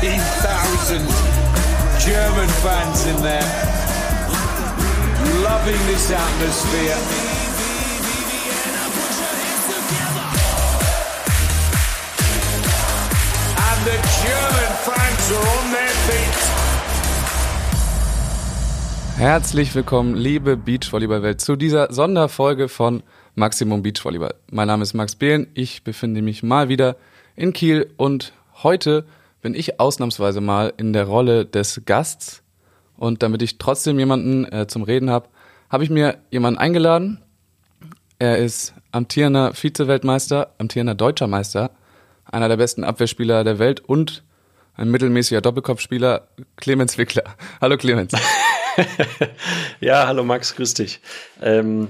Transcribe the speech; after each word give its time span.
15,000 0.00 1.00
German 2.00 2.48
fans 2.62 3.06
in 3.06 3.16
there, 3.22 3.44
loving 5.44 5.78
this 5.86 6.10
atmosphere. 6.10 6.96
The 13.84 13.98
German 14.22 14.72
fans 14.86 15.32
are 15.32 15.46
on 15.58 15.72
their 15.72 15.94
feet. 16.06 16.38
Herzlich 19.18 19.74
willkommen, 19.74 20.14
liebe 20.14 20.56
Beachvolleyball-Welt, 20.56 21.40
zu 21.40 21.56
dieser 21.56 21.92
Sonderfolge 21.92 22.68
von 22.68 23.02
Maximum 23.34 23.82
Beachvolleyball. 23.82 24.34
Mein 24.50 24.68
Name 24.68 24.84
ist 24.84 24.94
Max 24.94 25.16
Behlen, 25.16 25.48
ich 25.54 25.82
befinde 25.82 26.22
mich 26.22 26.42
mal 26.42 26.68
wieder 26.68 26.96
in 27.34 27.52
Kiel 27.52 27.90
und 27.96 28.32
heute 28.62 29.04
bin 29.42 29.54
ich 29.54 29.78
ausnahmsweise 29.80 30.40
mal 30.40 30.72
in 30.76 30.92
der 30.92 31.04
Rolle 31.04 31.44
des 31.44 31.82
Gasts 31.84 32.42
und 32.96 33.22
damit 33.22 33.42
ich 33.42 33.58
trotzdem 33.58 33.98
jemanden 33.98 34.50
äh, 34.50 34.66
zum 34.68 34.84
Reden 34.84 35.10
habe, 35.10 35.28
habe 35.68 35.84
ich 35.84 35.90
mir 35.90 36.18
jemanden 36.30 36.58
eingeladen. 36.58 37.20
Er 38.18 38.38
ist 38.38 38.72
amtierender 38.92 39.52
Vize-Weltmeister, 39.52 40.54
amtierender 40.58 40.94
deutscher 40.94 41.26
Meister, 41.26 41.72
einer 42.24 42.48
der 42.48 42.56
besten 42.56 42.84
Abwehrspieler 42.84 43.42
der 43.42 43.58
Welt 43.58 43.80
und 43.80 44.22
ein 44.74 44.90
mittelmäßiger 44.90 45.40
Doppelkopfspieler, 45.40 46.28
Clemens 46.56 46.96
Wickler. 46.96 47.24
Hallo 47.60 47.76
Clemens. 47.76 48.12
ja, 49.80 50.06
hallo 50.06 50.24
Max, 50.24 50.56
grüß 50.56 50.72
dich. 50.72 51.00
Ähm, 51.42 51.88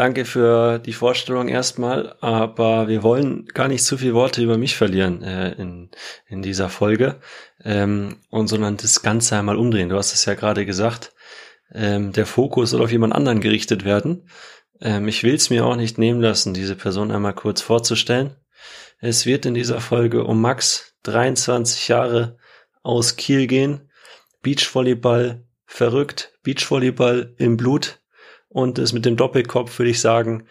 danke 0.00 0.24
für 0.24 0.78
die 0.78 0.94
Vorstellung 0.94 1.48
erstmal, 1.48 2.16
aber 2.22 2.88
wir 2.88 3.02
wollen 3.02 3.44
gar 3.52 3.68
nicht 3.68 3.84
zu 3.84 3.98
viele 3.98 4.14
Worte 4.14 4.42
über 4.42 4.56
mich 4.56 4.74
verlieren 4.74 5.22
äh, 5.22 5.52
in, 5.52 5.90
in 6.26 6.40
dieser 6.40 6.70
Folge, 6.70 7.20
ähm, 7.64 8.16
und 8.30 8.48
sondern 8.48 8.78
das 8.78 9.02
Ganze 9.02 9.36
einmal 9.36 9.58
umdrehen. 9.58 9.90
Du 9.90 9.96
hast 9.96 10.14
es 10.14 10.24
ja 10.24 10.32
gerade 10.32 10.64
gesagt, 10.64 11.12
ähm, 11.74 12.12
der 12.12 12.24
Fokus 12.24 12.70
soll 12.70 12.82
auf 12.82 12.90
jemand 12.90 13.14
anderen 13.14 13.42
gerichtet 13.42 13.84
werden. 13.84 14.26
Ähm, 14.80 15.06
ich 15.06 15.22
will 15.22 15.34
es 15.34 15.50
mir 15.50 15.66
auch 15.66 15.76
nicht 15.76 15.98
nehmen 15.98 16.22
lassen, 16.22 16.54
diese 16.54 16.76
Person 16.76 17.10
einmal 17.10 17.34
kurz 17.34 17.60
vorzustellen. 17.60 18.34
Es 19.00 19.26
wird 19.26 19.44
in 19.44 19.52
dieser 19.52 19.82
Folge 19.82 20.24
um 20.24 20.40
Max, 20.40 20.94
23 21.02 21.88
Jahre 21.88 22.38
aus 22.82 23.16
Kiel 23.16 23.46
gehen, 23.46 23.90
Beachvolleyball, 24.40 25.44
verrückt, 25.66 26.32
Beachvolleyball 26.42 27.34
im 27.36 27.58
Blut 27.58 27.99
und 28.50 28.78
es 28.78 28.92
mit 28.92 29.06
dem 29.06 29.16
Doppelkopf 29.16 29.78
würde 29.78 29.90
ich 29.90 30.00
sagen, 30.00 30.44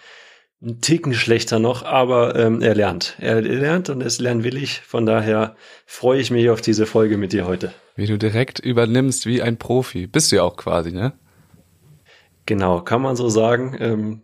ein 0.61 0.81
Ticken 0.81 1.13
schlechter 1.13 1.59
noch, 1.59 1.83
aber 1.83 2.35
ähm, 2.35 2.61
er 2.61 2.75
lernt. 2.75 3.15
Er 3.19 3.41
lernt 3.41 3.89
und 3.89 4.03
will 4.43 4.57
ich. 4.57 4.81
Von 4.81 5.05
daher 5.05 5.55
freue 5.85 6.19
ich 6.19 6.31
mich 6.31 6.49
auf 6.49 6.59
diese 6.59 6.85
Folge 6.85 7.17
mit 7.17 7.31
dir 7.31 7.45
heute. 7.45 7.73
Wie 7.95 8.07
du 8.07 8.17
direkt 8.17 8.59
übernimmst 8.59 9.25
wie 9.25 9.41
ein 9.41 9.57
Profi. 9.57 10.07
Bist 10.07 10.31
du 10.31 10.37
ja 10.37 10.43
auch 10.43 10.57
quasi, 10.57 10.91
ne? 10.91 11.13
Genau, 12.45 12.81
kann 12.81 13.01
man 13.01 13.15
so 13.15 13.29
sagen. 13.29 13.77
Ähm, 13.79 14.21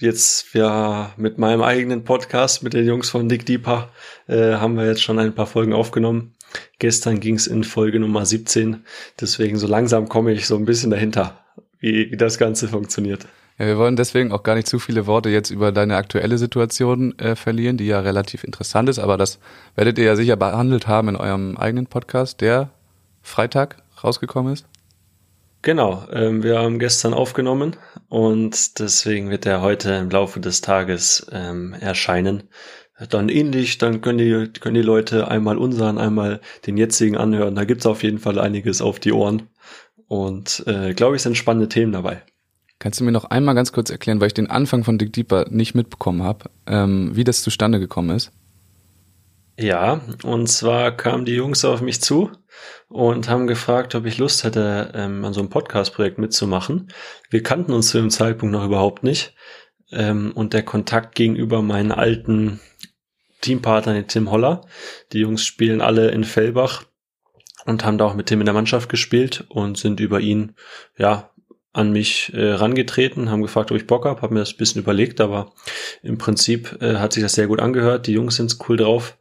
jetzt 0.00 0.54
ja 0.54 1.12
mit 1.16 1.38
meinem 1.38 1.62
eigenen 1.62 2.02
Podcast 2.02 2.64
mit 2.64 2.72
den 2.72 2.86
Jungs 2.86 3.10
von 3.10 3.28
Dick 3.28 3.46
Deeper 3.46 3.90
äh, 4.26 4.54
haben 4.54 4.76
wir 4.76 4.86
jetzt 4.86 5.02
schon 5.02 5.20
ein 5.20 5.34
paar 5.34 5.46
Folgen 5.46 5.72
aufgenommen. 5.72 6.34
Gestern 6.78 7.20
ging 7.20 7.36
es 7.36 7.46
in 7.46 7.62
Folge 7.62 8.00
Nummer 8.00 8.26
17. 8.26 8.84
Deswegen 9.20 9.56
so 9.56 9.68
langsam 9.68 10.08
komme 10.08 10.32
ich 10.32 10.46
so 10.46 10.56
ein 10.56 10.64
bisschen 10.64 10.90
dahinter, 10.90 11.43
wie, 11.84 12.10
wie 12.10 12.16
das 12.16 12.38
Ganze 12.38 12.68
funktioniert. 12.68 13.26
Ja, 13.58 13.66
wir 13.66 13.78
wollen 13.78 13.94
deswegen 13.94 14.32
auch 14.32 14.42
gar 14.42 14.56
nicht 14.56 14.66
zu 14.66 14.78
viele 14.78 15.06
Worte 15.06 15.28
jetzt 15.28 15.50
über 15.50 15.70
deine 15.70 15.96
aktuelle 15.96 16.38
Situation 16.38 17.16
äh, 17.18 17.36
verlieren, 17.36 17.76
die 17.76 17.86
ja 17.86 18.00
relativ 18.00 18.42
interessant 18.42 18.88
ist, 18.88 18.98
aber 18.98 19.16
das 19.16 19.38
werdet 19.76 19.98
ihr 19.98 20.04
ja 20.04 20.16
sicher 20.16 20.36
behandelt 20.36 20.88
haben 20.88 21.10
in 21.10 21.16
eurem 21.16 21.56
eigenen 21.56 21.86
Podcast, 21.86 22.40
der 22.40 22.70
Freitag 23.22 23.76
rausgekommen 24.02 24.52
ist. 24.52 24.66
Genau, 25.62 26.04
ähm, 26.10 26.42
wir 26.42 26.58
haben 26.58 26.78
gestern 26.78 27.14
aufgenommen 27.14 27.76
und 28.08 28.80
deswegen 28.80 29.30
wird 29.30 29.46
er 29.46 29.62
heute 29.62 29.92
im 29.92 30.10
Laufe 30.10 30.40
des 30.40 30.62
Tages 30.62 31.26
ähm, 31.32 31.74
erscheinen. 31.78 32.44
Dann 33.10 33.28
ähnlich, 33.28 33.78
dann 33.78 34.00
können 34.00 34.18
die, 34.18 34.60
können 34.60 34.74
die 34.74 34.82
Leute 34.82 35.28
einmal 35.28 35.58
unseren, 35.58 35.98
einmal 35.98 36.40
den 36.66 36.76
jetzigen 36.76 37.16
anhören. 37.16 37.54
Da 37.54 37.64
gibt's 37.64 37.86
auf 37.86 38.02
jeden 38.02 38.18
Fall 38.18 38.38
einiges 38.38 38.80
auf 38.82 39.00
die 39.00 39.12
Ohren. 39.12 39.48
Und 40.08 40.62
äh, 40.66 40.94
glaube 40.94 41.16
ich, 41.16 41.22
sind 41.22 41.36
spannende 41.36 41.68
Themen 41.68 41.92
dabei. 41.92 42.22
Kannst 42.78 43.00
du 43.00 43.04
mir 43.04 43.12
noch 43.12 43.24
einmal 43.26 43.54
ganz 43.54 43.72
kurz 43.72 43.90
erklären, 43.90 44.20
weil 44.20 44.26
ich 44.26 44.34
den 44.34 44.50
Anfang 44.50 44.84
von 44.84 44.98
Dick 44.98 45.12
Deeper 45.12 45.46
nicht 45.48 45.74
mitbekommen 45.74 46.22
habe, 46.22 46.50
ähm, 46.66 47.10
wie 47.14 47.24
das 47.24 47.42
zustande 47.42 47.80
gekommen 47.80 48.10
ist? 48.10 48.32
Ja, 49.58 50.00
und 50.24 50.48
zwar 50.48 50.96
kamen 50.96 51.24
die 51.24 51.34
Jungs 51.34 51.64
auf 51.64 51.80
mich 51.80 52.00
zu 52.00 52.30
und 52.88 53.28
haben 53.28 53.46
gefragt, 53.46 53.94
ob 53.94 54.04
ich 54.04 54.18
Lust 54.18 54.42
hätte, 54.42 54.92
ähm, 54.94 55.24
an 55.24 55.32
so 55.32 55.40
einem 55.40 55.48
Podcast-Projekt 55.48 56.18
mitzumachen. 56.18 56.88
Wir 57.30 57.42
kannten 57.42 57.72
uns 57.72 57.90
zu 57.90 57.98
dem 57.98 58.10
Zeitpunkt 58.10 58.52
noch 58.52 58.64
überhaupt 58.64 59.04
nicht. 59.04 59.34
Ähm, 59.92 60.32
und 60.34 60.52
der 60.54 60.64
Kontakt 60.64 61.14
gegenüber 61.14 61.62
meinen 61.62 61.92
alten 61.92 62.60
Teampartner, 63.42 63.94
den 63.94 64.08
Tim 64.08 64.30
Holler. 64.30 64.62
Die 65.12 65.20
Jungs 65.20 65.44
spielen 65.44 65.80
alle 65.80 66.10
in 66.10 66.24
Fellbach 66.24 66.84
und 67.66 67.84
haben 67.84 67.98
da 67.98 68.04
auch 68.04 68.14
mit 68.14 68.26
Tim 68.26 68.40
in 68.40 68.46
der 68.46 68.54
Mannschaft 68.54 68.88
gespielt 68.88 69.44
und 69.48 69.78
sind 69.78 70.00
über 70.00 70.20
ihn, 70.20 70.54
ja, 70.96 71.30
an 71.72 71.90
mich 71.90 72.32
äh, 72.32 72.52
rangetreten, 72.52 73.30
haben 73.30 73.42
gefragt, 73.42 73.72
ob 73.72 73.76
ich 73.76 73.88
Bock 73.88 74.04
habe, 74.04 74.22
habe 74.22 74.32
mir 74.32 74.40
das 74.40 74.52
ein 74.52 74.58
bisschen 74.58 74.82
überlegt, 74.82 75.20
aber 75.20 75.52
im 76.02 76.18
Prinzip 76.18 76.80
äh, 76.80 76.96
hat 76.96 77.12
sich 77.12 77.22
das 77.22 77.34
sehr 77.34 77.48
gut 77.48 77.60
angehört. 77.60 78.06
Die 78.06 78.12
Jungs 78.12 78.36
sind 78.36 78.56
cool 78.68 78.76
drauf. 78.76 79.18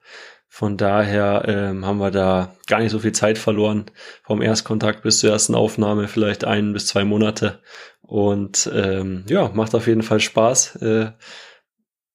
Von 0.48 0.78
daher 0.78 1.46
ähm, 1.48 1.84
haben 1.84 1.98
wir 1.98 2.12
da 2.12 2.56
gar 2.68 2.80
nicht 2.80 2.92
so 2.92 3.00
viel 3.00 3.12
Zeit 3.12 3.40
verloren. 3.40 3.86
Vom 4.22 4.40
Erstkontakt 4.40 5.02
bis 5.02 5.18
zur 5.18 5.32
ersten 5.32 5.56
Aufnahme 5.56 6.08
vielleicht 6.08 6.46
ein 6.46 6.74
bis 6.74 6.86
zwei 6.86 7.04
Monate. 7.04 7.60
Und 8.04 8.70
ähm, 8.72 9.26
ja, 9.28 9.50
macht 9.52 9.74
auf 9.74 9.88
jeden 9.88 10.04
Fall 10.04 10.20
Spaß. 10.20 10.76
Äh, 10.76 11.12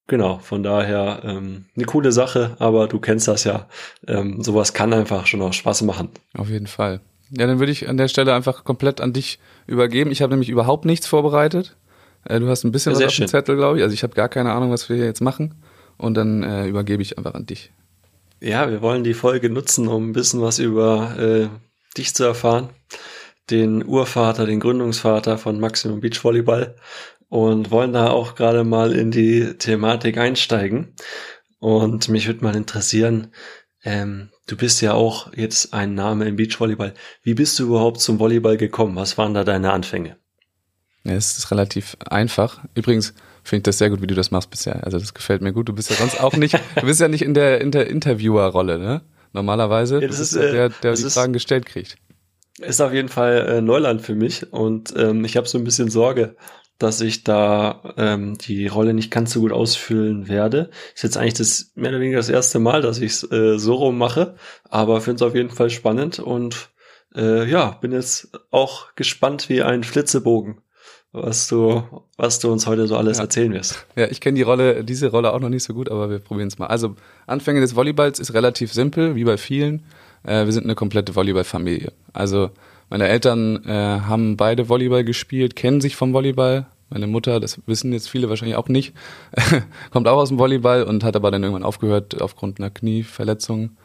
genau, 0.09 0.39
von 0.39 0.65
daher 0.65 1.21
ähm, 1.23 1.67
eine 1.77 1.85
coole 1.85 2.11
Sache, 2.11 2.57
aber 2.59 2.89
du 2.89 2.99
kennst 2.99 3.29
das 3.29 3.45
ja. 3.45 3.69
Ähm, 4.09 4.43
sowas 4.43 4.73
kann 4.73 4.93
einfach 4.93 5.27
schon 5.27 5.41
auch 5.43 5.53
Spaß 5.53 5.83
machen. 5.83 6.09
Auf 6.37 6.49
jeden 6.49 6.67
Fall. 6.67 7.01
Ja, 7.31 7.47
dann 7.47 7.61
würde 7.61 7.71
ich 7.71 7.89
an 7.89 7.97
der 7.97 8.09
Stelle 8.09 8.35
einfach 8.35 8.65
komplett 8.65 9.01
an 9.01 9.13
dich 9.13 9.39
übergeben. 9.67 10.11
Ich 10.11 10.23
habe 10.23 10.33
nämlich 10.33 10.49
überhaupt 10.49 10.85
nichts 10.85 11.07
vorbereitet. 11.07 11.77
Äh, 12.25 12.41
du 12.41 12.49
hast 12.49 12.65
ein 12.65 12.73
bisschen 12.73 12.93
ja, 12.93 12.99
was 12.99 13.07
auf 13.07 13.17
dem 13.17 13.29
Zettel, 13.29 13.57
glaube 13.57 13.79
ich. 13.79 13.85
Also 13.85 13.95
ich 13.95 14.03
habe 14.03 14.15
gar 14.15 14.29
keine 14.29 14.53
Ahnung, 14.53 14.71
was 14.71 14.89
wir 14.89 14.97
hier 14.97 15.05
jetzt 15.05 15.21
machen. 15.21 15.55
Und 15.97 16.15
dann 16.15 16.43
äh, 16.43 16.67
übergebe 16.67 17.03
ich 17.03 17.19
einfach 17.19 17.35
an 17.35 17.47
dich. 17.47 17.71
Ja, 18.41 18.71
wir 18.71 18.83
wollen 18.83 19.03
die 19.03 19.15
Folge 19.15 19.51
nutzen, 19.51 19.89
um 19.89 20.11
ein 20.11 20.13
bisschen 20.13 20.41
was 20.41 20.59
über 20.59 21.19
äh, 21.19 21.49
dich 21.97 22.15
zu 22.15 22.25
erfahren. 22.25 22.71
Den 23.51 23.85
Urvater, 23.85 24.47
den 24.47 24.61
Gründungsvater 24.61 25.39
von 25.39 25.59
Maximum 25.59 26.01
Beach 26.01 26.23
Volleyball. 26.23 26.77
Und 27.29 27.71
wollen 27.71 27.93
da 27.93 28.11
auch 28.11 28.35
gerade 28.35 28.65
mal 28.65 28.93
in 28.93 29.11
die 29.11 29.55
Thematik 29.59 30.17
einsteigen. 30.17 30.95
Und 31.59 32.09
mich 32.09 32.27
würde 32.27 32.43
mal 32.43 32.57
interessieren, 32.57 33.33
ähm, 33.85 34.31
du 34.47 34.57
bist 34.57 34.81
ja 34.81 34.95
auch 34.95 35.33
jetzt 35.35 35.75
ein 35.75 35.95
Name 35.95 36.27
im 36.27 36.37
Beachvolleyball. 36.37 36.95
Wie 37.23 37.35
bist 37.35 37.59
du 37.59 37.67
überhaupt 37.67 38.01
zum 38.01 38.19
Volleyball 38.19 38.57
gekommen? 38.57 38.97
Was 38.97 39.19
waren 39.19 39.35
da 39.35 39.45
deine 39.45 39.73
Anfänge? 39.73 40.17
Ja, 41.05 41.15
es 41.15 41.39
ist 41.39 41.51
relativ 41.51 41.97
einfach. 42.09 42.65
Übrigens 42.75 43.15
finde 43.43 43.59
ich 43.59 43.65
das 43.65 43.79
sehr 43.79 43.91
gut, 43.91 44.03
wie 44.03 44.07
du 44.07 44.15
das 44.15 44.31
machst 44.31 44.51
bisher. 44.51 44.85
Also 44.85 44.99
das 44.99 45.15
gefällt 45.15 45.43
mir 45.43 45.53
gut. 45.53 45.69
Du 45.69 45.73
bist 45.73 45.91
ja 45.91 45.97
sonst 45.97 46.21
auch 46.21 46.35
nicht, 46.35 46.55
du 46.77 46.87
bist 46.87 47.01
ja 47.01 47.09
nicht 47.09 47.23
in 47.23 47.35
der, 47.35 47.61
in 47.61 47.71
der 47.71 47.89
Interviewer-Rolle, 47.89 48.79
ne? 48.79 49.03
Normalerweise. 49.33 50.01
Ja, 50.01 50.09
das 50.09 50.21
ist 50.21 50.35
ja 50.35 50.51
der, 50.51 50.69
der 50.71 50.95
die 50.95 51.03
ist, 51.03 51.15
Fragen 51.15 51.33
gestellt 51.33 51.67
kriegt. 51.67 51.97
Ist 52.59 52.81
auf 52.81 52.93
jeden 52.93 53.09
Fall 53.09 53.47
äh, 53.49 53.61
Neuland 53.61 54.03
für 54.03 54.15
mich 54.15 54.53
und 54.53 54.93
ähm, 54.97 55.25
ich 55.25 55.37
habe 55.37 55.47
so 55.47 55.59
ein 55.59 55.65
bisschen 55.65 55.91
Sorge, 55.91 56.35
dass 56.79 57.01
ich 57.01 57.25
da 57.25 57.95
ähm, 57.97 58.39
die 58.39 58.69
Rolle 58.69 58.95
nicht 58.95 59.11
ganz 59.11 59.33
so 59.33 59.41
gut 59.41 59.53
ausfüllen 59.53 60.29
werde. 60.29 60.71
Ist 60.95 61.03
jetzt 61.03 61.17
eigentlich 61.17 61.35
das 61.35 61.73
mehr 61.75 61.91
oder 61.91 62.01
weniger 62.01 62.19
das 62.19 62.29
erste 62.29 62.61
Mal, 62.61 62.83
dass 62.83 63.01
ich 63.01 63.13
es 63.13 63.33
äh, 63.33 63.59
so 63.59 63.75
rum 63.75 63.99
mache, 63.99 64.37
aber 64.69 65.01
finde 65.01 65.17
es 65.17 65.29
auf 65.29 65.35
jeden 65.35 65.51
Fall 65.51 65.71
spannend 65.71 66.21
und 66.21 66.71
äh, 67.15 67.49
ja, 67.51 67.73
bin 67.81 67.93
jetzt 67.93 68.31
auch 68.51 68.95
gespannt 68.95 69.49
wie 69.49 69.63
ein 69.63 69.83
Flitzebogen, 69.83 70.61
was 71.11 71.49
du, 71.49 71.83
was 72.17 72.39
du 72.39 72.53
uns 72.53 72.67
heute 72.67 72.87
so 72.87 72.97
alles 72.97 73.19
ja. 73.19 73.25
erzählen 73.25 73.53
wirst. 73.53 73.85
Ja, 73.97 74.07
ich 74.07 74.21
kenne 74.21 74.37
die 74.37 74.43
Rolle, 74.43 74.85
diese 74.85 75.09
Rolle 75.09 75.33
auch 75.33 75.41
noch 75.41 75.49
nicht 75.49 75.65
so 75.65 75.75
gut, 75.75 75.91
aber 75.91 76.11
wir 76.11 76.21
probieren 76.21 76.49
es 76.49 76.59
mal. 76.59 76.67
Also 76.67 76.95
Anfänge 77.27 77.61
des 77.61 77.75
Volleyballs 77.75 78.21
ist 78.21 78.35
relativ 78.35 78.73
simpel, 78.73 79.17
wie 79.17 79.25
bei 79.25 79.37
vielen. 79.37 79.85
Äh, 80.23 80.45
wir 80.45 80.53
sind 80.53 80.65
eine 80.65 80.77
komplette 80.77 81.17
Volleyballfamilie. 81.17 81.93
Also 82.13 82.51
meine 82.91 83.09
Eltern 83.09 83.65
äh, 83.65 84.01
haben 84.01 84.37
beide 84.37 84.69
Volleyball 84.69 85.05
gespielt, 85.05 85.57
kennen 85.57 85.81
sich 85.81 85.97
vom 85.97 86.13
Volleyball. 86.13 86.67
Meine 86.91 87.07
Mutter, 87.07 87.39
das 87.39 87.61
wissen 87.67 87.93
jetzt 87.93 88.09
viele 88.09 88.31
wahrscheinlich 88.31 88.57
auch 88.57 88.69
nicht, 88.69 88.95
kommt 89.91 90.09
auch 90.09 90.17
aus 90.17 90.31
dem 90.31 90.39
Volleyball 90.39 90.85
und 90.85 91.05
hat 91.05 91.17
aber 91.17 91.31
dann 91.31 91.43
irgendwann 91.43 91.65
aufgehört 91.65 92.21
aufgrund 92.23 92.59
einer 92.59 92.71
Knieverletzung. 92.71 93.77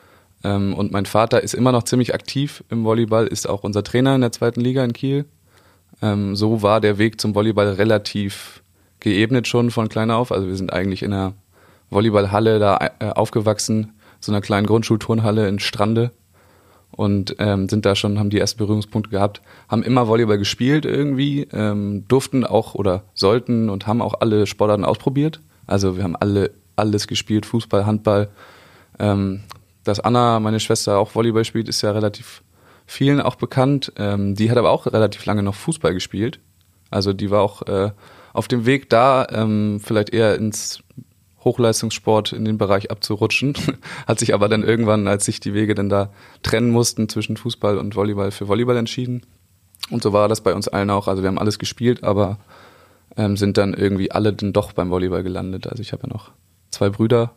Ähm, 0.43 0.73
und 0.73 0.93
mein 0.93 1.05
Vater 1.05 1.43
ist 1.43 1.53
immer 1.53 1.73
noch 1.73 1.83
ziemlich 1.83 2.13
aktiv 2.13 2.63
im 2.69 2.85
Volleyball, 2.85 3.27
ist 3.27 3.47
auch 3.47 3.63
unser 3.63 3.83
Trainer 3.83 4.15
in 4.15 4.21
der 4.21 4.31
zweiten 4.31 4.61
Liga 4.61 4.83
in 4.85 4.93
Kiel. 4.93 5.25
Ähm, 6.01 6.37
so 6.37 6.61
war 6.61 6.79
der 6.79 6.97
Weg 6.97 7.19
zum 7.19 7.35
Volleyball 7.35 7.73
relativ 7.73 8.63
geebnet 9.01 9.49
schon 9.49 9.69
von 9.69 9.89
klein 9.89 10.11
auf. 10.11 10.31
Also 10.31 10.47
wir 10.47 10.55
sind 10.55 10.71
eigentlich 10.71 11.03
in 11.03 11.11
einer 11.11 11.33
Volleyballhalle 11.89 12.59
da 12.59 12.91
äh, 12.99 13.09
aufgewachsen, 13.09 13.91
so 14.21 14.31
einer 14.31 14.39
kleinen 14.39 14.65
Grundschulturnhalle 14.65 15.49
in 15.49 15.59
Strande 15.59 16.11
und 16.95 17.35
ähm, 17.39 17.69
sind 17.69 17.85
da 17.85 17.95
schon, 17.95 18.19
haben 18.19 18.29
die 18.29 18.39
ersten 18.39 18.59
Berührungspunkte 18.59 19.09
gehabt, 19.09 19.41
haben 19.67 19.83
immer 19.83 20.07
Volleyball 20.07 20.37
gespielt 20.37 20.85
irgendwie, 20.85 21.47
ähm, 21.51 22.05
durften 22.07 22.45
auch 22.45 22.75
oder 22.75 23.03
sollten 23.13 23.69
und 23.69 23.87
haben 23.87 24.01
auch 24.01 24.15
alle 24.19 24.47
Sportarten 24.47 24.85
ausprobiert. 24.85 25.39
Also 25.65 25.97
wir 25.97 26.03
haben 26.03 26.15
alle 26.15 26.51
alles 26.75 27.07
gespielt, 27.07 27.45
Fußball, 27.45 27.85
Handball. 27.85 28.29
Ähm, 28.99 29.41
dass 29.83 29.99
Anna, 29.99 30.39
meine 30.39 30.59
Schwester, 30.59 30.97
auch 30.97 31.15
Volleyball 31.15 31.45
spielt, 31.45 31.67
ist 31.67 31.81
ja 31.81 31.91
relativ 31.91 32.41
vielen 32.85 33.21
auch 33.21 33.35
bekannt. 33.35 33.91
Ähm, 33.97 34.35
die 34.35 34.49
hat 34.49 34.57
aber 34.57 34.71
auch 34.71 34.85
relativ 34.87 35.25
lange 35.25 35.43
noch 35.43 35.55
Fußball 35.55 35.93
gespielt. 35.93 36.39
Also 36.89 37.13
die 37.13 37.31
war 37.31 37.41
auch 37.41 37.63
äh, 37.63 37.91
auf 38.33 38.47
dem 38.47 38.65
Weg 38.65 38.89
da, 38.89 39.27
ähm, 39.31 39.79
vielleicht 39.83 40.11
eher 40.11 40.35
ins 40.35 40.82
Hochleistungssport 41.43 42.33
in 42.33 42.45
den 42.45 42.57
Bereich 42.57 42.91
abzurutschen. 42.91 43.53
Hat 44.07 44.19
sich 44.19 44.33
aber 44.33 44.49
dann 44.49 44.63
irgendwann, 44.63 45.07
als 45.07 45.25
sich 45.25 45.39
die 45.39 45.53
Wege 45.53 45.75
dann 45.75 45.89
da 45.89 46.11
trennen 46.41 46.69
mussten 46.69 47.09
zwischen 47.09 47.37
Fußball 47.37 47.77
und 47.77 47.95
Volleyball, 47.95 48.31
für 48.31 48.47
Volleyball 48.47 48.77
entschieden. 48.77 49.25
Und 49.89 50.03
so 50.03 50.13
war 50.13 50.27
das 50.27 50.41
bei 50.41 50.53
uns 50.53 50.67
allen 50.67 50.89
auch. 50.89 51.07
Also 51.07 51.23
wir 51.23 51.27
haben 51.27 51.39
alles 51.39 51.59
gespielt, 51.59 52.03
aber 52.03 52.39
ähm, 53.17 53.37
sind 53.37 53.57
dann 53.57 53.73
irgendwie 53.73 54.11
alle 54.11 54.33
dann 54.33 54.53
doch 54.53 54.71
beim 54.71 54.89
Volleyball 54.89 55.23
gelandet. 55.23 55.67
Also 55.67 55.81
ich 55.81 55.91
habe 55.91 56.03
ja 56.03 56.13
noch 56.13 56.31
zwei 56.71 56.89
Brüder 56.89 57.35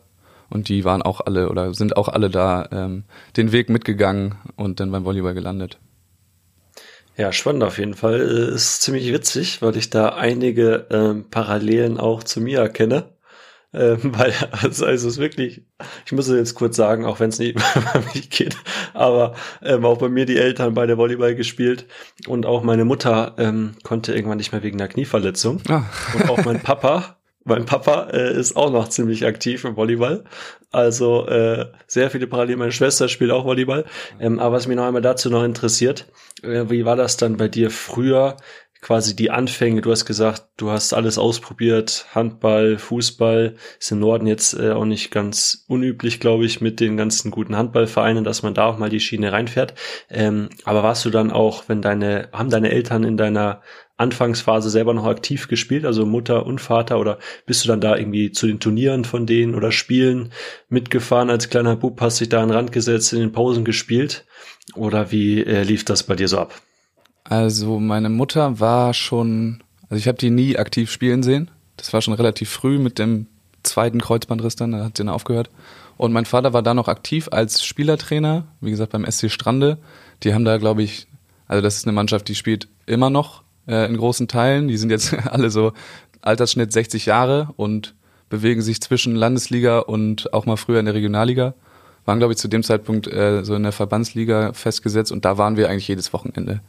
und 0.49 0.69
die 0.69 0.85
waren 0.85 1.01
auch 1.01 1.21
alle 1.21 1.49
oder 1.49 1.73
sind 1.73 1.97
auch 1.97 2.07
alle 2.07 2.29
da 2.29 2.67
ähm, 2.71 3.03
den 3.35 3.51
Weg 3.51 3.69
mitgegangen 3.69 4.35
und 4.55 4.79
dann 4.79 4.91
beim 4.91 5.05
Volleyball 5.05 5.33
gelandet. 5.33 5.77
Ja, 7.17 7.31
spannend 7.31 7.63
auf 7.63 7.79
jeden 7.79 7.95
Fall. 7.95 8.21
Äh, 8.21 8.53
ist 8.55 8.81
ziemlich 8.83 9.11
witzig, 9.11 9.61
weil 9.61 9.75
ich 9.75 9.89
da 9.89 10.09
einige 10.09 10.85
ähm, 10.91 11.25
Parallelen 11.29 11.99
auch 11.99 12.23
zu 12.23 12.39
mir 12.41 12.59
erkenne. 12.59 13.05
Ähm, 13.77 13.99
weil, 14.17 14.33
also, 14.51 14.85
also 14.85 15.07
es 15.07 15.13
ist 15.15 15.19
wirklich, 15.19 15.61
ich 16.05 16.11
muss 16.11 16.27
es 16.27 16.35
jetzt 16.35 16.55
kurz 16.55 16.75
sagen, 16.75 17.05
auch 17.05 17.19
wenn 17.19 17.29
es 17.29 17.39
nicht 17.39 17.55
bei 17.93 17.99
mich 18.13 18.29
geht, 18.29 18.57
aber 18.93 19.35
ähm, 19.61 19.85
auch 19.85 19.99
bei 19.99 20.09
mir 20.09 20.25
die 20.25 20.37
Eltern 20.37 20.73
beide 20.73 20.97
Volleyball 20.97 21.35
gespielt 21.35 21.85
und 22.27 22.45
auch 22.45 22.63
meine 22.63 22.85
Mutter 22.85 23.35
ähm, 23.37 23.75
konnte 23.83 24.13
irgendwann 24.13 24.37
nicht 24.37 24.51
mehr 24.51 24.63
wegen 24.63 24.79
einer 24.79 24.89
Knieverletzung. 24.89 25.61
Ah. 25.69 25.83
und 26.15 26.29
auch 26.29 26.43
mein 26.43 26.61
Papa 26.61 27.17
mein 27.47 27.65
Papa 27.65 28.09
äh, 28.11 28.37
ist 28.37 28.57
auch 28.57 28.71
noch 28.71 28.89
ziemlich 28.89 29.25
aktiv 29.25 29.63
im 29.63 29.77
Volleyball. 29.77 30.25
Also 30.71 31.27
äh, 31.27 31.67
sehr 31.87 32.11
viele 32.11 32.27
Parallelen. 32.27 32.59
Meine 32.59 32.73
Schwester 32.73 33.07
spielt 33.07 33.31
auch 33.31 33.45
Volleyball. 33.45 33.85
Ähm, 34.19 34.39
aber 34.39 34.57
was 34.57 34.67
mich 34.67 34.75
noch 34.75 34.83
einmal 34.83 35.01
dazu 35.01 35.29
noch 35.29 35.45
interessiert, 35.45 36.07
äh, 36.43 36.65
wie 36.69 36.83
war 36.83 36.97
das 36.97 37.15
dann 37.15 37.37
bei 37.37 37.47
dir 37.47 37.71
früher? 37.71 38.35
Quasi 38.81 39.15
die 39.15 39.31
Anfänge. 39.31 39.81
Du 39.81 39.91
hast 39.91 40.05
gesagt, 40.05 40.43
du 40.57 40.69
hast 40.69 40.93
alles 40.93 41.17
ausprobiert, 41.17 42.05
Handball, 42.13 42.77
Fußball. 42.77 43.55
Ist 43.79 43.91
im 43.91 43.99
Norden 43.99 44.27
jetzt 44.27 44.53
äh, 44.53 44.71
auch 44.71 44.85
nicht 44.85 45.11
ganz 45.11 45.65
unüblich, 45.67 46.19
glaube 46.19 46.45
ich, 46.45 46.61
mit 46.61 46.79
den 46.79 46.97
ganzen 46.97 47.31
guten 47.31 47.57
Handballvereinen, 47.57 48.23
dass 48.23 48.43
man 48.43 48.53
da 48.53 48.65
auch 48.65 48.77
mal 48.77 48.89
die 48.89 48.99
Schiene 48.99 49.31
reinfährt. 49.31 49.73
Ähm, 50.09 50.49
aber 50.63 50.83
warst 50.83 51.05
du 51.05 51.09
dann 51.09 51.31
auch, 51.31 51.63
wenn 51.67 51.81
deine, 51.81 52.29
haben 52.31 52.49
deine 52.49 52.71
Eltern 52.71 53.03
in 53.03 53.17
deiner 53.17 53.61
Anfangsphase 53.97 54.69
selber 54.69 54.93
noch 54.93 55.05
aktiv 55.05 55.47
gespielt, 55.47 55.83
also 55.83 56.05
Mutter 56.05 56.45
und 56.45 56.61
Vater, 56.61 56.99
oder 56.99 57.17
bist 57.47 57.63
du 57.63 57.67
dann 57.67 57.81
da 57.81 57.97
irgendwie 57.97 58.31
zu 58.31 58.45
den 58.45 58.59
Turnieren 58.59 59.05
von 59.05 59.25
denen 59.25 59.55
oder 59.55 59.71
Spielen 59.71 60.31
mitgefahren 60.69 61.31
als 61.31 61.49
kleiner 61.49 61.75
Bub, 61.75 61.99
hast 61.99 62.19
dich 62.19 62.29
da 62.29 62.41
an 62.41 62.49
den 62.49 62.55
Rand 62.55 62.71
gesetzt, 62.71 63.11
in 63.13 63.19
den 63.19 63.31
Pausen 63.31 63.65
gespielt? 63.65 64.25
Oder 64.75 65.11
wie 65.11 65.43
äh, 65.43 65.63
lief 65.63 65.83
das 65.83 66.03
bei 66.03 66.15
dir 66.15 66.27
so 66.27 66.37
ab? 66.37 66.61
Also 67.29 67.79
meine 67.79 68.09
Mutter 68.09 68.59
war 68.59 68.93
schon, 68.93 69.59
also 69.89 69.99
ich 69.99 70.07
habe 70.07 70.17
die 70.17 70.29
nie 70.29 70.57
aktiv 70.57 70.89
spielen 70.89 71.23
sehen. 71.23 71.51
Das 71.75 71.91
war 71.91 72.01
schon 72.01 72.13
relativ 72.13 72.49
früh 72.49 72.79
mit 72.79 72.99
dem 72.99 73.27
zweiten 73.63 73.99
Kreuzbandriss 73.99 74.55
dann, 74.55 74.71
da 74.71 74.85
hat 74.85 74.97
sie 74.97 75.03
dann 75.03 75.13
aufgehört. 75.13 75.49
Und 75.97 76.13
mein 76.13 76.25
Vater 76.25 76.53
war 76.53 76.61
da 76.61 76.73
noch 76.73 76.87
aktiv 76.87 77.27
als 77.31 77.65
Spielertrainer, 77.65 78.45
wie 78.61 78.71
gesagt 78.71 78.93
beim 78.93 79.05
SC 79.09 79.29
Strande. 79.29 79.77
Die 80.23 80.33
haben 80.33 80.45
da, 80.45 80.57
glaube 80.57 80.83
ich, 80.83 81.07
also 81.47 81.61
das 81.61 81.75
ist 81.75 81.85
eine 81.85 81.93
Mannschaft, 81.93 82.29
die 82.29 82.35
spielt 82.35 82.69
immer 82.85 83.09
noch 83.09 83.43
äh, 83.67 83.87
in 83.87 83.97
großen 83.97 84.29
Teilen. 84.29 84.69
Die 84.69 84.77
sind 84.77 84.89
jetzt 84.89 85.13
alle 85.27 85.49
so 85.49 85.73
Altersschnitt 86.21 86.71
60 86.71 87.07
Jahre 87.07 87.49
und 87.57 87.93
bewegen 88.29 88.61
sich 88.61 88.79
zwischen 88.81 89.15
Landesliga 89.15 89.79
und 89.79 90.33
auch 90.33 90.45
mal 90.45 90.57
früher 90.57 90.79
in 90.79 90.85
der 90.85 90.95
Regionalliga. 90.95 91.55
Waren, 92.05 92.19
glaube 92.19 92.33
ich, 92.33 92.39
zu 92.39 92.47
dem 92.47 92.63
Zeitpunkt 92.63 93.07
äh, 93.07 93.43
so 93.43 93.53
in 93.55 93.63
der 93.63 93.73
Verbandsliga 93.73 94.53
festgesetzt 94.53 95.11
und 95.11 95.25
da 95.25 95.37
waren 95.37 95.57
wir 95.57 95.69
eigentlich 95.69 95.89
jedes 95.89 96.13
Wochenende. 96.13 96.61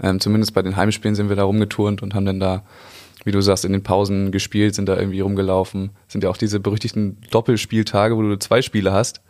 Ähm, 0.00 0.20
zumindest 0.20 0.54
bei 0.54 0.62
den 0.62 0.76
Heimspielen 0.76 1.14
sind 1.14 1.28
wir 1.28 1.36
da 1.36 1.44
rumgeturnt 1.44 2.02
und 2.02 2.14
haben 2.14 2.26
dann 2.26 2.40
da, 2.40 2.62
wie 3.24 3.32
du 3.32 3.40
sagst, 3.40 3.64
in 3.64 3.72
den 3.72 3.82
Pausen 3.82 4.32
gespielt, 4.32 4.74
sind 4.74 4.88
da 4.88 4.96
irgendwie 4.96 5.20
rumgelaufen. 5.20 5.90
Sind 6.08 6.24
ja 6.24 6.30
auch 6.30 6.36
diese 6.36 6.60
berüchtigten 6.60 7.18
Doppelspieltage, 7.30 8.16
wo 8.16 8.22
du 8.22 8.38
zwei 8.38 8.62
Spiele 8.62 8.92
hast. 8.92 9.20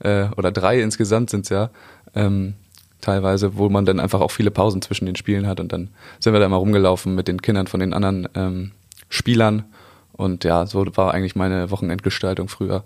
Äh, 0.00 0.26
oder 0.36 0.52
drei 0.52 0.80
insgesamt 0.80 1.30
sind's 1.30 1.48
ja. 1.48 1.70
Ähm, 2.14 2.54
teilweise, 3.00 3.56
wo 3.56 3.68
man 3.68 3.84
dann 3.84 4.00
einfach 4.00 4.20
auch 4.20 4.30
viele 4.30 4.50
Pausen 4.50 4.80
zwischen 4.80 5.06
den 5.06 5.16
Spielen 5.16 5.46
hat 5.46 5.60
und 5.60 5.72
dann 5.72 5.90
sind 6.20 6.32
wir 6.32 6.40
da 6.40 6.48
mal 6.48 6.56
rumgelaufen 6.56 7.14
mit 7.14 7.28
den 7.28 7.42
Kindern 7.42 7.66
von 7.66 7.80
den 7.80 7.92
anderen 7.92 8.28
ähm, 8.34 8.72
Spielern 9.08 9.64
und 10.12 10.44
ja, 10.44 10.66
so 10.66 10.86
war 10.96 11.12
eigentlich 11.12 11.36
meine 11.36 11.70
Wochenendgestaltung 11.70 12.48
früher. 12.48 12.84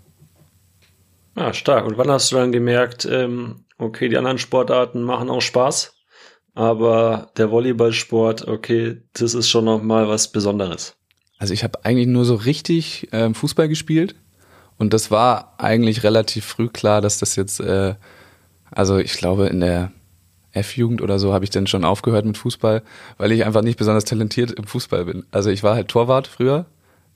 Ah, 1.34 1.52
stark. 1.52 1.84
Und 1.84 1.98
wann 1.98 2.10
hast 2.10 2.32
du 2.32 2.36
dann 2.36 2.50
gemerkt, 2.50 3.04
ähm, 3.04 3.64
okay, 3.78 4.08
die 4.08 4.16
anderen 4.16 4.38
Sportarten 4.38 5.02
machen 5.02 5.28
auch 5.28 5.42
Spaß? 5.42 5.94
Aber 6.56 7.30
der 7.36 7.50
Volleyballsport, 7.50 8.48
okay, 8.48 9.02
das 9.12 9.34
ist 9.34 9.48
schon 9.48 9.66
noch 9.66 9.82
mal 9.82 10.08
was 10.08 10.32
Besonderes. 10.32 10.96
Also 11.38 11.52
ich 11.52 11.62
habe 11.62 11.84
eigentlich 11.84 12.06
nur 12.06 12.24
so 12.24 12.34
richtig 12.34 13.08
ähm, 13.12 13.34
Fußball 13.34 13.68
gespielt 13.68 14.16
und 14.78 14.94
das 14.94 15.10
war 15.10 15.54
eigentlich 15.58 16.02
relativ 16.02 16.46
früh 16.46 16.68
klar, 16.68 17.02
dass 17.02 17.18
das 17.18 17.36
jetzt, 17.36 17.60
äh, 17.60 17.94
also 18.70 18.96
ich 18.96 19.12
glaube 19.12 19.48
in 19.48 19.60
der 19.60 19.92
F-Jugend 20.52 21.02
oder 21.02 21.18
so 21.18 21.34
habe 21.34 21.44
ich 21.44 21.50
dann 21.50 21.66
schon 21.66 21.84
aufgehört 21.84 22.24
mit 22.24 22.38
Fußball, 22.38 22.82
weil 23.18 23.32
ich 23.32 23.44
einfach 23.44 23.60
nicht 23.60 23.78
besonders 23.78 24.06
talentiert 24.06 24.50
im 24.52 24.64
Fußball 24.64 25.04
bin. 25.04 25.26
Also 25.30 25.50
ich 25.50 25.62
war 25.62 25.74
halt 25.74 25.88
Torwart 25.88 26.26
früher 26.26 26.64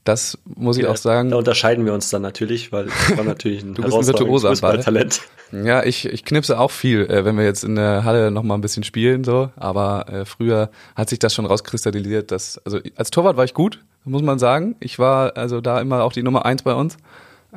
das 0.05 0.38
muss 0.44 0.79
ich 0.79 0.85
ja, 0.85 0.91
auch 0.91 0.97
sagen. 0.97 1.31
Da 1.31 1.37
unterscheiden 1.37 1.85
wir 1.85 1.93
uns 1.93 2.08
dann 2.11 2.23
natürlich, 2.23 2.73
weil 2.73 2.88
ich 2.88 3.17
war 3.17 3.25
natürlich 3.25 3.62
ein 3.62 3.75
du 3.75 3.82
bist 3.82 3.97
ein 3.97 4.06
virtuoser 4.06 4.55
Talent. 4.81 5.20
Ja, 5.52 5.82
ich, 5.82 6.06
ich 6.06 6.25
knipse 6.25 6.58
auch 6.58 6.70
viel, 6.70 7.02
äh, 7.11 7.25
wenn 7.25 7.37
wir 7.37 7.44
jetzt 7.44 7.64
in 7.64 7.75
der 7.75 8.05
Halle 8.05 8.31
noch 8.31 8.43
mal 8.43 8.55
ein 8.55 8.61
bisschen 8.61 8.85
spielen 8.85 9.25
so. 9.25 9.50
Aber 9.56 10.08
äh, 10.08 10.25
früher 10.25 10.70
hat 10.94 11.11
sich 11.11 11.19
das 11.19 11.35
schon 11.35 11.44
rauskristallisiert, 11.44 12.31
dass 12.31 12.58
also 12.64 12.79
als 12.97 13.11
Torwart 13.11 13.37
war 13.37 13.44
ich 13.44 13.52
gut, 13.52 13.81
muss 14.05 14.23
man 14.23 14.38
sagen. 14.38 14.76
Ich 14.80 14.99
war 14.99 15.37
also 15.37 15.61
da 15.61 15.80
immer 15.80 16.02
auch 16.04 16.12
die 16.12 16.23
Nummer 16.23 16.47
eins 16.47 16.62
bei 16.62 16.75
uns. 16.75 16.97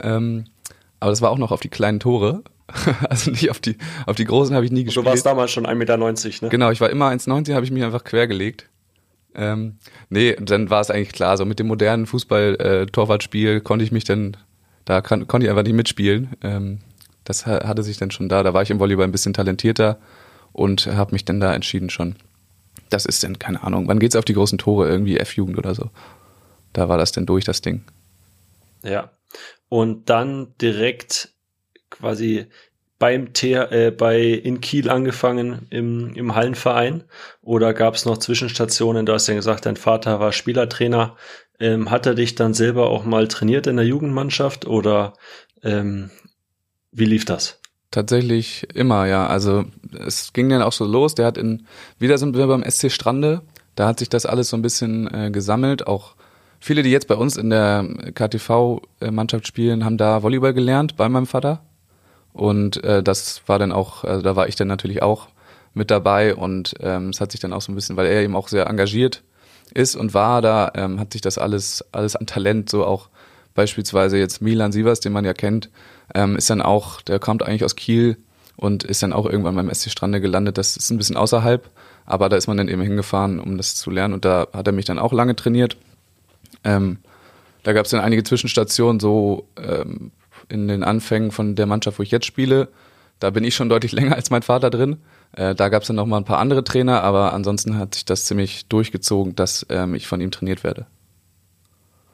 Ähm, 0.01 0.45
aber 1.00 1.12
das 1.12 1.21
war 1.21 1.29
auch 1.29 1.38
noch 1.38 1.51
auf 1.51 1.62
die 1.62 1.69
kleinen 1.69 2.00
Tore. 2.00 2.43
also 3.09 3.31
nicht 3.31 3.51
auf 3.51 3.59
die 3.59 3.77
auf 4.05 4.15
die 4.15 4.25
großen 4.25 4.55
habe 4.55 4.65
ich 4.65 4.71
nie 4.71 4.83
gespielt. 4.83 5.05
Du 5.05 5.09
warst 5.09 5.25
damals 5.25 5.51
schon 5.51 5.67
1,90 5.67 5.75
Meter, 5.75 5.97
ne? 5.97 6.50
Genau, 6.50 6.71
ich 6.71 6.81
war 6.81 6.89
immer 6.89 7.09
1,90, 7.09 7.53
habe 7.53 7.65
ich 7.65 7.71
mich 7.71 7.83
einfach 7.83 8.03
quergelegt. 8.03 8.69
Ähm, 9.35 9.77
nee, 10.09 10.35
dann 10.39 10.69
war 10.69 10.81
es 10.81 10.91
eigentlich 10.91 11.11
klar, 11.11 11.37
so 11.37 11.45
mit 11.45 11.59
dem 11.59 11.67
modernen 11.67 12.05
Fußball-Torwartspiel 12.05 13.57
äh, 13.57 13.59
konnte 13.61 13.85
ich 13.85 13.91
mich 13.91 14.03
dann, 14.03 14.37
da 14.85 15.01
kann, 15.01 15.27
konnte 15.27 15.45
ich 15.45 15.49
einfach 15.49 15.63
nicht 15.63 15.73
mitspielen. 15.73 16.29
Ähm, 16.41 16.79
das 17.23 17.45
hatte 17.45 17.83
sich 17.83 17.97
dann 17.97 18.11
schon 18.11 18.29
da, 18.29 18.43
da 18.43 18.53
war 18.53 18.61
ich 18.61 18.69
im 18.69 18.79
Volleyball 18.79 19.05
ein 19.05 19.11
bisschen 19.11 19.33
talentierter 19.33 19.97
und 20.51 20.87
habe 20.87 21.13
mich 21.13 21.25
dann 21.25 21.39
da 21.39 21.53
entschieden 21.53 21.89
schon. 21.89 22.15
Das 22.89 23.05
ist 23.05 23.23
dann, 23.23 23.39
keine 23.39 23.63
Ahnung, 23.63 23.87
wann 23.87 23.99
geht's 23.99 24.15
auf 24.15 24.25
die 24.25 24.33
großen 24.33 24.57
Tore? 24.57 24.89
Irgendwie 24.89 25.17
F-Jugend 25.17 25.57
oder 25.57 25.73
so. 25.73 25.89
Da 26.73 26.89
war 26.89 26.97
das 26.97 27.11
denn 27.11 27.25
durch, 27.25 27.45
das 27.45 27.61
Ding. 27.61 27.83
Ja. 28.83 29.11
Und 29.69 30.09
dann 30.09 30.53
direkt 30.61 31.33
quasi 31.89 32.47
beim 33.03 33.33
T 33.33 33.51
äh, 33.51 33.91
bei 33.91 34.22
in 34.22 34.62
Kiel 34.62 34.89
angefangen 34.89 35.67
im, 35.72 36.15
im 36.15 36.36
Hallenverein 36.36 37.03
oder 37.41 37.74
gab 37.74 37.95
es 37.95 38.05
noch 38.05 38.17
Zwischenstationen? 38.17 39.05
Du 39.05 39.12
hast 39.12 39.27
ja 39.27 39.33
gesagt, 39.33 39.65
dein 39.65 39.75
Vater 39.75 40.22
war 40.22 40.31
Spielertrainer. 40.31 41.17
Ähm, 41.60 41.91
hat 41.91 42.05
er 42.05 42.15
dich 42.15 42.36
dann 42.36 42.53
selber 42.53 42.89
auch 42.89 43.03
mal 43.03 43.27
trainiert 43.27 43.67
in 43.67 43.75
der 43.75 43.86
Jugendmannschaft 43.86 44.65
oder 44.67 45.15
ähm, 45.63 46.12
wie 46.93 47.03
lief 47.03 47.25
das? 47.25 47.60
Tatsächlich 47.91 48.69
immer, 48.74 49.05
ja. 49.05 49.27
Also 49.27 49.65
es 50.07 50.31
ging 50.31 50.48
dann 50.48 50.62
auch 50.62 50.72
so 50.72 50.86
los. 50.86 51.13
Der 51.13 51.25
hat 51.25 51.38
in 51.38 51.67
wieder 52.00 52.17
sind 52.17 52.38
wir 52.38 52.48
beim 52.48 52.63
SC 52.63 52.89
Strande. 52.89 53.41
Da 53.75 53.86
hat 53.86 54.00
sich 54.00 54.07
das 54.07 54.25
alles 54.25 54.48
so 54.48 54.55
ein 54.55 54.62
bisschen 54.62 55.13
äh, 55.13 55.29
gesammelt. 55.29 55.88
Auch 55.88 56.15
viele, 56.62 56.83
die 56.83 56.91
jetzt 56.91 57.10
bei 57.10 57.15
uns 57.15 57.36
in 57.36 57.50
der 57.50 57.86
KTV-Mannschaft 58.13 59.45
spielen, 59.45 59.83
haben 59.83 59.98
da 59.98 60.24
Volleyball 60.24 60.53
gelernt 60.53 60.95
bei 60.95 61.10
meinem 61.10 61.27
Vater. 61.27 61.65
Und 62.33 62.83
äh, 62.83 63.03
das 63.03 63.43
war 63.45 63.59
dann 63.59 63.71
auch, 63.71 64.03
also 64.03 64.21
da 64.21 64.35
war 64.35 64.47
ich 64.47 64.55
dann 64.55 64.67
natürlich 64.67 65.01
auch 65.01 65.27
mit 65.73 65.91
dabei 65.91 66.35
und 66.35 66.75
ähm, 66.81 67.09
es 67.09 67.21
hat 67.21 67.31
sich 67.31 67.39
dann 67.39 67.53
auch 67.53 67.61
so 67.61 67.71
ein 67.71 67.75
bisschen, 67.75 67.95
weil 67.95 68.07
er 68.07 68.21
eben 68.21 68.35
auch 68.35 68.47
sehr 68.47 68.67
engagiert 68.67 69.23
ist 69.73 69.95
und 69.95 70.13
war 70.13 70.41
da, 70.41 70.71
ähm, 70.75 70.99
hat 70.99 71.13
sich 71.13 71.21
das 71.21 71.37
alles, 71.37 71.83
alles 71.91 72.15
an 72.15 72.25
Talent, 72.25 72.69
so 72.69 72.85
auch 72.85 73.09
beispielsweise 73.55 74.17
jetzt 74.17 74.41
Milan 74.41 74.71
Sievers, 74.71 74.99
den 74.99 75.13
man 75.13 75.25
ja 75.25 75.33
kennt, 75.33 75.69
ähm, 76.13 76.35
ist 76.35 76.49
dann 76.49 76.61
auch, 76.61 77.01
der 77.01 77.19
kommt 77.19 77.43
eigentlich 77.43 77.63
aus 77.63 77.75
Kiel 77.75 78.17
und 78.55 78.83
ist 78.83 79.03
dann 79.03 79.13
auch 79.13 79.25
irgendwann 79.25 79.55
beim 79.55 79.73
SC 79.73 79.89
Strande 79.89 80.21
gelandet. 80.21 80.57
Das 80.57 80.77
ist 80.77 80.89
ein 80.89 80.97
bisschen 80.97 81.17
außerhalb, 81.17 81.69
aber 82.05 82.29
da 82.29 82.37
ist 82.37 82.47
man 82.47 82.57
dann 82.57 82.67
eben 82.67 82.81
hingefahren, 82.81 83.39
um 83.39 83.57
das 83.57 83.75
zu 83.75 83.89
lernen 83.89 84.13
und 84.13 84.25
da 84.25 84.47
hat 84.53 84.67
er 84.67 84.73
mich 84.73 84.85
dann 84.85 84.99
auch 84.99 85.13
lange 85.13 85.35
trainiert. 85.35 85.77
Ähm, 86.63 86.97
da 87.63 87.73
gab 87.73 87.85
es 87.85 87.91
dann 87.91 88.01
einige 88.01 88.23
Zwischenstationen, 88.23 88.99
so 88.99 89.47
ähm, 89.57 90.11
in 90.50 90.67
den 90.67 90.83
Anfängen 90.83 91.31
von 91.31 91.55
der 91.55 91.65
Mannschaft, 91.65 92.00
wo 92.00 92.03
ich 92.03 92.12
jetzt 92.12 92.25
spiele. 92.25 92.69
Da 93.19 93.29
bin 93.29 93.43
ich 93.43 93.55
schon 93.55 93.69
deutlich 93.69 93.91
länger 93.93 94.15
als 94.15 94.29
mein 94.29 94.43
Vater 94.43 94.69
drin. 94.69 94.97
Äh, 95.33 95.55
da 95.55 95.69
gab 95.69 95.83
es 95.83 95.88
dann 95.88 95.95
noch 95.95 96.05
mal 96.05 96.17
ein 96.17 96.25
paar 96.25 96.39
andere 96.39 96.63
Trainer, 96.63 97.03
aber 97.03 97.33
ansonsten 97.33 97.77
hat 97.77 97.95
sich 97.95 98.05
das 98.05 98.25
ziemlich 98.25 98.67
durchgezogen, 98.67 99.35
dass 99.35 99.65
ähm, 99.69 99.95
ich 99.95 100.07
von 100.07 100.21
ihm 100.21 100.31
trainiert 100.31 100.63
werde. 100.63 100.85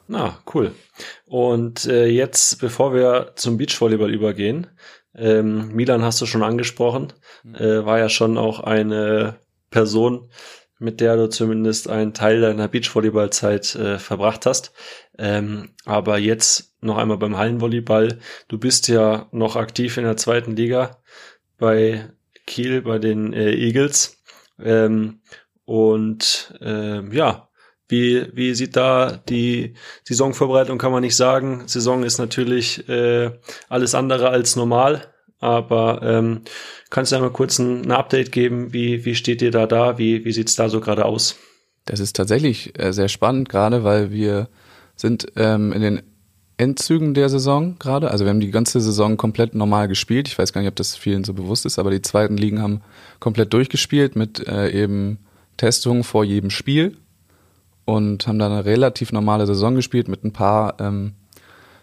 Na, 0.08 0.38
cool. 0.54 0.72
Und 1.26 1.86
äh, 1.86 2.06
jetzt, 2.06 2.60
bevor 2.60 2.94
wir 2.94 3.32
zum 3.36 3.58
Beachvolleyball 3.58 4.12
übergehen, 4.12 4.66
ähm, 5.14 5.68
Milan 5.72 6.02
hast 6.02 6.20
du 6.20 6.26
schon 6.26 6.42
angesprochen, 6.42 7.12
mhm. 7.44 7.54
äh, 7.54 7.86
war 7.86 7.98
ja 7.98 8.08
schon 8.08 8.36
auch 8.36 8.60
eine 8.60 9.36
Person, 9.70 10.28
mit 10.80 11.00
der 11.00 11.16
du 11.16 11.28
zumindest 11.28 11.88
einen 11.88 12.14
Teil 12.14 12.40
deiner 12.40 12.66
Beachvolleyballzeit 12.66 13.74
äh, 13.76 13.98
verbracht 13.98 14.46
hast. 14.46 14.72
Ähm, 15.18 15.70
aber 15.84 16.18
jetzt 16.18 16.69
noch 16.80 16.96
einmal 16.96 17.18
beim 17.18 17.36
Hallenvolleyball. 17.36 18.18
Du 18.48 18.58
bist 18.58 18.88
ja 18.88 19.28
noch 19.32 19.56
aktiv 19.56 19.96
in 19.96 20.04
der 20.04 20.16
zweiten 20.16 20.56
Liga 20.56 20.98
bei 21.58 22.10
Kiel, 22.46 22.82
bei 22.82 22.98
den 22.98 23.32
äh, 23.32 23.52
Eagles. 23.52 24.22
Ähm, 24.62 25.20
und 25.64 26.54
äh, 26.60 27.02
ja, 27.14 27.48
wie, 27.88 28.26
wie 28.32 28.54
sieht 28.54 28.76
da 28.76 29.20
die 29.28 29.74
Saisonvorbereitung, 30.04 30.78
kann 30.78 30.92
man 30.92 31.02
nicht 31.02 31.16
sagen. 31.16 31.64
Saison 31.66 32.02
ist 32.04 32.18
natürlich 32.18 32.88
äh, 32.88 33.30
alles 33.68 33.94
andere 33.94 34.30
als 34.30 34.56
normal. 34.56 35.12
Aber 35.40 36.02
ähm, 36.02 36.42
kannst 36.90 37.12
du 37.12 37.16
einmal 37.16 37.32
kurz 37.32 37.58
ein, 37.58 37.82
ein, 37.82 37.92
Update 37.92 38.30
geben? 38.30 38.72
Wie, 38.72 39.04
wie 39.04 39.14
steht 39.14 39.42
ihr 39.42 39.50
da 39.50 39.66
da? 39.66 39.96
Wie, 39.98 40.24
wie 40.24 40.32
sieht's 40.32 40.54
da 40.54 40.68
so 40.68 40.80
gerade 40.80 41.04
aus? 41.04 41.36
Das 41.86 41.98
ist 41.98 42.14
tatsächlich 42.14 42.78
äh, 42.78 42.92
sehr 42.92 43.08
spannend, 43.08 43.48
gerade 43.48 43.82
weil 43.82 44.12
wir 44.12 44.48
sind 44.96 45.32
ähm, 45.36 45.72
in 45.72 45.80
den 45.80 46.02
Endzügen 46.60 47.14
der 47.14 47.30
Saison 47.30 47.76
gerade. 47.78 48.10
Also 48.10 48.24
wir 48.24 48.30
haben 48.30 48.40
die 48.40 48.50
ganze 48.50 48.80
Saison 48.80 49.16
komplett 49.16 49.54
normal 49.54 49.88
gespielt. 49.88 50.28
Ich 50.28 50.38
weiß 50.38 50.52
gar 50.52 50.60
nicht, 50.60 50.68
ob 50.68 50.76
das 50.76 50.94
vielen 50.94 51.24
so 51.24 51.32
bewusst 51.32 51.64
ist, 51.64 51.78
aber 51.78 51.90
die 51.90 52.02
zweiten 52.02 52.36
Ligen 52.36 52.60
haben 52.60 52.82
komplett 53.18 53.54
durchgespielt 53.54 54.14
mit 54.14 54.46
äh, 54.46 54.70
eben 54.70 55.18
Testungen 55.56 56.04
vor 56.04 56.22
jedem 56.22 56.50
Spiel 56.50 56.98
und 57.86 58.26
haben 58.26 58.38
da 58.38 58.46
eine 58.46 58.66
relativ 58.66 59.10
normale 59.10 59.46
Saison 59.46 59.74
gespielt 59.74 60.08
mit 60.08 60.22
ein 60.22 60.32
paar 60.32 60.78
ähm, 60.80 61.14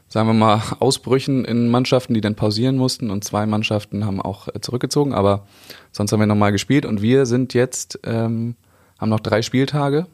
sagen 0.09 0.27
wir 0.27 0.33
mal, 0.33 0.61
Ausbrüchen 0.79 1.43
in 1.43 1.69
Mannschaften, 1.69 2.13
die 2.13 2.21
dann 2.21 2.35
pausieren 2.35 2.77
mussten 2.77 3.09
und 3.09 3.23
zwei 3.23 3.47
Mannschaften 3.47 4.05
haben 4.05 4.21
auch 4.21 4.47
äh, 4.47 4.61
zurückgezogen, 4.61 5.13
aber 5.13 5.47
sonst 5.91 6.11
haben 6.11 6.19
wir 6.19 6.27
nochmal 6.27 6.51
gespielt 6.51 6.85
und 6.85 7.01
wir 7.01 7.25
sind 7.25 7.55
jetzt, 7.55 7.99
ähm, 8.03 8.55
haben 8.99 9.09
noch 9.09 9.21
drei 9.21 9.41
Spieltage, 9.41 10.05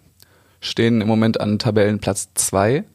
stehen 0.62 1.02
im 1.02 1.08
Moment 1.08 1.42
an 1.42 1.60
Tabellenplatz 1.60 2.30
zwei 2.36 2.86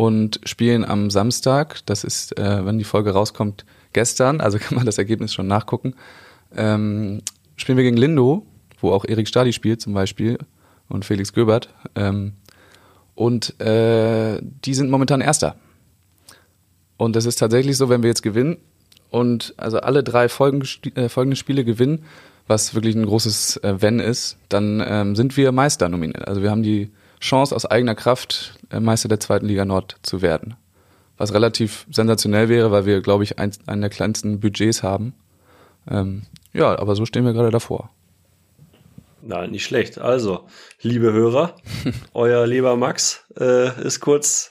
und 0.00 0.40
spielen 0.44 0.82
am 0.82 1.10
Samstag, 1.10 1.84
das 1.84 2.04
ist, 2.04 2.38
äh, 2.38 2.64
wenn 2.64 2.78
die 2.78 2.84
Folge 2.84 3.10
rauskommt, 3.10 3.66
gestern, 3.92 4.40
also 4.40 4.58
kann 4.58 4.76
man 4.76 4.86
das 4.86 4.96
Ergebnis 4.96 5.34
schon 5.34 5.46
nachgucken, 5.46 5.92
ähm, 6.56 7.20
spielen 7.56 7.76
wir 7.76 7.84
gegen 7.84 7.98
Lindo, 7.98 8.46
wo 8.80 8.92
auch 8.92 9.04
Erik 9.04 9.28
Stadi 9.28 9.52
spielt 9.52 9.82
zum 9.82 9.92
Beispiel 9.92 10.38
und 10.88 11.04
Felix 11.04 11.34
Göbert. 11.34 11.68
Ähm, 11.96 12.32
und 13.14 13.60
äh, 13.60 14.40
die 14.40 14.72
sind 14.72 14.88
momentan 14.88 15.20
Erster. 15.20 15.56
Und 16.96 17.14
es 17.14 17.26
ist 17.26 17.38
tatsächlich 17.38 17.76
so, 17.76 17.90
wenn 17.90 18.02
wir 18.02 18.08
jetzt 18.08 18.22
gewinnen 18.22 18.56
und 19.10 19.52
also 19.58 19.80
alle 19.80 20.02
drei 20.02 20.30
Folgen, 20.30 20.66
äh, 20.94 21.10
folgenden 21.10 21.36
Spiele 21.36 21.62
gewinnen, 21.62 22.06
was 22.46 22.74
wirklich 22.74 22.94
ein 22.94 23.04
großes 23.04 23.58
äh, 23.58 23.82
Wenn 23.82 24.00
ist, 24.00 24.38
dann 24.48 24.82
ähm, 24.82 25.14
sind 25.14 25.36
wir 25.36 25.52
Meister 25.52 25.90
nominiert. 25.90 26.26
Also 26.26 26.40
wir 26.40 26.50
haben 26.50 26.62
die 26.62 26.90
Chance 27.20 27.54
aus 27.54 27.66
eigener 27.66 27.94
Kraft 27.94 28.54
äh, 28.70 28.80
Meister 28.80 29.08
der 29.08 29.20
zweiten 29.20 29.46
Liga 29.46 29.64
Nord 29.64 29.96
zu 30.02 30.22
werden. 30.22 30.56
Was 31.16 31.34
relativ 31.34 31.86
sensationell 31.90 32.48
wäre, 32.48 32.70
weil 32.70 32.86
wir, 32.86 33.02
glaube 33.02 33.24
ich, 33.24 33.38
ein, 33.38 33.52
einen 33.66 33.82
der 33.82 33.90
kleinsten 33.90 34.40
Budgets 34.40 34.82
haben. 34.82 35.14
Ähm, 35.88 36.22
ja, 36.52 36.78
aber 36.78 36.96
so 36.96 37.04
stehen 37.04 37.24
wir 37.24 37.34
gerade 37.34 37.50
davor. 37.50 37.90
Na, 39.22 39.46
nicht 39.46 39.64
schlecht. 39.64 39.98
Also, 39.98 40.46
liebe 40.80 41.12
Hörer, 41.12 41.54
euer 42.14 42.46
lieber 42.46 42.76
Max 42.76 43.26
äh, 43.38 43.84
ist 43.84 44.00
kurz 44.00 44.49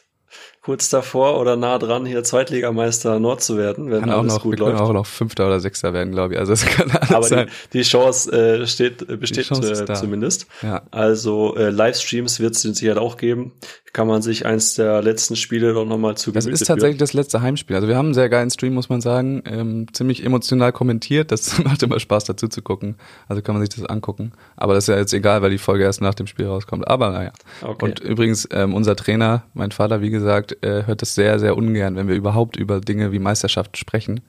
kurz 0.69 0.88
davor 0.89 1.39
oder 1.39 1.55
nah 1.55 1.79
dran, 1.79 2.05
hier 2.05 2.23
Zweitligameister 2.23 3.19
Nord 3.19 3.41
zu 3.41 3.57
werden, 3.57 3.89
wenn 3.89 4.01
kann 4.01 4.11
alles 4.11 4.35
noch, 4.35 4.43
gut 4.43 4.51
wir 4.51 4.59
läuft. 4.59 4.77
Können 4.77 4.88
auch 4.88 4.93
noch 4.93 5.07
Fünfter 5.07 5.47
oder 5.47 5.59
Sechster 5.59 5.93
werden, 5.93 6.11
glaube 6.11 6.35
ich. 6.35 6.39
Also 6.39 6.53
es 6.53 6.63
kann 6.63 6.91
alles 6.91 7.09
Aber 7.09 7.23
sein. 7.23 7.49
Die, 7.73 7.79
die 7.79 7.83
Chance 7.83 8.31
äh, 8.31 8.67
steht, 8.67 9.07
besteht 9.19 9.47
Chance 9.47 9.88
äh, 9.88 9.93
zumindest. 9.95 10.45
Ja. 10.61 10.83
Also 10.91 11.55
äh, 11.55 11.71
Livestreams 11.71 12.39
wird 12.39 12.55
es 12.55 12.61
sicher 12.61 13.01
auch 13.01 13.17
geben 13.17 13.51
kann 13.93 14.08
man 14.08 14.22
sich 14.22 14.46
eins 14.46 14.75
der 14.75 15.01
letzten 15.01 15.36
Spiele 15.36 15.74
doch 15.74 15.86
nochmal 15.86 16.15
zu 16.15 16.31
Das 16.31 16.46
ist 16.46 16.60
tatsächlich 16.60 16.98
führen. 16.98 17.00
das 17.00 17.13
letzte 17.13 17.41
Heimspiel. 17.41 17.75
Also 17.75 17.88
wir 17.88 17.98
haben 17.98 18.08
einen 18.08 18.13
sehr 18.13 18.29
geilen 18.29 18.50
Stream, 18.50 18.74
muss 18.74 18.89
man 18.89 19.01
sagen. 19.01 19.41
Ähm, 19.46 19.88
ziemlich 19.93 20.24
emotional 20.24 20.72
kommentiert. 20.72 21.31
Das 21.31 21.58
macht 21.63 21.81
immer 21.84 22.00
Spaß 22.00 22.25
dazu 22.25 22.48
zu 22.48 22.62
gucken. 22.62 22.96
Also 23.27 23.41
kann 23.41 23.55
man 23.55 23.62
sich 23.62 23.69
das 23.69 23.86
angucken. 23.86 24.31
Aber 24.55 24.74
das 24.74 24.86
ist 24.86 24.88
ja 24.89 24.98
jetzt 24.98 25.13
egal, 25.13 25.41
weil 25.41 25.51
die 25.51 25.58
Folge 25.58 25.84
erst 25.84 26.01
nach 26.01 26.13
dem 26.13 26.27
Spiel 26.27 26.48
rauskommt. 26.48 26.88
Aber 26.88 27.12
naja. 27.12 27.31
Okay. 27.62 27.86
Und 27.86 28.00
übrigens, 28.00 28.48
ähm, 28.51 28.74
unser 28.74 28.96
Trainer, 28.96 29.43
mein 29.53 29.72
Vater, 29.72 30.01
wie 30.01 30.10
gesagt, 30.10 30.63
äh, 30.63 30.86
hört 30.86 31.01
das 31.01 31.15
sehr, 31.15 31.39
sehr 31.39 31.58
ungern, 31.58 31.96
wenn 31.96 32.08
wir 32.08 32.15
überhaupt 32.15 32.58
über 32.58 32.81
Dinge 32.81 33.12
wie 33.12 33.19
Meisterschaft 33.19 33.77
sprechen. 33.77 34.22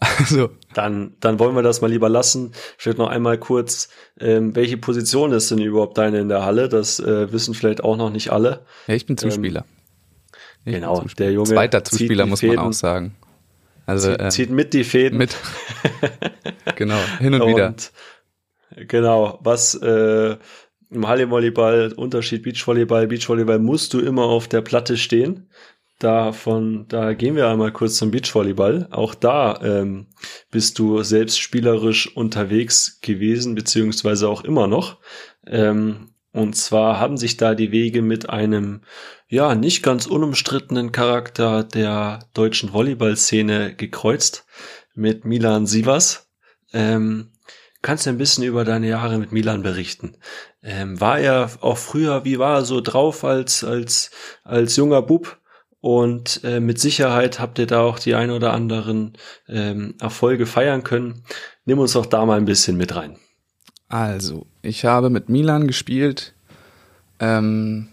Also. 0.00 0.50
Dann, 0.74 1.14
dann 1.20 1.38
wollen 1.38 1.54
wir 1.56 1.62
das 1.62 1.80
mal 1.80 1.90
lieber 1.90 2.08
lassen. 2.08 2.52
Vielleicht 2.76 2.98
noch 2.98 3.08
einmal 3.08 3.38
kurz, 3.38 3.88
ähm, 4.20 4.54
welche 4.54 4.76
Position 4.76 5.32
ist 5.32 5.50
denn 5.50 5.58
überhaupt 5.58 5.98
deine 5.98 6.20
in 6.20 6.28
der 6.28 6.44
Halle? 6.44 6.68
Das 6.68 7.00
äh, 7.00 7.32
wissen 7.32 7.54
vielleicht 7.54 7.82
auch 7.82 7.96
noch 7.96 8.10
nicht 8.10 8.30
alle. 8.30 8.64
Ja, 8.86 8.94
ich 8.94 9.06
bin 9.06 9.16
Zuspieler. 9.16 9.64
Ähm, 10.64 10.74
genau, 10.74 11.00
Zuspieler. 11.00 11.14
der 11.16 11.32
Junge. 11.32 11.48
Zweiter 11.48 11.84
Zuspieler 11.84 12.26
muss 12.26 12.42
man 12.42 12.58
auch 12.58 12.72
sagen. 12.72 13.16
Also, 13.86 14.10
zieht, 14.10 14.20
äh, 14.20 14.28
zieht 14.28 14.50
mit 14.50 14.74
die 14.74 14.84
Fäden. 14.84 15.18
Mit. 15.18 15.36
genau, 16.76 16.98
hin 17.18 17.34
und, 17.34 17.40
und 17.40 17.48
wieder. 17.48 17.74
Genau, 18.76 19.38
was 19.42 19.74
äh, 19.74 20.36
im 20.90 21.08
Hallenvolleyball, 21.08 21.92
Unterschied 21.96 22.42
Beachvolleyball, 22.42 23.06
Beachvolleyball 23.06 23.58
musst 23.58 23.94
du 23.94 24.00
immer 24.00 24.24
auf 24.24 24.48
der 24.48 24.60
Platte 24.60 24.96
stehen. 24.96 25.48
Davon, 25.98 26.86
da 26.88 27.12
gehen 27.14 27.34
wir 27.34 27.48
einmal 27.48 27.72
kurz 27.72 27.96
zum 27.96 28.12
Beachvolleyball. 28.12 28.86
Auch 28.92 29.14
da 29.16 29.60
ähm, 29.62 30.06
bist 30.50 30.78
du 30.78 31.02
selbst 31.02 31.40
spielerisch 31.40 32.16
unterwegs 32.16 33.00
gewesen, 33.00 33.56
beziehungsweise 33.56 34.28
auch 34.28 34.44
immer 34.44 34.68
noch. 34.68 34.98
Ähm, 35.44 36.14
und 36.32 36.54
zwar 36.54 37.00
haben 37.00 37.16
sich 37.16 37.36
da 37.36 37.56
die 37.56 37.72
Wege 37.72 38.02
mit 38.02 38.30
einem, 38.30 38.82
ja, 39.26 39.56
nicht 39.56 39.82
ganz 39.82 40.06
unumstrittenen 40.06 40.92
Charakter 40.92 41.64
der 41.64 42.20
deutschen 42.32 42.72
Volleyballszene 42.72 43.74
gekreuzt, 43.74 44.46
mit 44.94 45.24
Milan 45.24 45.66
Sivas. 45.66 46.28
Ähm, 46.72 47.32
kannst 47.82 48.06
du 48.06 48.10
ein 48.10 48.18
bisschen 48.18 48.44
über 48.44 48.64
deine 48.64 48.88
Jahre 48.88 49.18
mit 49.18 49.32
Milan 49.32 49.62
berichten? 49.62 50.16
Ähm, 50.62 51.00
war 51.00 51.18
er 51.18 51.50
auch 51.60 51.78
früher, 51.78 52.24
wie 52.24 52.38
war 52.38 52.58
er 52.58 52.64
so 52.64 52.80
drauf 52.80 53.24
als, 53.24 53.64
als, 53.64 54.10
als 54.44 54.76
junger 54.76 55.02
Bub? 55.02 55.37
Und 55.80 56.40
äh, 56.42 56.60
mit 56.60 56.80
Sicherheit 56.80 57.38
habt 57.38 57.58
ihr 57.58 57.66
da 57.66 57.82
auch 57.82 57.98
die 57.98 58.14
ein 58.14 58.30
oder 58.30 58.52
anderen 58.52 59.12
ähm, 59.48 59.94
Erfolge 60.00 60.46
feiern 60.46 60.82
können. 60.82 61.22
Nimm 61.64 61.78
uns 61.78 61.92
doch 61.92 62.06
da 62.06 62.26
mal 62.26 62.38
ein 62.38 62.46
bisschen 62.46 62.76
mit 62.76 62.96
rein. 62.96 63.16
Also, 63.88 64.46
ich 64.60 64.84
habe 64.84 65.08
mit 65.08 65.28
Milan 65.28 65.66
gespielt. 65.66 66.34
Ähm, 67.20 67.88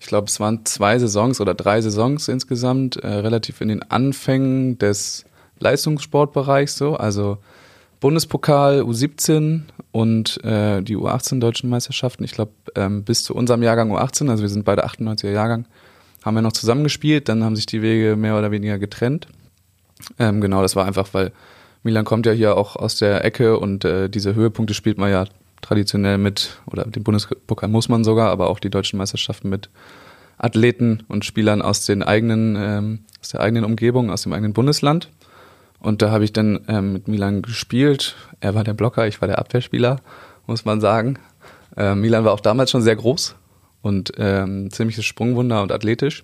ich 0.00 0.06
glaube, 0.06 0.26
es 0.26 0.40
waren 0.40 0.64
zwei 0.64 0.98
Saisons 0.98 1.40
oder 1.40 1.54
drei 1.54 1.80
Saisons 1.80 2.28
insgesamt, 2.28 2.96
äh, 2.96 3.06
relativ 3.06 3.60
in 3.60 3.68
den 3.68 3.82
Anfängen 3.82 4.78
des 4.78 5.24
Leistungssportbereichs 5.58 6.76
so. 6.76 6.96
Also 6.96 7.38
Bundespokal 8.00 8.82
U17 8.82 9.62
und 9.90 10.42
äh, 10.44 10.82
die 10.82 10.96
U18 10.96 11.40
deutschen 11.40 11.68
Meisterschaften. 11.68 12.24
Ich 12.24 12.32
glaube, 12.32 12.52
ähm, 12.76 13.04
bis 13.04 13.24
zu 13.24 13.34
unserem 13.34 13.62
Jahrgang 13.62 13.92
U18, 13.92 14.30
also 14.30 14.42
wir 14.42 14.48
sind 14.48 14.64
beide 14.64 14.86
98er 14.86 15.30
Jahrgang, 15.30 15.66
haben 16.24 16.34
wir 16.34 16.42
noch 16.42 16.52
zusammengespielt, 16.52 17.28
dann 17.28 17.44
haben 17.44 17.56
sich 17.56 17.66
die 17.66 17.82
Wege 17.82 18.16
mehr 18.16 18.38
oder 18.38 18.50
weniger 18.50 18.78
getrennt. 18.78 19.28
Ähm, 20.18 20.40
genau, 20.40 20.62
das 20.62 20.76
war 20.76 20.86
einfach, 20.86 21.08
weil 21.12 21.32
Milan 21.82 22.04
kommt 22.04 22.26
ja 22.26 22.32
hier 22.32 22.56
auch 22.56 22.76
aus 22.76 22.96
der 22.96 23.24
Ecke 23.24 23.58
und 23.58 23.84
äh, 23.84 24.08
diese 24.08 24.34
Höhepunkte 24.34 24.74
spielt 24.74 24.98
man 24.98 25.10
ja 25.10 25.26
traditionell 25.60 26.18
mit, 26.18 26.60
oder 26.66 26.84
den 26.84 27.02
Bundespokal 27.02 27.68
muss 27.68 27.88
man 27.88 28.04
sogar, 28.04 28.30
aber 28.30 28.48
auch 28.50 28.60
die 28.60 28.70
deutschen 28.70 28.98
Meisterschaften 28.98 29.48
mit 29.48 29.68
Athleten 30.38 31.02
und 31.08 31.24
Spielern 31.24 31.62
aus 31.62 31.84
den 31.84 32.02
eigenen, 32.02 32.56
ähm, 32.56 32.98
aus 33.20 33.30
der 33.30 33.40
eigenen 33.40 33.64
Umgebung, 33.64 34.10
aus 34.10 34.22
dem 34.22 34.32
eigenen 34.32 34.52
Bundesland. 34.52 35.08
Und 35.80 36.02
da 36.02 36.10
habe 36.10 36.24
ich 36.24 36.32
dann 36.32 36.60
ähm, 36.68 36.92
mit 36.92 37.08
Milan 37.08 37.42
gespielt. 37.42 38.16
Er 38.40 38.54
war 38.54 38.64
der 38.64 38.74
Blocker, 38.74 39.06
ich 39.06 39.20
war 39.20 39.28
der 39.28 39.38
Abwehrspieler, 39.38 40.00
muss 40.46 40.64
man 40.64 40.80
sagen. 40.80 41.18
Äh, 41.76 41.94
Milan 41.94 42.24
war 42.24 42.32
auch 42.32 42.40
damals 42.40 42.70
schon 42.70 42.82
sehr 42.82 42.96
groß, 42.96 43.36
und 43.88 44.12
ähm, 44.18 44.70
ziemliches 44.70 45.06
Sprungwunder 45.06 45.62
und 45.62 45.72
athletisch. 45.72 46.22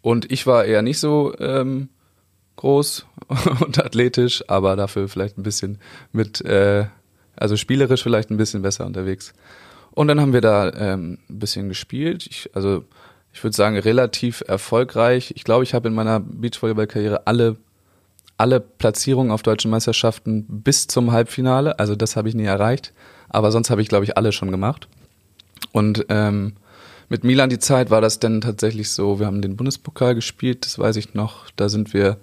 Und 0.00 0.30
ich 0.30 0.46
war 0.46 0.64
eher 0.64 0.80
nicht 0.80 1.00
so 1.00 1.34
ähm, 1.40 1.88
groß 2.56 3.06
und 3.60 3.84
athletisch, 3.84 4.44
aber 4.48 4.76
dafür 4.76 5.08
vielleicht 5.08 5.36
ein 5.36 5.42
bisschen 5.42 5.78
mit, 6.12 6.40
äh, 6.42 6.86
also 7.34 7.56
spielerisch 7.56 8.04
vielleicht 8.04 8.30
ein 8.30 8.36
bisschen 8.36 8.62
besser 8.62 8.86
unterwegs. 8.86 9.34
Und 9.90 10.06
dann 10.06 10.20
haben 10.20 10.32
wir 10.32 10.40
da 10.40 10.72
ähm, 10.72 11.18
ein 11.28 11.38
bisschen 11.40 11.68
gespielt. 11.68 12.26
Ich, 12.30 12.50
also 12.54 12.84
ich 13.32 13.42
würde 13.42 13.56
sagen 13.56 13.76
relativ 13.76 14.44
erfolgreich. 14.46 15.32
Ich 15.36 15.42
glaube, 15.42 15.64
ich 15.64 15.74
habe 15.74 15.88
in 15.88 15.94
meiner 15.94 16.20
Beachvolleyball-Karriere 16.20 17.26
alle 17.26 17.56
alle 18.36 18.58
Platzierungen 18.60 19.30
auf 19.30 19.42
deutschen 19.42 19.70
Meisterschaften 19.70 20.44
bis 20.48 20.88
zum 20.88 21.12
Halbfinale. 21.12 21.78
Also 21.78 21.94
das 21.94 22.16
habe 22.16 22.28
ich 22.28 22.34
nie 22.34 22.44
erreicht. 22.44 22.92
Aber 23.28 23.52
sonst 23.52 23.70
habe 23.70 23.80
ich, 23.80 23.88
glaube 23.88 24.04
ich, 24.04 24.16
alle 24.16 24.32
schon 24.32 24.50
gemacht. 24.50 24.88
Und 25.72 26.06
ähm, 26.08 26.54
mit 27.08 27.24
Milan 27.24 27.50
die 27.50 27.58
Zeit 27.58 27.90
war 27.90 28.00
das 28.00 28.18
dann 28.18 28.40
tatsächlich 28.40 28.90
so, 28.90 29.18
wir 29.18 29.26
haben 29.26 29.42
den 29.42 29.56
Bundespokal 29.56 30.14
gespielt, 30.14 30.64
das 30.64 30.78
weiß 30.78 30.96
ich 30.96 31.14
noch. 31.14 31.50
Da 31.56 31.68
sind 31.68 31.92
wir 31.94 32.18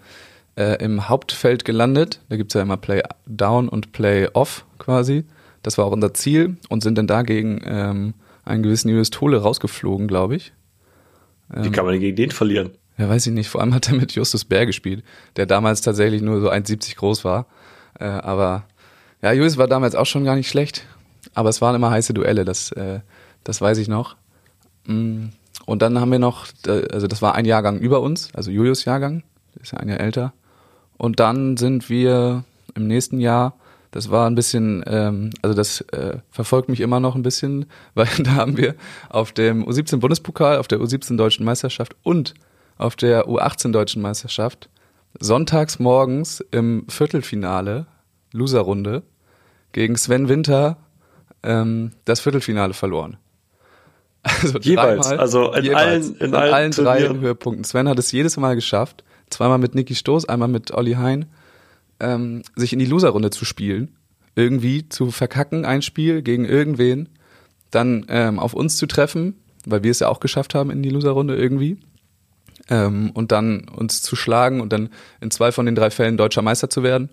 äh, 0.56 0.84
im 0.84 1.10
Hauptfeld 1.10 1.66
gelandet. 1.66 2.20
Da 2.30 2.38
gibt's 2.38 2.54
ja 2.54 2.62
immer 2.62 2.78
Play 2.78 3.04
Down 3.26 3.70
und 3.70 3.92
Play 3.92 4.28
Off 4.34 4.66
quasi. 4.80 5.26
Das 5.64 5.78
war 5.78 5.86
auch 5.86 5.92
unser 5.92 6.14
Ziel 6.14 6.58
und 6.70 6.82
sind 6.82 6.98
dann 6.98 7.08
dagegen 7.08 7.62
ähm, 7.66 8.14
einen 8.44 8.64
gewissen 8.64 8.90
Julius 8.90 9.12
Tole 9.12 9.38
rausgeflogen, 9.38 10.08
glaube 10.08 10.36
ich. 10.36 10.54
Wie 11.54 11.70
kann 11.70 11.86
man 11.86 11.94
denn 11.94 12.02
gegen 12.02 12.16
den 12.16 12.32
verlieren? 12.32 12.72
Ja, 12.98 13.10
weiß 13.10 13.28
ich 13.28 13.34
nicht. 13.34 13.50
Vor 13.50 13.62
allem 13.62 13.74
hat 13.74 13.90
er 13.90 13.96
mit 13.96 14.14
Justus 14.14 14.46
Bär 14.46 14.66
gespielt, 14.66 15.04
der 15.36 15.46
damals 15.46 15.82
tatsächlich 15.82 16.22
nur 16.22 16.40
so 16.40 16.50
1,70 16.50 16.96
groß 16.96 17.26
war. 17.26 17.46
Äh, 18.00 18.06
aber 18.06 18.64
ja, 19.22 19.34
Julius 19.34 19.58
war 19.58 19.68
damals 19.68 19.96
auch 19.96 20.06
schon 20.06 20.24
gar 20.24 20.36
nicht 20.36 20.50
schlecht. 20.50 20.86
Aber 21.34 21.50
es 21.50 21.62
waren 21.62 21.76
immer 21.76 21.92
heiße 21.92 22.14
Duelle, 22.14 22.46
das, 22.46 22.72
äh, 22.72 23.02
das 23.44 23.62
weiß 23.62 23.78
ich 23.78 23.88
noch. 23.88 24.16
Mm, 24.86 25.28
und 25.66 25.82
dann 25.82 26.00
haben 26.00 26.12
wir 26.12 26.20
noch, 26.20 26.48
also 26.68 27.08
das 27.08 27.22
war 27.22 27.36
ein 27.36 27.46
Jahrgang 27.46 27.80
über 27.80 28.02
uns, 28.02 28.30
also 28.34 28.52
Julius 28.52 28.86
Jahrgang, 28.86 29.24
ist 29.62 29.74
ja 29.74 29.80
ein 29.80 29.90
Jahr 29.90 30.00
älter. 30.00 30.34
Und 30.98 31.20
dann 31.20 31.58
sind 31.58 31.90
wir 31.90 32.44
im 32.76 32.88
nächsten 32.88 33.20
Jahr, 33.20 33.56
das 33.92 34.10
war 34.10 34.30
ein 34.30 34.36
bisschen, 34.36 34.84
ähm, 34.88 35.32
also 35.42 35.56
das 35.56 35.82
äh, 35.92 36.18
verfolgt 36.30 36.70
mich 36.70 36.80
immer 36.80 37.00
noch 37.00 37.16
ein 37.16 37.24
bisschen, 37.24 37.66
weil 37.94 38.08
da 38.20 38.32
haben 38.36 38.58
wir 38.58 38.76
auf 39.10 39.32
dem 39.32 39.66
U17 39.66 39.98
Bundespokal, 39.98 40.58
auf 40.58 40.68
der 40.68 40.80
U17 40.80 41.18
Deutschen 41.18 41.46
Meisterschaft 41.46 41.96
und 42.04 42.34
auf 42.78 42.96
der 42.96 43.28
U18 43.28 43.72
Deutschen 43.72 44.02
Meisterschaft 44.02 44.70
sonntags 45.20 45.80
morgens 45.80 46.44
im 46.52 46.86
Viertelfinale, 46.88 47.86
Loserrunde, 48.32 49.04
gegen 49.74 49.96
Sven 49.98 50.30
Winter 50.30 50.78
ähm, 51.44 51.92
das 52.06 52.20
Viertelfinale 52.22 52.74
verloren. 52.74 53.18
Also 54.24 54.60
jeweils, 54.60 55.08
dreimal, 55.08 55.20
also 55.20 55.52
in 55.54 55.64
jeweils, 55.64 56.08
allen, 56.08 56.18
in 56.18 56.36
allen, 56.36 56.54
allen 56.54 56.72
drei 56.72 57.08
Höhepunkten. 57.08 57.64
Sven 57.64 57.90
hat 57.90 57.98
es 57.98 58.12
jedes 58.12 58.38
Mal 58.38 58.56
geschafft, 58.56 59.04
zweimal 59.30 59.58
mit 59.58 59.74
Niki 59.74 59.96
Stoß, 59.96 60.26
einmal 60.30 60.48
mit 60.48 60.72
Olli 60.72 60.94
Hein, 60.94 61.26
ähm, 62.00 62.44
sich 62.56 62.74
in 62.74 62.80
die 62.80 62.86
Loserrunde 62.86 63.32
zu 63.32 63.46
spielen, 63.46 63.96
irgendwie 64.36 64.88
zu 64.88 65.10
verkacken, 65.10 65.66
ein 65.66 65.82
Spiel 65.82 66.22
gegen 66.22 66.46
irgendwen, 66.46 67.10
dann 67.72 68.06
ähm, 68.10 68.38
auf 68.38 68.54
uns 68.54 68.78
zu 68.78 68.86
treffen, 68.86 69.36
weil 69.66 69.84
wir 69.84 69.92
es 69.92 70.00
ja 70.00 70.08
auch 70.08 70.20
geschafft 70.20 70.54
haben 70.54 70.70
in 70.70 70.84
die 70.84 70.90
Loserrunde 70.90 71.36
irgendwie, 71.36 71.80
ähm, 72.70 73.12
und 73.14 73.32
dann 73.32 73.68
uns 73.68 74.02
zu 74.02 74.16
schlagen 74.16 74.62
und 74.62 74.72
dann 74.74 74.90
in 75.20 75.32
zwei 75.32 75.52
von 75.52 75.66
den 75.66 75.76
drei 75.76 75.90
Fällen 75.90 76.18
deutscher 76.18 76.42
Meister 76.42 76.70
zu 76.70 76.84
werden 76.84 77.10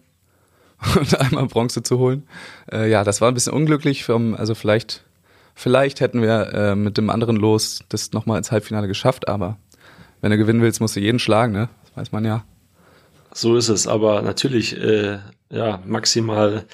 und 0.99 1.21
einmal 1.21 1.47
Bronze 1.47 1.83
zu 1.83 1.99
holen. 1.99 2.27
Äh, 2.71 2.91
ja, 2.91 3.05
das 3.05 3.21
war 3.21 3.29
ein 3.29 3.35
bisschen 3.35 3.53
unglücklich. 3.53 4.05
Vom, 4.05 4.35
also 4.35 4.55
vielleicht, 4.55 5.05
vielleicht 5.59 6.01
hätten 6.01 6.23
wir 6.23 6.53
äh, 6.55 6.75
mit 6.75 6.97
dem 6.97 7.11
anderen 7.11 7.37
Los 7.37 7.81
das 7.89 8.13
nochmal 8.13 8.39
ins 8.39 8.53
Halbfinale 8.53 8.89
geschafft, 8.89 9.29
aber 9.29 9.59
wenn 10.21 10.31
du 10.31 10.39
gewinnen 10.39 10.63
willst, 10.63 10.81
musst 10.81 10.97
du 10.97 11.01
jeden 11.01 11.19
schlagen, 11.19 11.53
ne? 11.53 11.69
Das 11.83 11.97
weiß 11.97 12.13
man 12.13 12.25
ja. 12.25 12.45
So 13.33 13.57
ist 13.57 13.69
es, 13.69 13.87
aber 13.87 14.23
natürlich 14.23 14.77
äh, 14.81 15.19
ja 15.51 15.83
maximal 15.85 16.65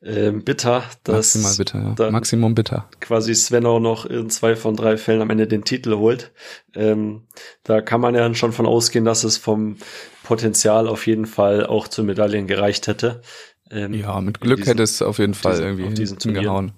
äh, 0.00 0.30
bitter, 0.30 0.84
dass 1.02 1.34
maximal 1.34 1.56
bitter, 1.56 2.04
ja. 2.04 2.10
Maximum 2.10 2.54
bitter. 2.54 2.88
Quasi 3.00 3.34
Sven 3.34 3.66
auch 3.66 3.80
noch 3.80 4.06
in 4.06 4.30
zwei 4.30 4.56
von 4.56 4.76
drei 4.76 4.96
Fällen 4.96 5.22
am 5.22 5.30
Ende 5.30 5.46
den 5.46 5.64
Titel 5.64 5.96
holt. 5.96 6.32
Ähm, 6.74 7.22
da 7.64 7.80
kann 7.80 8.00
man 8.00 8.14
ja 8.14 8.32
schon 8.34 8.52
von 8.52 8.66
ausgehen, 8.66 9.04
dass 9.04 9.24
es 9.24 9.38
vom 9.38 9.76
Potenzial 10.22 10.86
auf 10.86 11.06
jeden 11.06 11.26
Fall 11.26 11.66
auch 11.66 11.88
zu 11.88 12.04
Medaillen 12.04 12.46
gereicht 12.46 12.86
hätte. 12.86 13.22
Ähm, 13.70 13.94
ja, 13.94 14.20
mit 14.20 14.40
Glück 14.40 14.58
diesen, 14.58 14.70
hätte 14.70 14.82
es 14.82 15.02
auf 15.02 15.18
jeden 15.18 15.34
Fall 15.34 15.52
diesen, 15.52 15.66
irgendwie 15.66 15.94
diesen 15.94 16.18
hingehauen. 16.18 16.72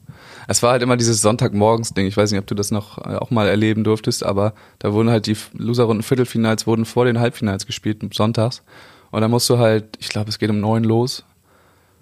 Es 0.49 0.63
war 0.63 0.73
halt 0.73 0.83
immer 0.83 0.97
dieses 0.97 1.23
Sonntagmorgens-Ding. 1.23 2.07
Ich 2.07 2.17
weiß 2.17 2.31
nicht, 2.31 2.41
ob 2.41 2.47
du 2.47 2.55
das 2.55 2.71
noch 2.71 2.99
äh, 2.99 3.17
auch 3.17 3.31
mal 3.31 3.49
erleben 3.49 3.85
durftest, 3.85 4.25
aber 4.25 4.55
da 4.79 4.93
wurden 4.93 5.11
halt 5.11 5.27
die 5.27 5.37
Loserrunden 5.55 6.03
Viertelfinals 6.03 6.67
wurden 6.67 6.85
vor 6.85 7.05
den 7.05 7.19
Halbfinals 7.19 7.67
gespielt, 7.67 8.03
sonntags. 8.15 8.63
Und 9.11 9.21
dann 9.21 9.31
musst 9.31 9.49
du 9.51 9.59
halt, 9.59 9.97
ich 9.99 10.09
glaube, 10.09 10.31
es 10.31 10.39
geht 10.39 10.51
um 10.51 10.61
neun 10.61 10.85
los. 10.85 11.25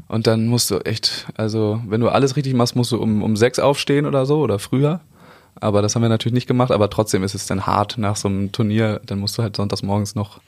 Und 0.09 0.27
dann 0.27 0.47
musst 0.47 0.71
du 0.71 0.79
echt, 0.81 1.27
also 1.37 1.81
wenn 1.87 2.01
du 2.01 2.09
alles 2.09 2.37
richtig 2.37 2.55
machst, 2.55 2.77
musst 2.77 2.93
du 2.93 3.01
um, 3.01 3.23
um 3.23 3.37
sechs 3.37 3.59
aufstehen 3.59 4.07
oder 4.07 4.27
so 4.27 4.41
oder 4.41 4.59
früher. 4.59 5.01
Aber 5.61 5.83
das 5.83 5.95
haben 5.95 6.03
wir 6.03 6.09
natürlich 6.09 6.35
nicht 6.35 6.47
gemacht, 6.49 6.73
aber 6.73 6.91
trotzdem 6.91 7.23
ist 7.23 7.35
es 7.35 7.47
dann 7.47 7.67
hart 7.67 7.97
nach 7.97 8.17
so 8.17 8.29
einem 8.29 8.53
Turnier. 8.53 9.01
Dann 9.07 9.19
musst 9.19 9.39
du 9.39 9.43
halt 9.43 9.57
sonntags 9.57 9.83
morgens 9.83 10.15
noch 10.15 10.41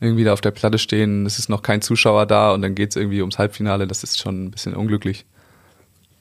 irgendwie 0.00 0.24
da 0.24 0.32
auf 0.32 0.40
der 0.40 0.52
Platte 0.52 0.78
stehen, 0.78 1.26
es 1.26 1.38
ist 1.38 1.48
noch 1.48 1.62
kein 1.62 1.82
Zuschauer 1.82 2.26
da 2.26 2.52
und 2.52 2.62
dann 2.62 2.74
geht's 2.74 2.96
irgendwie 2.96 3.20
ums 3.20 3.38
Halbfinale. 3.38 3.86
Das 3.86 4.04
ist 4.04 4.18
schon 4.18 4.44
ein 4.44 4.50
bisschen 4.50 4.74
unglücklich. 4.74 5.26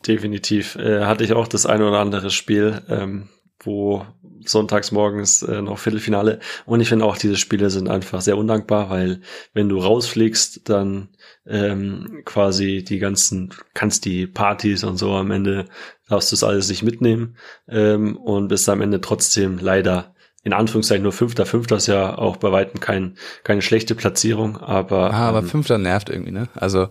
Definitiv. 0.08 0.76
Äh, 0.76 1.06
hatte 1.06 1.24
ich 1.24 1.34
auch 1.34 1.48
das 1.48 1.66
eine 1.66 1.88
oder 1.88 2.00
andere 2.00 2.30
Spiel, 2.30 2.82
ähm, 2.90 3.30
wo 3.60 4.06
sonntags 4.46 4.92
morgens 4.92 5.42
äh, 5.44 5.62
noch 5.62 5.80
Viertelfinale. 5.80 6.40
Und 6.66 6.80
ich 6.80 6.90
finde 6.90 7.06
auch, 7.06 7.18
diese 7.18 7.38
Spiele 7.38 7.70
sind 7.70 7.90
einfach 7.90 8.22
sehr 8.22 8.38
undankbar, 8.38 8.90
weil 8.90 9.22
wenn 9.54 9.68
du 9.68 9.80
rausfliegst, 9.80 10.70
dann 10.70 11.10
ähm, 11.46 12.22
quasi 12.24 12.84
die 12.84 13.00
ganzen, 13.00 13.54
kannst 13.74 14.06
die 14.06 14.28
Partys 14.28 14.84
und 14.84 14.98
so 14.98 15.14
am 15.14 15.32
Ende 15.32 15.66
darfst 16.08 16.32
du 16.32 16.36
es 16.36 16.44
alles 16.44 16.70
nicht 16.70 16.84
mitnehmen 16.84 17.36
ähm, 17.68 18.16
und 18.16 18.48
bist 18.48 18.70
am 18.70 18.82
Ende 18.82 19.02
trotzdem 19.02 19.58
leider 19.60 20.14
in 20.44 20.54
Anführungszeichen 20.54 21.04
nur 21.04 21.12
Fünfter. 21.12 21.46
Fünfter 21.46 21.76
ist 21.76 21.88
ja 21.88 22.18
auch 22.18 22.38
bei 22.38 22.54
Weitem 22.54 22.80
kein, 22.80 23.18
keine 23.44 23.62
schlechte 23.62 23.96
Platzierung, 23.96 24.56
aber. 24.58 25.14
Ah, 25.14 25.28
aber 25.28 25.40
ähm, 25.40 25.48
Fünfter 25.48 25.78
nervt 25.78 26.10
irgendwie, 26.10 26.32
ne? 26.32 26.48
Also 26.56 26.88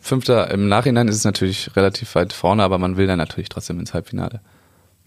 Fünfter 0.00 0.50
im 0.50 0.68
Nachhinein 0.68 1.08
ist 1.08 1.16
es 1.16 1.24
natürlich 1.24 1.74
relativ 1.76 2.14
weit 2.14 2.32
vorne, 2.32 2.62
aber 2.62 2.78
man 2.78 2.96
will 2.96 3.06
dann 3.06 3.18
natürlich 3.18 3.48
trotzdem 3.48 3.78
ins 3.80 3.94
Halbfinale. 3.94 4.40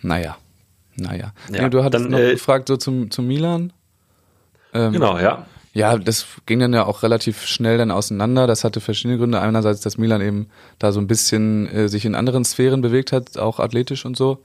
Naja. 0.02 0.38
Naja. 0.96 1.34
Ja, 1.52 1.70
du 1.70 1.84
hattest 1.84 2.06
dann, 2.06 2.12
noch 2.12 2.20
äh, 2.20 2.32
gefragt 2.34 2.68
so 2.68 2.78
zum, 2.78 3.12
zum 3.12 3.28
Milan. 3.28 3.74
Ähm, 4.74 4.94
genau, 4.94 5.18
ja. 5.18 5.46
Ja, 5.74 5.98
das 5.98 6.26
ging 6.46 6.60
dann 6.60 6.74
ja 6.74 6.86
auch 6.86 7.02
relativ 7.02 7.46
schnell 7.46 7.78
dann 7.78 7.92
auseinander. 7.92 8.46
Das 8.46 8.66
hatte 8.66 8.82
verschiedene 8.82 9.18
Gründe. 9.18 9.40
Einerseits, 9.40 9.80
dass 9.80 9.98
Milan 9.98 10.22
eben 10.22 10.50
da 10.80 10.92
so 10.92 11.00
ein 11.00 11.08
bisschen 11.08 11.68
äh, 11.70 11.88
sich 11.88 12.04
in 12.04 12.14
anderen 12.14 12.44
Sphären 12.44 12.82
bewegt 12.82 13.14
hat, 13.14 13.38
auch 13.38 13.60
athletisch 13.60 14.06
und 14.06 14.18
so. 14.18 14.44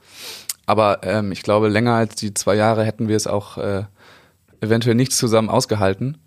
Aber 0.65 0.99
ähm, 1.03 1.31
ich 1.31 1.43
glaube, 1.43 1.67
länger 1.67 1.95
als 1.95 2.15
die 2.15 2.33
zwei 2.33 2.55
Jahre 2.55 2.85
hätten 2.85 3.09
wir 3.09 3.17
es 3.17 3.27
auch 3.27 3.57
äh, 3.57 3.83
eventuell 4.61 4.95
nicht 4.95 5.11
zusammen 5.11 5.49
ausgehalten, 5.49 6.17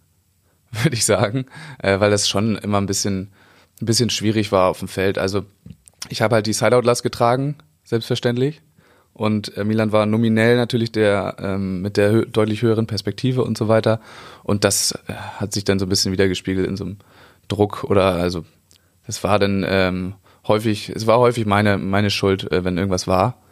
würde 0.82 0.96
ich 0.96 1.04
sagen, 1.04 1.46
äh, 1.78 1.98
weil 2.00 2.10
das 2.10 2.28
schon 2.28 2.56
immer 2.56 2.78
ein 2.78 2.86
bisschen, 2.86 3.32
ein 3.80 3.86
bisschen 3.86 4.10
schwierig 4.10 4.52
war 4.52 4.68
auf 4.68 4.78
dem 4.78 4.88
Feld. 4.88 5.18
Also 5.18 5.44
ich 6.08 6.22
habe 6.22 6.36
halt 6.36 6.46
die 6.46 6.52
Sideout-Last 6.52 7.02
getragen, 7.02 7.56
selbstverständlich. 7.84 8.60
Und 9.12 9.56
äh, 9.56 9.64
Milan 9.64 9.92
war 9.92 10.06
nominell 10.06 10.56
natürlich 10.56 10.92
der 10.92 11.36
ähm, 11.40 11.82
mit 11.82 11.96
der 11.96 12.10
hö 12.12 12.26
deutlich 12.26 12.62
höheren 12.62 12.86
Perspektive 12.86 13.42
und 13.42 13.58
so 13.58 13.68
weiter. 13.68 14.00
Und 14.44 14.64
das 14.64 14.92
äh, 15.08 15.12
hat 15.12 15.52
sich 15.52 15.64
dann 15.64 15.78
so 15.78 15.86
ein 15.86 15.88
bisschen 15.88 16.12
wiedergespiegelt 16.12 16.66
in 16.66 16.76
so 16.76 16.84
einem 16.84 16.96
Druck 17.48 17.84
oder 17.84 18.14
also 18.14 18.44
es 19.06 19.22
war 19.24 19.38
dann 19.38 19.64
ähm, 19.68 20.14
häufig, 20.46 20.90
es 20.90 21.06
war 21.06 21.18
häufig 21.18 21.44
meine 21.44 21.76
meine 21.76 22.10
Schuld, 22.10 22.50
äh, 22.52 22.64
wenn 22.64 22.78
irgendwas 22.78 23.08
war. 23.08 23.42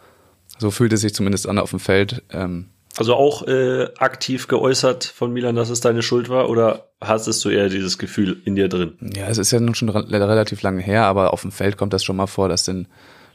So 0.57 0.71
fühlt 0.71 0.93
es 0.93 1.01
sich 1.01 1.13
zumindest 1.13 1.47
an 1.47 1.59
auf 1.59 1.69
dem 1.71 1.79
Feld. 1.79 2.23
Ähm, 2.31 2.69
also 2.99 3.15
auch 3.15 3.47
äh, 3.47 3.87
aktiv 3.97 4.49
geäußert 4.49 5.05
von 5.05 5.31
Milan, 5.31 5.55
dass 5.55 5.69
es 5.69 5.79
deine 5.79 6.01
Schuld 6.01 6.27
war, 6.27 6.49
oder 6.49 6.89
hast 6.99 7.45
du 7.45 7.49
eher 7.49 7.69
dieses 7.69 7.97
Gefühl 7.97 8.41
in 8.43 8.55
dir 8.55 8.67
drin? 8.67 8.97
Ja, 9.15 9.27
es 9.27 9.37
ist 9.37 9.51
ja 9.51 9.59
nun 9.61 9.73
schon 9.73 9.89
relativ 9.89 10.61
lange 10.61 10.81
her, 10.81 11.05
aber 11.05 11.31
auf 11.31 11.43
dem 11.43 11.53
Feld 11.53 11.77
kommt 11.77 11.93
das 11.93 12.03
schon 12.03 12.17
mal 12.17 12.27
vor, 12.27 12.49
dass 12.49 12.63
dann 12.65 12.87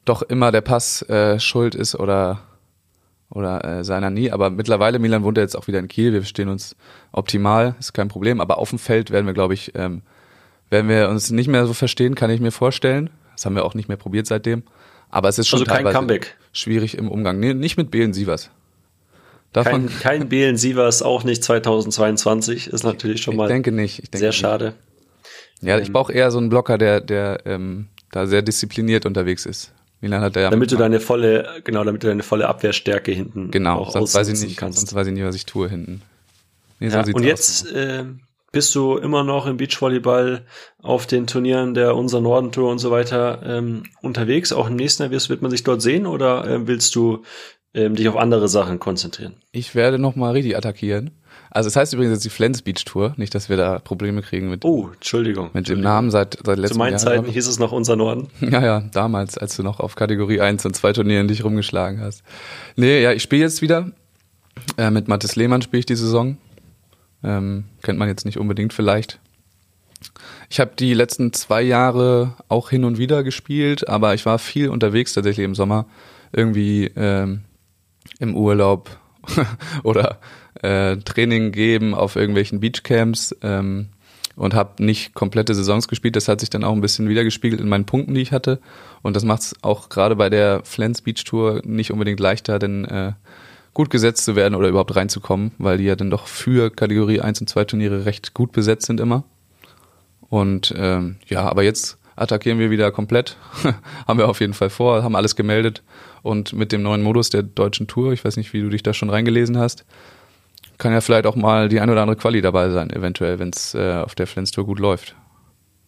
doch 0.04 0.20
immer 0.20 0.52
der 0.52 0.60
Pass 0.60 1.00
äh, 1.08 1.40
schuld 1.40 1.74
ist 1.74 1.94
oder 1.94 2.42
oder 3.30 3.64
äh, 3.64 3.84
seiner 3.84 4.10
nie. 4.10 4.30
Aber 4.30 4.50
mittlerweile 4.50 4.98
Milan 4.98 5.24
wohnt 5.24 5.38
ja 5.38 5.42
jetzt 5.42 5.56
auch 5.56 5.66
wieder 5.66 5.78
in 5.78 5.88
Kiel. 5.88 6.12
Wir 6.12 6.20
verstehen 6.20 6.50
uns 6.50 6.76
optimal, 7.10 7.74
ist 7.80 7.94
kein 7.94 8.08
Problem. 8.08 8.42
Aber 8.42 8.58
auf 8.58 8.68
dem 8.68 8.78
Feld 8.78 9.10
werden 9.10 9.26
wir, 9.26 9.32
glaube 9.32 9.54
ich, 9.54 9.72
ähm, 9.74 10.02
werden 10.68 10.90
wir 10.90 11.08
uns 11.08 11.30
nicht 11.30 11.48
mehr 11.48 11.66
so 11.66 11.72
verstehen, 11.72 12.14
kann 12.14 12.30
ich 12.30 12.40
mir 12.40 12.52
vorstellen. 12.52 13.08
Das 13.34 13.46
haben 13.46 13.56
wir 13.56 13.64
auch 13.64 13.74
nicht 13.74 13.88
mehr 13.88 13.96
probiert 13.96 14.26
seitdem. 14.26 14.62
Aber 15.10 15.30
es 15.30 15.38
ist 15.38 15.48
schon 15.48 15.60
also 15.60 15.72
kein 15.72 15.84
Comeback. 15.86 16.36
schwierig 16.52 16.98
im 16.98 17.08
Umgang. 17.08 17.40
Nee, 17.40 17.54
nicht 17.54 17.76
mit 17.76 17.90
Belen 17.90 18.12
Sievers. 18.12 18.50
Davon 19.54 19.86
kein, 19.86 19.98
kein 20.00 20.28
Belen 20.28 20.56
Sievers, 20.56 21.00
auch 21.00 21.24
nicht 21.24 21.42
2022, 21.42 22.66
ist 22.66 22.82
natürlich 22.82 23.22
schon 23.22 23.36
mal 23.36 23.44
ich 23.44 23.52
denke 23.52 23.72
nicht. 23.72 24.00
Ich 24.00 24.10
denke 24.10 24.18
sehr 24.18 24.28
nicht. 24.30 24.38
schade. 24.38 24.74
Ja, 25.62 25.78
ich 25.78 25.86
ähm, 25.86 25.92
brauche 25.92 26.12
eher 26.12 26.30
so 26.30 26.38
einen 26.38 26.50
Blocker, 26.50 26.76
der, 26.76 27.00
der 27.00 27.40
ähm, 27.46 27.86
da 28.10 28.26
sehr 28.26 28.42
diszipliniert 28.42 29.06
unterwegs 29.06 29.46
ist. 29.46 29.72
Milan 30.00 30.20
hat 30.22 30.36
ja 30.36 30.50
damit 30.50 30.70
du 30.70 30.76
deine 30.76 31.00
volle, 31.00 31.62
genau, 31.62 31.84
damit 31.84 32.02
du 32.02 32.08
deine 32.08 32.24
volle 32.24 32.48
Abwehrstärke 32.48 33.10
hinten 33.12 33.50
genau, 33.50 33.78
auch 33.78 33.92
sonst 33.92 34.14
weiß 34.14 34.28
ich 34.28 34.40
nicht, 34.40 34.56
kannst. 34.58 34.80
Sonst 34.80 34.92
weiß 34.92 35.06
ich 35.06 35.14
nicht, 35.14 35.24
was 35.24 35.36
ich 35.36 35.46
tue 35.46 35.70
hinten. 35.70 36.02
Nee, 36.80 36.88
ja, 36.88 37.04
und 37.12 37.22
jetzt 37.22 37.72
äh, 37.72 38.04
bist 38.52 38.74
du 38.74 38.98
immer 38.98 39.22
noch 39.22 39.46
im 39.46 39.56
Beachvolleyball 39.56 40.44
auf 40.82 41.06
den 41.06 41.26
Turnieren 41.26 41.74
der 41.74 41.96
Unser 41.96 42.20
Norden 42.20 42.52
Tour 42.52 42.70
und 42.70 42.80
so 42.80 42.90
weiter 42.90 43.40
ähm, 43.46 43.84
unterwegs? 44.02 44.52
Auch 44.52 44.68
im 44.68 44.76
nächsten 44.76 45.04
Jahr 45.04 45.10
wird 45.12 45.42
man 45.42 45.50
sich 45.50 45.62
dort 45.62 45.80
sehen 45.80 46.06
oder 46.06 46.44
äh, 46.44 46.66
willst 46.66 46.94
du 46.96 47.22
ähm, 47.74 47.94
dich 47.96 48.08
auf 48.08 48.16
andere 48.16 48.48
Sachen 48.48 48.78
konzentrieren? 48.78 49.34
Ich 49.52 49.74
werde 49.74 49.98
nochmal 49.98 50.32
richtig 50.32 50.56
attackieren. 50.56 51.10
Also 51.50 51.68
es 51.68 51.76
heißt 51.76 51.92
übrigens 51.92 52.14
jetzt 52.14 52.24
die 52.24 52.30
Flens 52.30 52.62
Beach 52.62 52.84
Tour, 52.84 53.14
nicht, 53.16 53.34
dass 53.34 53.48
wir 53.48 53.56
da 53.56 53.78
Probleme 53.78 54.22
kriegen 54.22 54.50
mit, 54.50 54.64
Oh, 54.64 54.90
Entschuldigung. 54.94 55.50
mit 55.52 55.68
dem 55.68 55.80
Namen 55.80 56.10
seit, 56.10 56.38
seit 56.44 56.58
letztem 56.58 56.74
Zu 56.74 56.78
meinen 56.78 56.92
Jahr. 56.92 56.98
Zeiten 57.00 57.26
hieß 57.26 57.46
es 57.46 57.58
noch 57.58 57.72
unser 57.72 57.96
Norden. 57.96 58.28
Ja, 58.40 58.64
ja, 58.64 58.80
damals, 58.92 59.38
als 59.38 59.56
du 59.56 59.62
noch 59.62 59.80
auf 59.80 59.94
Kategorie 59.94 60.40
1 60.40 60.64
und 60.66 60.74
2 60.74 60.92
Turnieren 60.92 61.28
dich 61.28 61.44
rumgeschlagen 61.44 62.00
hast. 62.00 62.22
Nee, 62.76 63.02
ja, 63.02 63.12
ich 63.12 63.22
spiele 63.22 63.42
jetzt 63.42 63.62
wieder. 63.62 63.90
Äh, 64.76 64.90
mit 64.90 65.08
Mathis 65.08 65.36
Lehmann 65.36 65.62
spiele 65.62 65.80
ich 65.80 65.86
die 65.86 65.96
Saison. 65.96 66.38
Ähm, 67.22 67.64
kennt 67.82 67.98
man 67.98 68.08
jetzt 68.08 68.24
nicht 68.24 68.38
unbedingt 68.38 68.72
vielleicht. 68.72 69.18
Ich 70.50 70.60
habe 70.60 70.72
die 70.78 70.92
letzten 70.94 71.32
zwei 71.32 71.62
Jahre 71.62 72.34
auch 72.48 72.68
hin 72.70 72.84
und 72.84 72.98
wieder 72.98 73.22
gespielt, 73.22 73.88
aber 73.88 74.14
ich 74.14 74.26
war 74.26 74.38
viel 74.38 74.68
unterwegs 74.68 75.14
tatsächlich 75.14 75.44
im 75.44 75.54
Sommer. 75.54 75.86
Irgendwie 76.32 76.90
ähm, 76.96 77.40
im 78.18 78.36
Urlaub 78.36 78.98
oder 79.82 80.18
äh, 80.62 80.96
Training 80.98 81.52
geben 81.52 81.94
auf 81.94 82.16
irgendwelchen 82.16 82.60
Beachcamps 82.60 83.34
ähm, 83.42 83.88
und 84.36 84.54
habe 84.54 84.82
nicht 84.84 85.14
komplette 85.14 85.54
Saisons 85.54 85.88
gespielt. 85.88 86.16
Das 86.16 86.28
hat 86.28 86.40
sich 86.40 86.50
dann 86.50 86.64
auch 86.64 86.72
ein 86.72 86.80
bisschen 86.80 87.08
wiedergespiegelt 87.08 87.60
in 87.60 87.68
meinen 87.68 87.86
Punkten, 87.86 88.14
die 88.14 88.20
ich 88.20 88.32
hatte. 88.32 88.60
Und 89.02 89.16
das 89.16 89.24
macht 89.24 89.42
es 89.42 89.54
auch 89.62 89.88
gerade 89.88 90.16
bei 90.16 90.30
der 90.30 90.62
Flens 90.64 91.02
Beach 91.02 91.24
Tour 91.24 91.62
nicht 91.64 91.92
unbedingt 91.92 92.20
leichter, 92.20 92.58
denn 92.58 92.84
äh, 92.84 93.12
gut 93.74 93.90
gesetzt 93.90 94.24
zu 94.24 94.36
werden 94.36 94.54
oder 94.54 94.68
überhaupt 94.68 94.94
reinzukommen, 94.94 95.52
weil 95.58 95.78
die 95.78 95.84
ja 95.84 95.96
dann 95.96 96.10
doch 96.10 96.26
für 96.26 96.70
Kategorie 96.70 97.20
1 97.20 97.40
und 97.40 97.48
2 97.48 97.64
Turniere 97.64 98.04
recht 98.06 98.34
gut 98.34 98.52
besetzt 98.52 98.86
sind 98.86 99.00
immer. 99.00 99.24
Und 100.28 100.74
ähm, 100.76 101.16
ja, 101.26 101.42
aber 101.42 101.62
jetzt 101.62 101.98
attackieren 102.16 102.58
wir 102.58 102.70
wieder 102.70 102.90
komplett. 102.92 103.36
haben 104.06 104.18
wir 104.18 104.28
auf 104.28 104.40
jeden 104.40 104.54
Fall 104.54 104.70
vor, 104.70 105.02
haben 105.02 105.16
alles 105.16 105.36
gemeldet. 105.36 105.82
Und 106.22 106.52
mit 106.52 106.72
dem 106.72 106.82
neuen 106.82 107.02
Modus 107.02 107.30
der 107.30 107.42
deutschen 107.42 107.86
Tour, 107.86 108.12
ich 108.12 108.24
weiß 108.24 108.36
nicht, 108.36 108.52
wie 108.52 108.60
du 108.60 108.68
dich 108.68 108.82
da 108.82 108.94
schon 108.94 109.10
reingelesen 109.10 109.58
hast, 109.58 109.84
kann 110.78 110.92
ja 110.92 111.00
vielleicht 111.00 111.26
auch 111.26 111.36
mal 111.36 111.68
die 111.68 111.80
ein 111.80 111.90
oder 111.90 112.02
andere 112.02 112.16
Quali 112.16 112.40
dabei 112.40 112.70
sein, 112.70 112.90
eventuell, 112.90 113.38
wenn 113.38 113.50
es 113.50 113.74
äh, 113.74 113.92
auf 113.92 114.14
der 114.14 114.26
Flens 114.26 114.50
Tour 114.50 114.66
gut 114.66 114.78
läuft. 114.78 115.14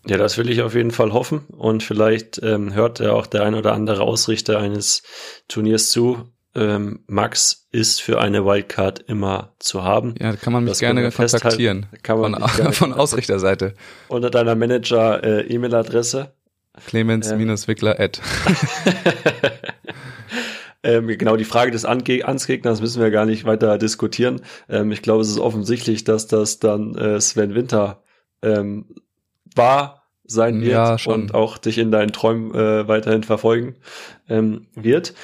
Ja, 0.06 0.18
das 0.18 0.38
will 0.38 0.48
ich 0.50 0.62
auf 0.62 0.74
jeden 0.74 0.92
Fall 0.92 1.12
hoffen. 1.12 1.40
Und 1.48 1.82
vielleicht 1.82 2.40
ähm, 2.42 2.74
hört 2.74 3.00
ja 3.00 3.12
auch 3.12 3.26
der 3.26 3.42
ein 3.42 3.54
oder 3.54 3.72
andere 3.72 4.02
Ausrichter 4.02 4.58
eines 4.58 5.02
Turniers 5.48 5.90
zu. 5.90 6.28
Ähm, 6.56 7.00
Max 7.06 7.68
ist 7.70 8.00
für 8.00 8.18
eine 8.18 8.46
Wildcard 8.46 9.00
immer 9.00 9.52
zu 9.58 9.84
haben. 9.84 10.14
Ja, 10.18 10.34
kann 10.36 10.52
man 10.54 10.64
mich 10.64 10.72
Das 10.72 10.80
gerne 10.80 11.10
kontaktieren. 11.10 11.86
Kann 12.02 12.18
man 12.18 12.34
von, 12.34 12.56
gerne 12.56 12.72
von 12.72 12.92
Ausrichterseite. 12.94 13.74
Unter 14.08 14.30
deiner 14.30 14.54
Manager-E-Mail-Adresse. 14.54 16.32
Clemens-Wickler 16.86 18.00
at. 18.00 18.20
Ähm, 20.82 21.08
genau, 21.18 21.34
die 21.36 21.44
Frage 21.44 21.72
des 21.72 21.84
Ange 21.84 22.24
Ansgegners 22.24 22.80
müssen 22.80 23.02
wir 23.02 23.10
gar 23.10 23.26
nicht 23.26 23.44
weiter 23.44 23.76
diskutieren. 23.76 24.42
Ähm, 24.68 24.92
ich 24.92 25.02
glaube, 25.02 25.22
es 25.22 25.28
ist 25.28 25.40
offensichtlich, 25.40 26.04
dass 26.04 26.28
das 26.28 26.60
dann 26.60 26.94
äh, 26.94 27.20
Sven 27.20 27.56
Winter 27.56 28.04
ähm, 28.40 28.84
war, 29.56 30.04
sein 30.24 30.60
wird 30.60 30.70
Ja, 30.70 30.96
und 31.06 31.34
auch 31.34 31.58
dich 31.58 31.78
in 31.78 31.90
deinen 31.90 32.12
Träumen 32.12 32.54
äh, 32.54 32.86
weiterhin 32.86 33.24
verfolgen 33.24 33.74
ähm, 34.28 34.68
wird. 34.76 35.14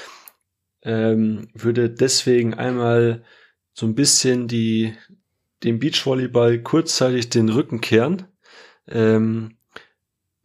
Ähm, 0.82 1.48
würde 1.54 1.90
deswegen 1.90 2.54
einmal 2.54 3.22
so 3.72 3.86
ein 3.86 3.94
bisschen 3.94 4.48
die 4.48 4.94
dem 5.64 5.78
Beachvolleyball 5.78 6.58
kurzzeitig 6.60 7.30
den 7.30 7.48
Rücken 7.48 7.80
kehren. 7.80 8.26
Ähm, 8.88 9.56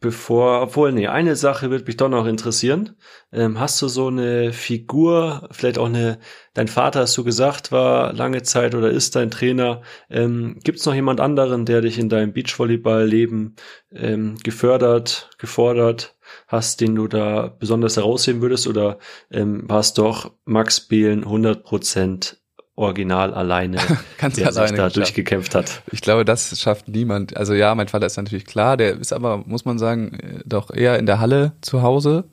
bevor, 0.00 0.62
obwohl, 0.62 0.92
nee, 0.92 1.08
eine 1.08 1.34
Sache 1.34 1.70
wird 1.70 1.86
mich 1.86 1.96
doch 1.96 2.08
noch 2.08 2.26
interessieren. 2.26 2.96
Ähm, 3.32 3.58
hast 3.58 3.82
du 3.82 3.88
so 3.88 4.08
eine 4.08 4.52
Figur, 4.52 5.48
vielleicht 5.50 5.78
auch 5.78 5.86
eine, 5.86 6.18
dein 6.54 6.68
Vater 6.68 7.00
hast 7.00 7.16
du 7.18 7.24
gesagt, 7.24 7.72
war 7.72 8.12
lange 8.12 8.42
Zeit 8.42 8.74
oder 8.74 8.90
ist 8.90 9.16
dein 9.16 9.30
Trainer. 9.30 9.82
Ähm, 10.08 10.60
Gibt 10.62 10.78
es 10.78 10.86
noch 10.86 10.94
jemand 10.94 11.20
anderen, 11.20 11.64
der 11.66 11.80
dich 11.80 11.98
in 11.98 12.08
deinem 12.08 12.32
Beachvolleyball-Leben 12.32 13.56
ähm, 13.92 14.36
gefördert, 14.44 15.30
gefordert 15.38 16.16
hast, 16.48 16.80
den 16.80 16.96
du 16.96 17.06
da 17.06 17.54
besonders 17.58 17.96
herausheben 17.96 18.42
würdest? 18.42 18.66
Oder 18.66 18.98
ähm, 19.30 19.68
war 19.68 19.80
es 19.80 19.94
doch 19.94 20.32
Max 20.44 20.80
Behlen 20.80 21.24
100% 21.24 22.36
original 22.74 23.34
alleine, 23.34 23.78
Ganz 24.18 24.36
der 24.36 24.50
sich 24.52 24.58
alleine 24.58 24.76
da 24.76 24.84
geschafft. 24.84 24.96
durchgekämpft 24.96 25.54
hat? 25.54 25.82
Ich 25.92 26.00
glaube, 26.00 26.24
das 26.24 26.58
schafft 26.60 26.88
niemand. 26.88 27.36
Also 27.36 27.54
ja, 27.54 27.74
mein 27.74 27.88
Vater 27.88 28.06
ist 28.06 28.16
natürlich 28.16 28.46
klar, 28.46 28.76
der 28.76 28.96
ist 28.98 29.12
aber, 29.12 29.38
muss 29.46 29.64
man 29.64 29.78
sagen, 29.78 30.14
äh, 30.14 30.40
doch 30.44 30.70
eher 30.72 30.98
in 30.98 31.06
der 31.06 31.20
Halle 31.20 31.52
zu 31.60 31.82
Hause. 31.82 32.24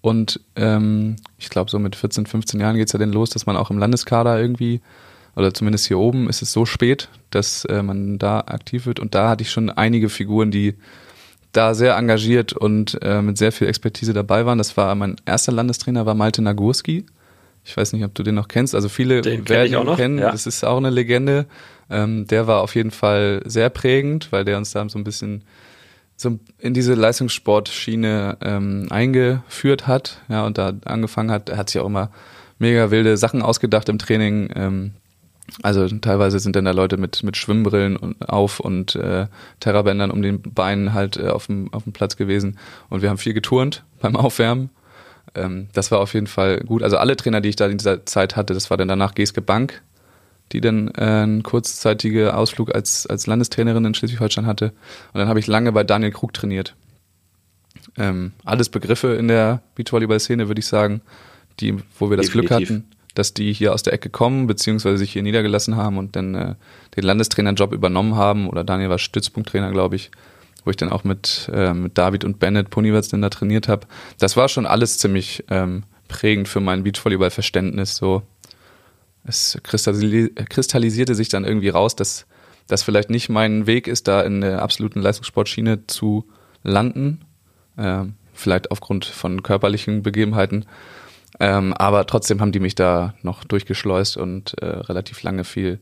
Und 0.00 0.40
ähm, 0.56 1.16
ich 1.38 1.48
glaube, 1.48 1.70
so 1.70 1.78
mit 1.78 1.96
14, 1.96 2.26
15 2.26 2.60
Jahren 2.60 2.76
geht's 2.76 2.92
ja 2.92 2.98
dann 2.98 3.12
los, 3.12 3.30
dass 3.30 3.46
man 3.46 3.56
auch 3.56 3.70
im 3.70 3.78
Landeskader 3.78 4.38
irgendwie, 4.38 4.82
oder 5.36 5.54
zumindest 5.54 5.86
hier 5.86 5.98
oben 5.98 6.28
ist 6.28 6.42
es 6.42 6.52
so 6.52 6.66
spät, 6.66 7.08
dass 7.30 7.64
äh, 7.64 7.82
man 7.82 8.18
da 8.18 8.40
aktiv 8.40 8.84
wird. 8.86 9.00
Und 9.00 9.14
da 9.14 9.30
hatte 9.30 9.42
ich 9.42 9.50
schon 9.50 9.70
einige 9.70 10.08
Figuren, 10.10 10.50
die 10.50 10.74
da 11.56 11.74
sehr 11.74 11.96
engagiert 11.96 12.52
und 12.52 12.98
äh, 13.02 13.22
mit 13.22 13.38
sehr 13.38 13.52
viel 13.52 13.66
Expertise 13.68 14.12
dabei 14.12 14.46
waren. 14.46 14.58
Das 14.58 14.76
war 14.76 14.94
mein 14.94 15.16
erster 15.24 15.52
Landestrainer, 15.52 16.06
war 16.06 16.14
Malte 16.14 16.42
Nagurski. 16.42 17.06
Ich 17.64 17.76
weiß 17.76 17.94
nicht, 17.94 18.04
ob 18.04 18.14
du 18.14 18.22
den 18.22 18.34
noch 18.34 18.48
kennst. 18.48 18.74
Also 18.74 18.88
viele 18.88 19.22
Den 19.22 19.44
kenn 19.44 19.48
werden 19.56 19.66
ich 19.68 19.76
auch 19.76 19.82
ihn 19.82 19.86
noch, 19.86 19.96
kennen. 19.96 20.18
ja. 20.18 20.30
Das 20.30 20.46
ist 20.46 20.64
auch 20.64 20.76
eine 20.76 20.90
Legende. 20.90 21.46
Ähm, 21.90 22.26
der 22.26 22.46
war 22.46 22.60
auf 22.60 22.74
jeden 22.74 22.90
Fall 22.90 23.42
sehr 23.46 23.70
prägend, 23.70 24.32
weil 24.32 24.44
der 24.44 24.58
uns 24.58 24.72
da 24.72 24.86
so 24.88 24.98
ein 24.98 25.04
bisschen 25.04 25.44
so 26.16 26.38
in 26.58 26.74
diese 26.74 26.94
Leistungssportschiene 26.94 28.36
ähm, 28.40 28.86
eingeführt 28.90 29.86
hat, 29.86 30.20
ja, 30.28 30.46
und 30.46 30.58
da 30.58 30.72
angefangen 30.84 31.30
hat, 31.30 31.48
er 31.48 31.56
hat 31.56 31.70
sich 31.70 31.80
auch 31.80 31.86
immer 31.86 32.10
mega 32.58 32.90
wilde 32.90 33.16
Sachen 33.16 33.42
ausgedacht 33.42 33.88
im 33.88 33.98
Training. 33.98 34.48
Ähm, 34.54 34.92
also 35.62 35.88
teilweise 35.88 36.38
sind 36.38 36.56
dann 36.56 36.64
da 36.64 36.70
Leute 36.70 36.96
mit, 36.96 37.22
mit 37.22 37.36
Schwimmbrillen 37.36 37.96
und, 37.96 38.28
auf 38.28 38.60
und 38.60 38.96
äh, 38.96 39.26
Terrabändern 39.60 40.10
um 40.10 40.22
den 40.22 40.40
Beinen 40.40 40.94
halt 40.94 41.16
äh, 41.16 41.28
auf, 41.28 41.46
dem, 41.46 41.72
auf 41.72 41.84
dem 41.84 41.92
Platz 41.92 42.16
gewesen. 42.16 42.58
Und 42.88 43.02
wir 43.02 43.10
haben 43.10 43.18
viel 43.18 43.34
geturnt 43.34 43.84
beim 44.00 44.16
Aufwärmen. 44.16 44.70
Ähm, 45.34 45.68
das 45.72 45.90
war 45.90 46.00
auf 46.00 46.14
jeden 46.14 46.26
Fall 46.26 46.60
gut. 46.60 46.82
Also 46.82 46.96
alle 46.96 47.16
Trainer, 47.16 47.40
die 47.40 47.50
ich 47.50 47.56
da 47.56 47.66
in 47.66 47.78
dieser 47.78 48.06
Zeit 48.06 48.36
hatte, 48.36 48.54
das 48.54 48.70
war 48.70 48.76
dann 48.76 48.88
danach 48.88 49.14
Geske 49.14 49.42
Bank, 49.42 49.82
die 50.52 50.60
dann 50.60 50.88
äh, 50.96 51.02
einen 51.02 51.42
kurzzeitigen 51.42 52.30
Ausflug 52.30 52.74
als, 52.74 53.06
als 53.06 53.26
Landestrainerin 53.26 53.84
in 53.84 53.94
Schleswig-Holstein 53.94 54.46
hatte. 54.46 54.72
Und 55.12 55.20
dann 55.20 55.28
habe 55.28 55.40
ich 55.40 55.46
lange 55.46 55.72
bei 55.72 55.84
Daniel 55.84 56.12
Krug 56.12 56.32
trainiert. 56.32 56.74
Ähm, 57.96 58.32
alles 58.44 58.70
Begriffe 58.70 59.14
in 59.14 59.28
der 59.28 59.62
Beachvolleyball-Szene, 59.74 60.48
würde 60.48 60.58
ich 60.58 60.66
sagen, 60.66 61.02
die, 61.60 61.76
wo 61.98 62.10
wir 62.10 62.16
das 62.16 62.30
Glück 62.30 62.48
Definitiv. 62.48 62.70
hatten, 62.70 62.93
dass 63.14 63.34
die 63.34 63.52
hier 63.52 63.72
aus 63.72 63.82
der 63.82 63.92
Ecke 63.92 64.10
kommen, 64.10 64.46
beziehungsweise 64.46 64.98
sich 64.98 65.12
hier 65.12 65.22
niedergelassen 65.22 65.76
haben 65.76 65.98
und 65.98 66.16
dann 66.16 66.34
äh, 66.34 66.54
den 66.96 67.04
Landestrainerjob 67.04 67.72
übernommen 67.72 68.16
haben. 68.16 68.48
Oder 68.48 68.64
Daniel 68.64 68.90
war 68.90 68.98
Stützpunkttrainer, 68.98 69.70
glaube 69.70 69.96
ich, 69.96 70.10
wo 70.64 70.70
ich 70.70 70.76
dann 70.76 70.90
auch 70.90 71.04
mit, 71.04 71.50
äh, 71.52 71.72
mit 71.72 71.96
David 71.96 72.24
und 72.24 72.38
Bennett 72.38 72.70
Ponywatz 72.70 73.08
dann 73.08 73.22
da 73.22 73.30
trainiert 73.30 73.68
habe. 73.68 73.86
Das 74.18 74.36
war 74.36 74.48
schon 74.48 74.66
alles 74.66 74.98
ziemlich 74.98 75.44
ähm, 75.48 75.84
prägend 76.08 76.48
für 76.48 76.60
mein 76.60 76.82
Beachvolleyball-Verständnis. 76.82 77.96
So, 77.96 78.22
es 79.24 79.58
kristalli 79.62 80.30
kristallisierte 80.48 81.14
sich 81.14 81.28
dann 81.28 81.44
irgendwie 81.44 81.70
raus, 81.70 81.96
dass 81.96 82.26
das 82.66 82.82
vielleicht 82.82 83.10
nicht 83.10 83.28
mein 83.28 83.66
Weg 83.66 83.86
ist, 83.88 84.08
da 84.08 84.22
in 84.22 84.40
der 84.40 84.62
absoluten 84.62 85.00
Leistungssportschiene 85.00 85.86
zu 85.86 86.24
landen. 86.62 87.20
Ähm, 87.78 88.14
vielleicht 88.34 88.70
aufgrund 88.70 89.04
von 89.04 89.42
körperlichen 89.42 90.02
Begebenheiten. 90.02 90.66
Ähm, 91.40 91.72
aber 91.74 92.06
trotzdem 92.06 92.40
haben 92.40 92.52
die 92.52 92.60
mich 92.60 92.74
da 92.74 93.14
noch 93.22 93.44
durchgeschleust 93.44 94.16
und 94.16 94.54
äh, 94.62 94.66
relativ 94.66 95.22
lange 95.22 95.44
viel, 95.44 95.80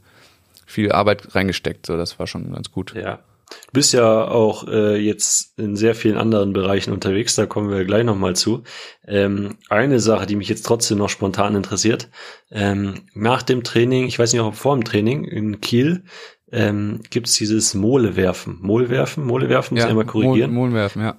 viel 0.67 0.93
Arbeit 0.93 1.35
reingesteckt. 1.35 1.87
So, 1.87 1.97
das 1.97 2.19
war 2.19 2.27
schon 2.27 2.53
ganz 2.53 2.71
gut. 2.71 2.95
Ja. 2.95 3.21
Du 3.67 3.73
bist 3.73 3.93
ja 3.93 4.25
auch 4.29 4.67
äh, 4.67 4.97
jetzt 4.97 5.59
in 5.59 5.77
sehr 5.77 5.95
vielen 5.95 6.17
anderen 6.17 6.55
Bereichen 6.55 6.93
unterwegs, 6.93 7.35
da 7.35 7.45
kommen 7.45 7.71
wir 7.71 7.85
gleich 7.85 8.05
nochmal 8.05 8.35
zu. 8.35 8.63
Ähm, 9.07 9.59
eine 9.69 10.01
Sache, 10.01 10.27
die 10.27 10.37
mich 10.37 10.49
jetzt 10.49 10.65
trotzdem 10.65 10.99
noch 10.99 11.11
spontan 11.11 11.55
interessiert, 11.55 12.09
ähm, 12.51 13.03
nach 13.15 13.43
dem 13.43 13.63
Training, 13.63 14.07
ich 14.07 14.19
weiß 14.19 14.33
nicht, 14.33 14.41
ob 14.43 14.55
vor 14.55 14.75
dem 14.75 14.85
Training 14.85 15.25
in 15.25 15.61
Kiel, 15.61 16.05
ähm, 16.51 17.01
gibt 17.11 17.29
es 17.29 17.35
dieses 17.35 17.75
Molewerfen. 17.75 18.59
Molewerfen, 18.61 19.25
Molewerfen, 19.25 19.75
muss 19.75 19.85
ich 19.85 19.91
einmal 19.91 20.07
korrigieren. 20.07 20.53
Mohlen 20.53 20.75
werfen, 20.75 21.03
ja. 21.03 21.17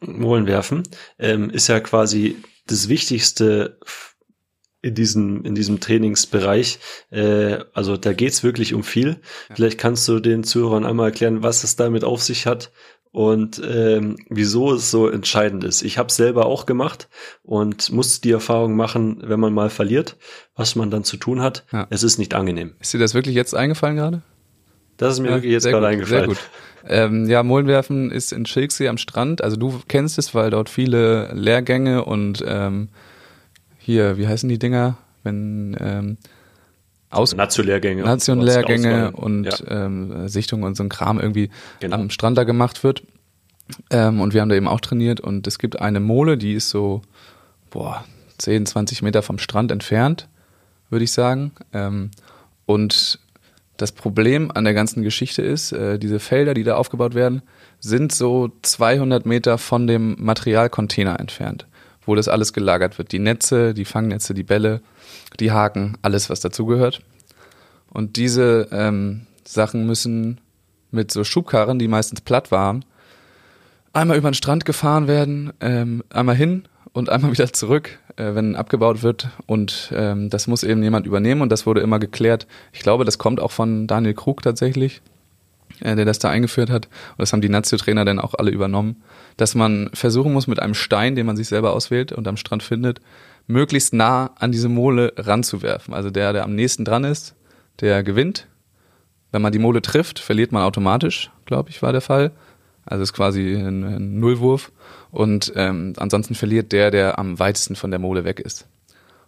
Molen 0.00 0.46
werfen, 0.46 0.82
ähm, 1.18 1.50
ist 1.50 1.68
ja 1.68 1.80
quasi 1.80 2.36
das 2.66 2.88
Wichtigste 2.88 3.78
in 4.82 4.94
diesem, 4.94 5.44
in 5.44 5.54
diesem 5.54 5.80
Trainingsbereich. 5.80 6.78
Äh, 7.10 7.58
also 7.72 7.96
da 7.96 8.12
geht's 8.12 8.44
wirklich 8.44 8.74
um 8.74 8.84
viel. 8.84 9.20
Vielleicht 9.54 9.78
kannst 9.78 10.06
du 10.08 10.20
den 10.20 10.44
Zuhörern 10.44 10.84
einmal 10.84 11.08
erklären, 11.08 11.42
was 11.42 11.64
es 11.64 11.76
damit 11.76 12.04
auf 12.04 12.22
sich 12.22 12.46
hat 12.46 12.70
und 13.10 13.60
ähm, 13.66 14.16
wieso 14.28 14.74
es 14.74 14.90
so 14.90 15.08
entscheidend 15.08 15.64
ist. 15.64 15.82
Ich 15.82 15.98
habe 15.98 16.12
selber 16.12 16.46
auch 16.46 16.66
gemacht 16.66 17.08
und 17.42 17.90
musste 17.90 18.20
die 18.20 18.30
Erfahrung 18.30 18.76
machen, 18.76 19.22
wenn 19.22 19.40
man 19.40 19.54
mal 19.54 19.70
verliert, 19.70 20.16
was 20.54 20.76
man 20.76 20.90
dann 20.90 21.02
zu 21.02 21.16
tun 21.16 21.40
hat. 21.40 21.64
Ja. 21.72 21.86
Es 21.90 22.02
ist 22.02 22.18
nicht 22.18 22.34
angenehm. 22.34 22.74
Ist 22.78 22.92
dir 22.92 22.98
das 22.98 23.14
wirklich 23.14 23.34
jetzt 23.34 23.54
eingefallen 23.54 23.96
gerade? 23.96 24.22
Das 24.98 25.14
ist 25.14 25.20
mir 25.20 25.28
Ja, 25.28 25.34
wirklich 25.36 25.52
jetzt 25.52 25.64
gerade 25.64 25.78
gut, 25.78 25.92
eingefallen. 25.92 26.20
Sehr 26.20 26.28
gut. 26.28 26.38
Ähm, 26.88 27.28
ja, 27.28 27.42
Mohlenwerfen 27.42 28.10
ist 28.10 28.32
in 28.32 28.46
Schilksee 28.46 28.88
am 28.88 28.98
Strand. 28.98 29.42
Also 29.42 29.56
du 29.56 29.80
kennst 29.88 30.18
es, 30.18 30.34
weil 30.34 30.50
dort 30.50 30.68
viele 30.68 31.32
Lehrgänge 31.32 32.04
und 32.04 32.44
ähm, 32.46 32.88
hier, 33.78 34.18
wie 34.18 34.26
heißen 34.26 34.48
die 34.48 34.58
Dinger? 34.58 34.96
wenn 35.26 35.76
ähm, 35.78 36.16
aus 37.10 37.36
Nationlehrgänge, 37.36 38.02
Nationlehrgänge 38.02 39.12
und 39.12 39.44
ja. 39.44 39.84
ähm, 39.86 40.28
Sichtungen 40.28 40.64
und 40.64 40.76
so 40.76 40.82
ein 40.82 40.88
Kram 40.88 41.20
irgendwie 41.20 41.50
genau. 41.80 41.96
am 41.96 42.10
Strand 42.10 42.38
da 42.38 42.44
gemacht 42.44 42.82
wird. 42.82 43.02
Ähm, 43.90 44.20
und 44.20 44.32
wir 44.32 44.40
haben 44.40 44.48
da 44.48 44.54
eben 44.54 44.68
auch 44.68 44.80
trainiert 44.80 45.20
und 45.20 45.46
es 45.46 45.58
gibt 45.58 45.80
eine 45.80 46.00
Mole, 46.00 46.38
die 46.38 46.54
ist 46.54 46.70
so, 46.70 47.02
boah, 47.70 48.04
10, 48.38 48.66
20 48.66 49.02
Meter 49.02 49.22
vom 49.22 49.38
Strand 49.38 49.72
entfernt, 49.72 50.28
würde 50.88 51.04
ich 51.04 51.12
sagen. 51.12 51.52
Ähm, 51.72 52.10
und 52.64 53.18
das 53.76 53.92
Problem 53.92 54.50
an 54.52 54.64
der 54.64 54.74
ganzen 54.74 55.02
Geschichte 55.02 55.42
ist, 55.42 55.72
äh, 55.72 55.98
diese 55.98 56.20
Felder, 56.20 56.54
die 56.54 56.64
da 56.64 56.76
aufgebaut 56.76 57.14
werden, 57.14 57.42
sind 57.80 58.12
so 58.12 58.50
200 58.62 59.26
Meter 59.26 59.58
von 59.58 59.86
dem 59.86 60.16
Materialcontainer 60.18 61.20
entfernt, 61.20 61.66
wo 62.04 62.14
das 62.14 62.28
alles 62.28 62.52
gelagert 62.52 62.98
wird. 62.98 63.12
Die 63.12 63.18
Netze, 63.18 63.74
die 63.74 63.84
Fangnetze, 63.84 64.34
die 64.34 64.42
Bälle, 64.42 64.80
die 65.40 65.52
Haken, 65.52 65.98
alles, 66.02 66.30
was 66.30 66.40
dazugehört. 66.40 67.02
Und 67.92 68.16
diese 68.16 68.68
ähm, 68.72 69.26
Sachen 69.44 69.86
müssen 69.86 70.40
mit 70.90 71.10
so 71.10 71.24
Schubkarren, 71.24 71.78
die 71.78 71.88
meistens 71.88 72.20
platt 72.20 72.50
waren, 72.50 72.84
einmal 73.92 74.16
über 74.16 74.30
den 74.30 74.34
Strand 74.34 74.64
gefahren 74.64 75.08
werden, 75.08 75.52
ähm, 75.60 76.02
einmal 76.10 76.36
hin 76.36 76.64
und 76.92 77.08
einmal 77.08 77.32
wieder 77.32 77.52
zurück, 77.52 77.98
äh, 78.16 78.34
wenn 78.34 78.56
abgebaut 78.56 79.02
wird. 79.02 79.28
Und 79.46 79.92
ähm, 79.94 80.30
das 80.30 80.46
muss 80.46 80.62
eben 80.62 80.82
jemand 80.82 81.06
übernehmen 81.06 81.42
und 81.42 81.50
das 81.50 81.66
wurde 81.66 81.80
immer 81.80 81.98
geklärt. 81.98 82.46
Ich 82.72 82.80
glaube, 82.80 83.04
das 83.04 83.18
kommt 83.18 83.40
auch 83.40 83.52
von 83.52 83.86
Daniel 83.86 84.14
Krug 84.14 84.42
tatsächlich, 84.42 85.02
äh, 85.80 85.94
der 85.96 86.04
das 86.04 86.18
da 86.18 86.30
eingeführt 86.30 86.70
hat. 86.70 86.86
Und 86.86 87.18
das 87.18 87.32
haben 87.32 87.40
die 87.40 87.48
Nazio-Trainer 87.48 88.04
dann 88.04 88.18
auch 88.18 88.34
alle 88.34 88.50
übernommen, 88.50 89.02
dass 89.36 89.54
man 89.54 89.90
versuchen 89.92 90.32
muss, 90.32 90.46
mit 90.46 90.60
einem 90.60 90.74
Stein, 90.74 91.14
den 91.14 91.26
man 91.26 91.36
sich 91.36 91.48
selber 91.48 91.72
auswählt 91.72 92.12
und 92.12 92.26
am 92.26 92.36
Strand 92.36 92.62
findet, 92.62 93.00
möglichst 93.46 93.92
nah 93.92 94.32
an 94.38 94.52
diese 94.52 94.68
Mole 94.68 95.12
ranzuwerfen. 95.16 95.94
Also 95.94 96.10
der, 96.10 96.32
der 96.32 96.44
am 96.44 96.54
nächsten 96.54 96.84
dran 96.84 97.04
ist, 97.04 97.34
der 97.80 98.02
gewinnt. 98.02 98.48
Wenn 99.32 99.42
man 99.42 99.52
die 99.52 99.58
Mole 99.58 99.82
trifft, 99.82 100.18
verliert 100.18 100.52
man 100.52 100.62
automatisch, 100.62 101.30
glaube 101.44 101.70
ich, 101.70 101.82
war 101.82 101.92
der 101.92 102.00
Fall. 102.00 102.32
Also 102.86 103.02
ist 103.02 103.12
quasi 103.12 103.54
ein, 103.54 103.84
ein 103.84 104.20
Nullwurf. 104.20 104.72
Und 105.10 105.52
ähm, 105.56 105.92
ansonsten 105.96 106.34
verliert 106.34 106.72
der, 106.72 106.90
der 106.90 107.18
am 107.18 107.38
weitesten 107.38 107.76
von 107.76 107.90
der 107.90 108.00
Mole 108.00 108.24
weg 108.24 108.40
ist. 108.40 108.66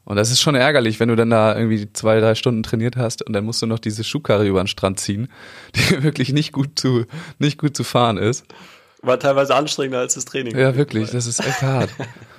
Und 0.05 0.17
das 0.17 0.31
ist 0.31 0.41
schon 0.41 0.55
ärgerlich, 0.55 1.01
wenn 1.01 1.11
du 1.11 1.17
dann 1.17 1.29
da 1.29 1.55
irgendwie 1.55 1.93
zwei, 1.93 2.19
drei 2.19 2.35
Stunden 2.35 2.63
trainiert 2.63 2.97
hast 2.97 3.21
und 3.21 3.35
dann 3.35 3.45
musst 3.45 3.61
du 3.61 3.67
noch 3.67 3.79
diese 3.79 4.05
Schubkarre 4.05 4.47
über 4.47 4.63
den 4.63 4.67
Strand 4.67 4.99
ziehen, 5.01 5.29
die 5.75 6.03
wirklich 6.03 6.33
nicht 6.33 6.53
gut 6.53 6.79
zu, 6.79 7.05
nicht 7.39 7.59
gut 7.59 7.77
zu 7.77 7.85
fahren 7.85 8.17
ist. 8.17 8.47
War 9.03 9.21
teilweise 9.21 9.55
anstrengender 9.55 10.01
als 10.01 10.15
das 10.15 10.25
Training. 10.25 10.57
Ja, 10.57 10.77
wirklich, 10.77 11.11
das 11.11 11.27
ist 11.27 11.41
echt 11.41 11.63
hart. 11.63 11.91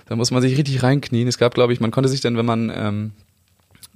Da 0.08 0.16
muss 0.16 0.32
man 0.32 0.42
sich 0.42 0.58
richtig 0.58 0.82
reinknien. 0.82 1.28
Es 1.28 1.38
gab, 1.38 1.54
glaube 1.54 1.72
ich, 1.72 1.80
man 1.80 1.92
konnte 1.92 2.10
sich 2.10 2.20
dann, 2.20 2.36
wenn 2.36 2.46
man 2.46 2.72
ähm, 2.74 3.12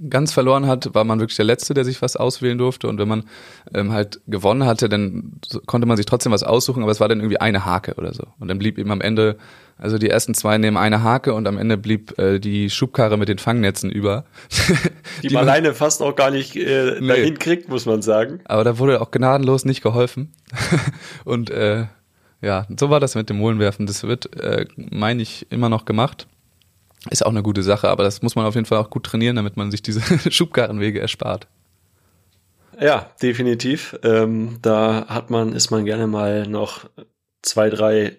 ganz 0.10 0.34
verloren 0.34 0.67
hat, 0.67 0.93
war 0.93 1.03
man 1.03 1.19
wirklich 1.19 1.36
der 1.36 1.45
Letzte, 1.45 1.73
der 1.73 1.86
sich 1.86 2.01
was 2.01 2.15
auswählen 2.15 2.58
durfte. 2.58 2.88
Und 2.88 2.97
wenn 2.99 3.08
man 3.08 3.23
ähm, 3.73 3.91
halt 3.91 4.21
gewonnen 4.27 4.65
hatte, 4.65 4.89
dann 4.89 5.39
konnte 5.65 5.88
man 5.88 5.97
sich 5.97 6.06
trotzdem 6.06 6.32
was 6.32 6.43
aussuchen, 6.43 6.82
aber 6.84 6.91
es 6.91 6.99
war 6.99 7.08
dann 7.08 7.19
irgendwie 7.19 7.39
eine 7.39 7.65
Hake 7.65 7.93
oder 7.95 8.13
so. 8.13 8.23
Und 8.39 8.47
dann 8.47 8.58
blieb 8.58 8.77
eben 8.77 8.91
am 8.91 9.01
Ende, 9.01 9.38
also 9.77 9.97
die 9.97 10.10
ersten 10.10 10.34
zwei 10.34 10.58
nehmen 10.58 10.77
eine 10.77 11.03
Hake 11.03 11.34
und 11.34 11.47
am 11.47 11.58
Ende 11.58 11.77
blieb 11.77 12.17
äh, 12.17 12.39
die 12.39 12.69
Schubkarre 12.69 13.17
mit 13.17 13.29
den 13.29 13.38
Fangnetzen 13.38 13.91
über. 13.91 14.25
die, 15.21 15.27
die 15.27 15.34
man 15.34 15.43
alleine 15.43 15.73
fast 15.73 16.01
auch 16.01 16.15
gar 16.15 16.32
nicht 16.32 16.56
äh, 16.56 16.99
nee. 16.99 17.08
dahin 17.08 17.38
kriegt, 17.38 17.69
muss 17.69 17.86
man 17.86 18.01
sagen. 18.01 18.41
Aber 18.45 18.63
da 18.63 18.79
wurde 18.79 19.01
auch 19.01 19.12
gnadenlos 19.12 19.63
nicht 19.63 19.84
geholfen. 19.84 20.34
und 21.25 21.49
äh, 21.51 21.86
ja, 22.41 22.65
so 22.77 22.89
war 22.89 22.99
das 22.99 23.15
mit 23.15 23.29
dem 23.29 23.38
Molenwerfen. 23.38 23.86
Das 23.86 24.03
wird, 24.03 24.36
äh, 24.36 24.65
meine 24.75 25.21
ich, 25.21 25.47
immer 25.49 25.69
noch 25.69 25.86
gemacht. 25.86 26.27
Ist 27.09 27.25
auch 27.25 27.31
eine 27.31 27.43
gute 27.43 27.63
Sache, 27.63 27.89
aber 27.89 28.03
das 28.03 28.21
muss 28.21 28.35
man 28.35 28.45
auf 28.45 28.55
jeden 28.55 28.65
Fall 28.65 28.77
auch 28.77 28.89
gut 28.89 29.05
trainieren, 29.05 29.35
damit 29.35 29.57
man 29.57 29.71
sich 29.71 29.81
diese 29.81 30.01
Schubkarrenwege 30.31 30.99
erspart. 30.99 31.47
Ja, 32.79 33.11
definitiv. 33.21 33.97
Ähm, 34.03 34.57
da 34.61 35.05
hat 35.07 35.29
man, 35.29 35.53
ist 35.53 35.69
man 35.69 35.85
gerne 35.85 36.07
mal 36.07 36.47
noch 36.47 36.89
zwei, 37.41 37.69
drei 37.69 38.17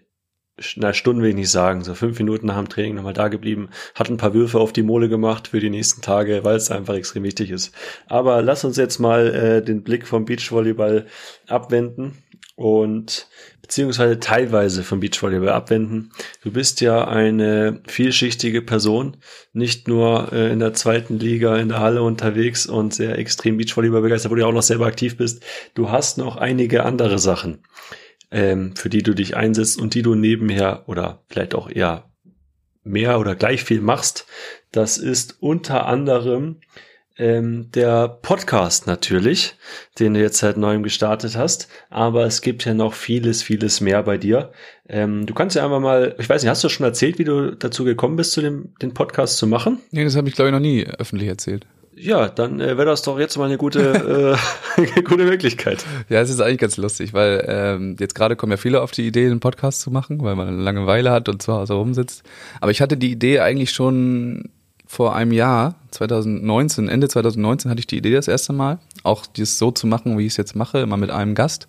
na, 0.77 0.92
Stunden 0.92 1.20
will 1.23 1.31
ich 1.31 1.35
nicht 1.35 1.51
sagen, 1.51 1.83
so 1.83 1.94
fünf 1.94 2.18
Minuten 2.18 2.47
nach 2.47 2.57
dem 2.57 2.68
Training 2.68 2.94
nochmal 2.94 3.12
da 3.12 3.27
geblieben, 3.27 3.70
hat 3.94 4.09
ein 4.09 4.18
paar 4.18 4.35
Würfe 4.35 4.61
auf 4.61 4.73
die 4.73 4.85
Mole 4.85 5.09
gemacht 5.09 5.49
für 5.49 5.59
die 5.59 5.70
nächsten 5.70 6.01
Tage, 6.01 6.44
weil 6.44 6.57
es 6.57 6.70
einfach 6.70 6.94
extrem 6.94 7.25
wichtig 7.25 7.51
ist. 7.51 7.75
Aber 8.07 8.40
lass 8.40 8.64
uns 8.64 8.77
jetzt 8.77 9.01
mal 9.01 9.35
äh, 9.35 9.64
den 9.64 9.83
Blick 9.83 10.07
vom 10.07 10.25
Beachvolleyball 10.25 11.07
abwenden 11.49 12.18
und 12.57 13.29
beziehungsweise 13.62 14.21
teilweise 14.21 14.85
vom 14.85 15.01
Beachvolleyball 15.01 15.49
abwenden. 15.49 16.12
Du 16.43 16.53
bist 16.53 16.81
ja 16.81 17.09
eine 17.09 17.81
vielschichtige 17.87 18.62
Person, 18.62 19.17
nicht 19.53 19.88
nur 19.88 20.33
äh, 20.33 20.53
in 20.53 20.59
der 20.59 20.75
zweiten 20.75 21.19
Liga 21.19 21.57
in 21.57 21.71
der 21.71 21.81
Halle 21.81 22.03
unterwegs 22.03 22.67
und 22.67 22.95
sehr 22.95 23.19
extrem 23.19 23.57
Beachvolleyball 23.57 24.03
begeistert, 24.03 24.31
wo 24.31 24.35
du 24.37 24.43
ja 24.43 24.47
auch 24.47 24.53
noch 24.53 24.62
selber 24.62 24.87
aktiv 24.87 25.17
bist. 25.17 25.43
Du 25.75 25.90
hast 25.90 26.19
noch 26.19 26.37
einige 26.37 26.85
andere 26.85 27.19
Sachen, 27.19 27.62
ähm, 28.31 28.77
für 28.77 28.90
die 28.90 29.03
du 29.03 29.14
dich 29.14 29.37
einsetzt 29.37 29.81
und 29.81 29.95
die 29.95 30.03
du 30.03 30.14
nebenher 30.14 30.85
oder 30.87 31.25
vielleicht 31.29 31.55
auch 31.55 31.71
eher 31.71 32.11
mehr 32.85 33.19
oder 33.19 33.35
gleich 33.35 33.64
viel 33.64 33.81
machst. 33.81 34.27
Das 34.71 34.99
ist 34.99 35.38
unter 35.40 35.87
anderem 35.87 36.61
ähm, 37.16 37.70
der 37.72 38.09
Podcast 38.09 38.87
natürlich, 38.87 39.55
den 39.98 40.14
du 40.14 40.20
jetzt 40.20 40.38
seit 40.38 40.57
neuem 40.57 40.83
gestartet 40.83 41.37
hast. 41.37 41.68
Aber 41.90 42.24
es 42.24 42.40
gibt 42.40 42.64
ja 42.64 42.74
noch 42.74 42.94
vieles, 42.94 43.42
vieles 43.42 43.81
mehr 43.81 44.03
bei 44.03 44.18
dir. 44.18 44.53
Ähm, 44.88 45.27
du 45.27 45.35
kannst 45.35 45.57
ja 45.57 45.64
einfach 45.64 45.81
mal, 45.81 46.14
ich 46.18 46.29
weiß 46.29 46.42
nicht, 46.42 46.50
hast 46.50 46.64
du 46.64 46.68
schon 46.68 46.85
erzählt, 46.85 47.18
wie 47.18 47.24
du 47.24 47.55
dazu 47.55 47.85
gekommen 47.85 48.16
bist, 48.16 48.33
zu 48.33 48.40
dem, 48.40 48.74
den 48.83 48.94
Podcast 48.94 49.38
zu 49.38 49.46
machen? 49.46 49.81
Nee, 49.90 50.05
das 50.05 50.16
habe 50.16 50.29
ich 50.29 50.35
glaube 50.35 50.48
ich 50.48 50.53
noch 50.53 50.61
nie 50.61 50.87
öffentlich 50.98 51.29
erzählt. 51.29 51.66
Ja, 51.96 52.29
dann 52.29 52.61
äh, 52.61 52.77
wäre 52.77 52.87
das 52.87 53.03
doch 53.03 53.18
jetzt 53.20 53.38
mal 53.38 53.44
eine 53.44 53.57
gute, 53.57 54.37
äh, 54.77 54.81
eine 54.81 55.03
gute 55.05 55.24
Möglichkeit. 55.24 55.85
Ja, 56.09 56.20
es 56.20 56.31
ist 56.31 56.40
eigentlich 56.40 56.59
ganz 56.59 56.77
lustig, 56.77 57.12
weil 57.12 57.44
ähm, 57.46 57.96
jetzt 58.00 58.14
gerade 58.14 58.35
kommen 58.35 58.50
ja 58.50 58.57
viele 58.57 58.83
auf 58.83 58.90
die 58.90 59.07
Idee, 59.07 59.27
einen 59.27 59.40
Podcast 59.40 59.81
zu 59.81 59.90
machen, 59.90 60.20
weil 60.22 60.35
man 60.35 60.48
eine 60.48 60.61
Langeweile 60.61 61.12
hat 61.12 61.29
und 61.29 61.40
zu 61.40 61.53
Hause 61.53 61.74
rumsitzt. 61.74 62.24
Aber 62.61 62.72
ich 62.72 62.81
hatte 62.81 62.96
die 62.96 63.12
Idee 63.12 63.40
eigentlich 63.40 63.70
schon 63.70 64.50
vor 64.95 65.17
einem 65.17 65.33
Jahr, 65.33 65.75
2019, 65.91 66.89
Ende 66.89 67.09
2019 67.09 67.69
hatte 67.69 67.81
ich 67.81 67.89
die 67.89 67.99
Idee 67.99 68.13
das 68.13 68.29
erste 68.29 68.53
Mal, 68.53 68.79
auch 69.03 69.27
dies 69.27 69.59
so 69.59 69.73
zu 69.73 69.89
machen, 69.89 70.17
wie 70.17 70.27
ich 70.27 70.35
es 70.35 70.37
jetzt 70.37 70.55
mache, 70.55 70.79
immer 70.79 70.97
mit 70.97 71.11
einem 71.11 71.35
Gast, 71.35 71.67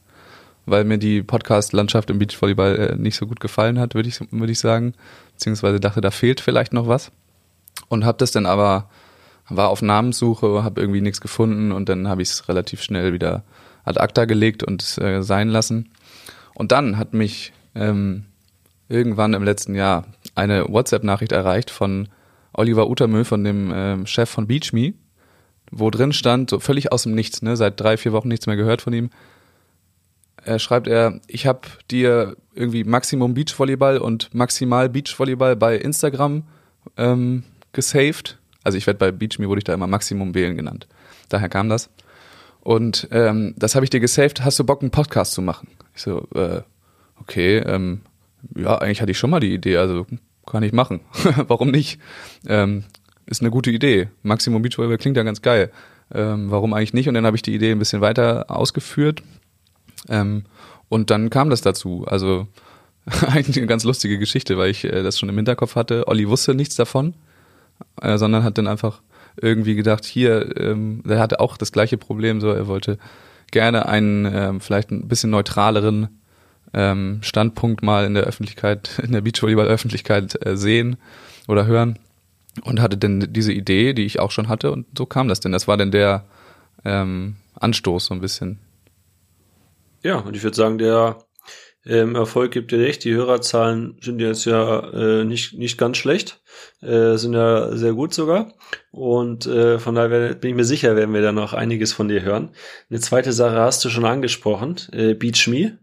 weil 0.68 0.84
mir 0.84 1.00
die 1.00 1.24
Podcast-Landschaft 1.24 2.12
im 2.12 2.20
Beachvolleyball 2.20 2.76
äh, 2.76 2.96
nicht 2.96 3.16
so 3.16 3.26
gut 3.26 3.40
gefallen 3.40 3.80
hat, 3.80 3.96
würde 3.96 4.10
ich, 4.10 4.20
würde 4.32 4.52
ich 4.52 4.60
sagen, 4.60 4.94
beziehungsweise 5.34 5.80
dachte, 5.80 6.02
da 6.02 6.12
fehlt 6.12 6.40
vielleicht 6.40 6.72
noch 6.72 6.88
was 6.88 7.12
und 7.90 8.06
habe 8.06 8.20
das 8.20 8.30
dann 8.30 8.46
aber, 8.46 8.90
war 9.50 9.70
auf 9.70 9.82
Namenssuche, 9.82 10.64
habe 10.64 10.80
irgendwie 10.80 11.02
nichts 11.02 11.20
gefunden 11.20 11.72
und 11.72 11.90
dann 11.90 12.08
habe 12.08 12.22
ich 12.22 12.30
es 12.30 12.48
relativ 12.48 12.84
schnell 12.84 13.12
wieder 13.12 13.44
ad 13.86 14.00
acta 14.00 14.26
gelegt 14.26 14.64
und 14.64 15.00
äh, 15.00 15.24
sein 15.24 15.50
lassen. 15.50 15.90
Und 16.54 16.72
dann 16.72 17.00
hat 17.00 17.16
mich 17.16 17.54
ähm, 17.74 18.26
irgendwann 18.88 19.34
im 19.34 19.44
letzten 19.44 19.74
Jahr 19.74 20.06
eine 20.36 20.70
WhatsApp-Nachricht 20.70 21.32
erreicht 21.32 21.72
von 21.72 22.08
Oliver 22.58 22.90
Utermüll 22.90 23.26
von 23.26 23.44
dem 23.44 23.72
äh, 23.72 24.06
Chef 24.08 24.30
von 24.30 24.48
BeachMe, 24.48 24.94
wo 25.72 25.90
drin 25.90 26.14
stand, 26.14 26.50
so 26.50 26.60
völlig 26.60 26.92
aus 26.92 27.04
dem 27.04 27.16
Nichts, 27.16 27.42
ne, 27.42 27.56
seit 27.56 27.80
drei, 27.80 27.98
vier 27.98 28.12
Wochen 28.14 28.28
nichts 28.28 28.48
mehr 28.48 28.56
gehört 28.56 28.82
von 28.82 28.94
ihm. 28.94 29.10
Er 30.44 30.60
schreibt 30.60 30.88
er, 30.88 31.20
ich 31.28 31.48
habe 31.48 31.62
dir 31.90 32.38
irgendwie 32.54 32.84
Maximum 32.84 33.34
Beachvolleyball 33.34 33.98
und 33.98 34.34
Maximal 34.34 34.90
Beachvolleyball 34.90 35.56
bei 35.56 35.76
Instagram 35.78 36.44
ähm, 36.98 37.44
gesaved. 37.74 38.38
Also 38.64 38.78
ich 38.78 38.86
werde 38.86 39.00
bei 39.00 39.12
BeachMe 39.12 39.48
wurde 39.48 39.60
ich 39.60 39.64
da 39.64 39.74
immer 39.74 39.88
Maximum 39.88 40.36
wählen 40.36 40.56
genannt. 40.56 40.88
Daher 41.30 41.50
kam 41.50 41.70
das. 41.70 41.90
Und 42.62 43.08
ähm, 43.12 43.54
das 43.58 43.76
habe 43.76 43.86
ich 43.86 43.90
dir 43.90 44.00
gesaved. 44.00 44.44
Hast 44.44 44.60
du 44.60 44.64
Bock, 44.64 44.82
einen 44.82 44.92
Podcast 44.92 45.34
zu 45.34 45.42
machen? 45.42 45.68
Ich 45.96 46.02
so, 46.02 46.28
äh, 46.34 46.62
okay, 47.20 47.58
ähm, 47.58 48.02
ja, 48.56 48.78
eigentlich 48.78 49.02
hatte 49.02 49.12
ich 49.12 49.18
schon 49.18 49.30
mal 49.30 49.40
die 49.40 49.54
Idee. 49.54 49.78
Also 49.78 50.06
kann 50.46 50.64
ich 50.64 50.74
machen. 50.74 51.02
warum 51.48 51.72
nicht? 51.72 52.00
Ähm, 52.48 52.84
ist 53.26 53.42
eine 53.42 53.52
gute 53.52 53.72
Idee. 53.72 54.10
Maximum 54.24 54.62
Beachvolleyball 54.62 54.98
klingt 54.98 55.18
ja 55.18 55.24
ganz 55.24 55.42
geil. 55.42 55.72
Ähm, 56.14 56.52
warum 56.52 56.74
eigentlich 56.74 56.94
nicht? 56.94 57.08
Und 57.08 57.16
dann 57.16 57.26
habe 57.26 57.36
ich 57.36 57.42
die 57.42 57.56
Idee 57.56 57.72
ein 57.72 57.80
bisschen 57.80 58.02
weiter 58.02 58.46
ausgeführt. 58.50 59.24
Ähm, 60.08 60.46
und 60.90 61.10
dann 61.10 61.30
kam 61.30 61.50
das 61.50 61.62
dazu. 61.62 62.06
Also 62.08 62.48
eigentlich 63.28 63.58
eine 63.58 63.68
ganz 63.68 63.84
lustige 63.84 64.20
Geschichte, 64.20 64.58
weil 64.58 64.70
ich 64.70 64.84
äh, 64.84 65.04
das 65.04 65.20
schon 65.20 65.30
im 65.30 65.36
Hinterkopf 65.36 65.76
hatte. 65.76 66.08
Olli 66.08 66.28
wusste 66.28 66.54
nichts 66.54 66.76
davon, 66.76 67.16
äh, 68.02 68.18
sondern 68.18 68.44
hat 68.44 68.58
dann 68.58 68.68
einfach 68.68 69.02
irgendwie 69.42 69.76
gedacht, 69.76 70.06
hier, 70.06 70.58
ähm, 70.58 71.02
der 71.06 71.20
hatte 71.20 71.40
auch 71.40 71.58
das 71.58 71.72
gleiche 71.72 71.98
Problem, 71.98 72.40
so 72.40 72.50
er 72.50 72.68
wollte 72.68 72.98
gerne 73.52 73.88
einen 73.88 74.26
ähm, 74.26 74.62
vielleicht 74.62 74.92
ein 74.92 75.08
bisschen 75.08 75.30
neutraleren 75.30 76.20
ähm, 76.76 77.20
Standpunkt 77.24 77.82
mal 77.82 78.06
in 78.06 78.14
der 78.14 78.26
Öffentlichkeit, 78.26 79.00
in 79.04 79.14
der 79.14 79.22
Beachvolleyball-Öffentlichkeit 79.22 80.46
äh, 80.46 80.56
sehen 80.56 80.98
oder 81.48 81.66
hören 81.66 81.98
und 82.64 82.80
hatte 82.82 82.98
dann 82.98 83.34
diese 83.34 83.54
Idee, 83.54 83.94
die 83.94 84.06
ich 84.06 84.20
auch 84.20 84.32
schon 84.32 84.50
hatte 84.50 84.72
und 84.72 84.86
so 84.98 85.08
kam 85.08 85.28
das 85.28 85.40
denn. 85.40 85.52
Das 85.52 85.68
war 85.68 85.78
dann 85.78 85.92
der 85.92 86.26
ähm, 86.84 87.38
Anstoß 87.56 88.06
so 88.06 88.14
ein 88.14 88.22
bisschen. 88.22 88.60
Ja, 90.04 90.18
und 90.20 90.36
ich 90.36 90.44
würde 90.44 90.56
sagen, 90.56 90.78
der 90.78 91.18
Ähm, 91.88 92.16
Erfolg 92.16 92.52
gibt 92.52 92.72
dir 92.72 92.80
recht. 92.80 93.04
Die 93.04 93.14
Hörerzahlen 93.14 93.98
sind 94.02 94.20
jetzt 94.20 94.46
ja 94.46 94.80
äh, 94.92 95.24
nicht, 95.24 95.54
nicht 95.54 95.78
ganz 95.78 95.98
schlecht, 95.98 96.42
äh, 96.82 97.16
sind 97.18 97.34
ja 97.34 97.78
sehr 97.78 97.94
gut 97.94 98.12
sogar. 98.14 98.54
Und 98.92 99.46
äh, 99.46 99.78
von 99.78 99.94
daher 99.94 100.34
bin 100.34 100.50
ich 100.50 100.56
mir 100.56 100.66
sicher, 100.66 100.96
werden 100.96 101.14
wir 101.14 101.22
da 101.22 101.32
noch 101.32 101.54
einiges 101.54 101.94
von 101.94 102.08
dir 102.08 102.24
hören. 102.24 102.50
Eine 102.90 103.02
zweite 103.02 103.32
Sache 103.34 103.60
hast 103.60 103.86
du 103.86 103.90
schon 103.90 104.06
angesprochen, 104.06 104.78
äh, 104.94 105.14
Beach 105.14 105.48
Me. 105.48 105.78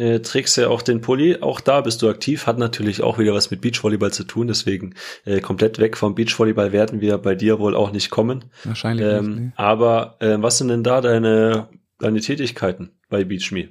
Äh, 0.00 0.20
trägst 0.20 0.56
ja 0.56 0.68
auch 0.68 0.80
den 0.80 1.02
Pulli, 1.02 1.42
auch 1.42 1.60
da 1.60 1.82
bist 1.82 2.00
du 2.00 2.08
aktiv, 2.08 2.46
hat 2.46 2.56
natürlich 2.56 3.02
auch 3.02 3.18
wieder 3.18 3.34
was 3.34 3.50
mit 3.50 3.60
Beachvolleyball 3.60 4.10
zu 4.12 4.24
tun, 4.24 4.46
deswegen 4.46 4.94
äh, 5.26 5.40
komplett 5.40 5.78
weg 5.78 5.98
vom 5.98 6.14
Beachvolleyball 6.14 6.72
werden 6.72 7.02
wir 7.02 7.18
bei 7.18 7.34
dir 7.34 7.58
wohl 7.58 7.76
auch 7.76 7.92
nicht 7.92 8.08
kommen. 8.08 8.46
Wahrscheinlich 8.64 9.06
Ähm, 9.06 9.26
nicht. 9.26 9.38
Nee. 9.38 9.52
Aber 9.56 10.16
äh, 10.20 10.38
was 10.40 10.56
sind 10.56 10.68
denn 10.68 10.82
da 10.82 11.02
deine, 11.02 11.68
deine 11.98 12.20
Tätigkeiten 12.20 12.92
bei 13.10 13.24
BeachMe? 13.24 13.68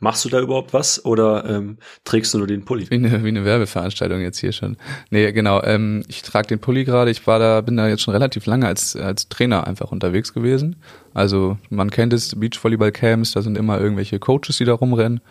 Machst 0.00 0.22
du 0.26 0.28
da 0.28 0.38
überhaupt 0.40 0.74
was 0.74 1.02
oder 1.02 1.46
ähm, 1.48 1.78
trägst 2.04 2.34
du 2.34 2.38
nur 2.38 2.46
den 2.46 2.66
Pulli? 2.66 2.90
Wie 2.90 2.96
eine, 2.96 3.24
wie 3.24 3.28
eine 3.28 3.46
Werbeveranstaltung 3.46 4.20
jetzt 4.20 4.38
hier 4.38 4.52
schon. 4.52 4.76
Nee, 5.08 5.32
genau. 5.32 5.62
Ähm, 5.62 6.02
ich 6.08 6.20
trage 6.20 6.48
den 6.48 6.58
Pulli 6.58 6.84
gerade. 6.84 7.10
Ich 7.10 7.26
war 7.26 7.38
da, 7.38 7.62
bin 7.62 7.78
da 7.78 7.88
jetzt 7.88 8.02
schon 8.02 8.12
relativ 8.12 8.44
lange 8.44 8.66
als, 8.66 8.96
als 8.96 9.30
Trainer 9.30 9.66
einfach 9.66 9.92
unterwegs 9.92 10.34
gewesen. 10.34 10.76
Also 11.14 11.56
man 11.70 11.90
kennt 11.90 12.12
es, 12.12 12.38
Beachvolleyball-Camps, 12.38 13.32
da 13.32 13.40
sind 13.40 13.56
immer 13.56 13.80
irgendwelche 13.80 14.18
Coaches, 14.18 14.58
die 14.58 14.66
da 14.66 14.74
rumrennen. 14.74 15.22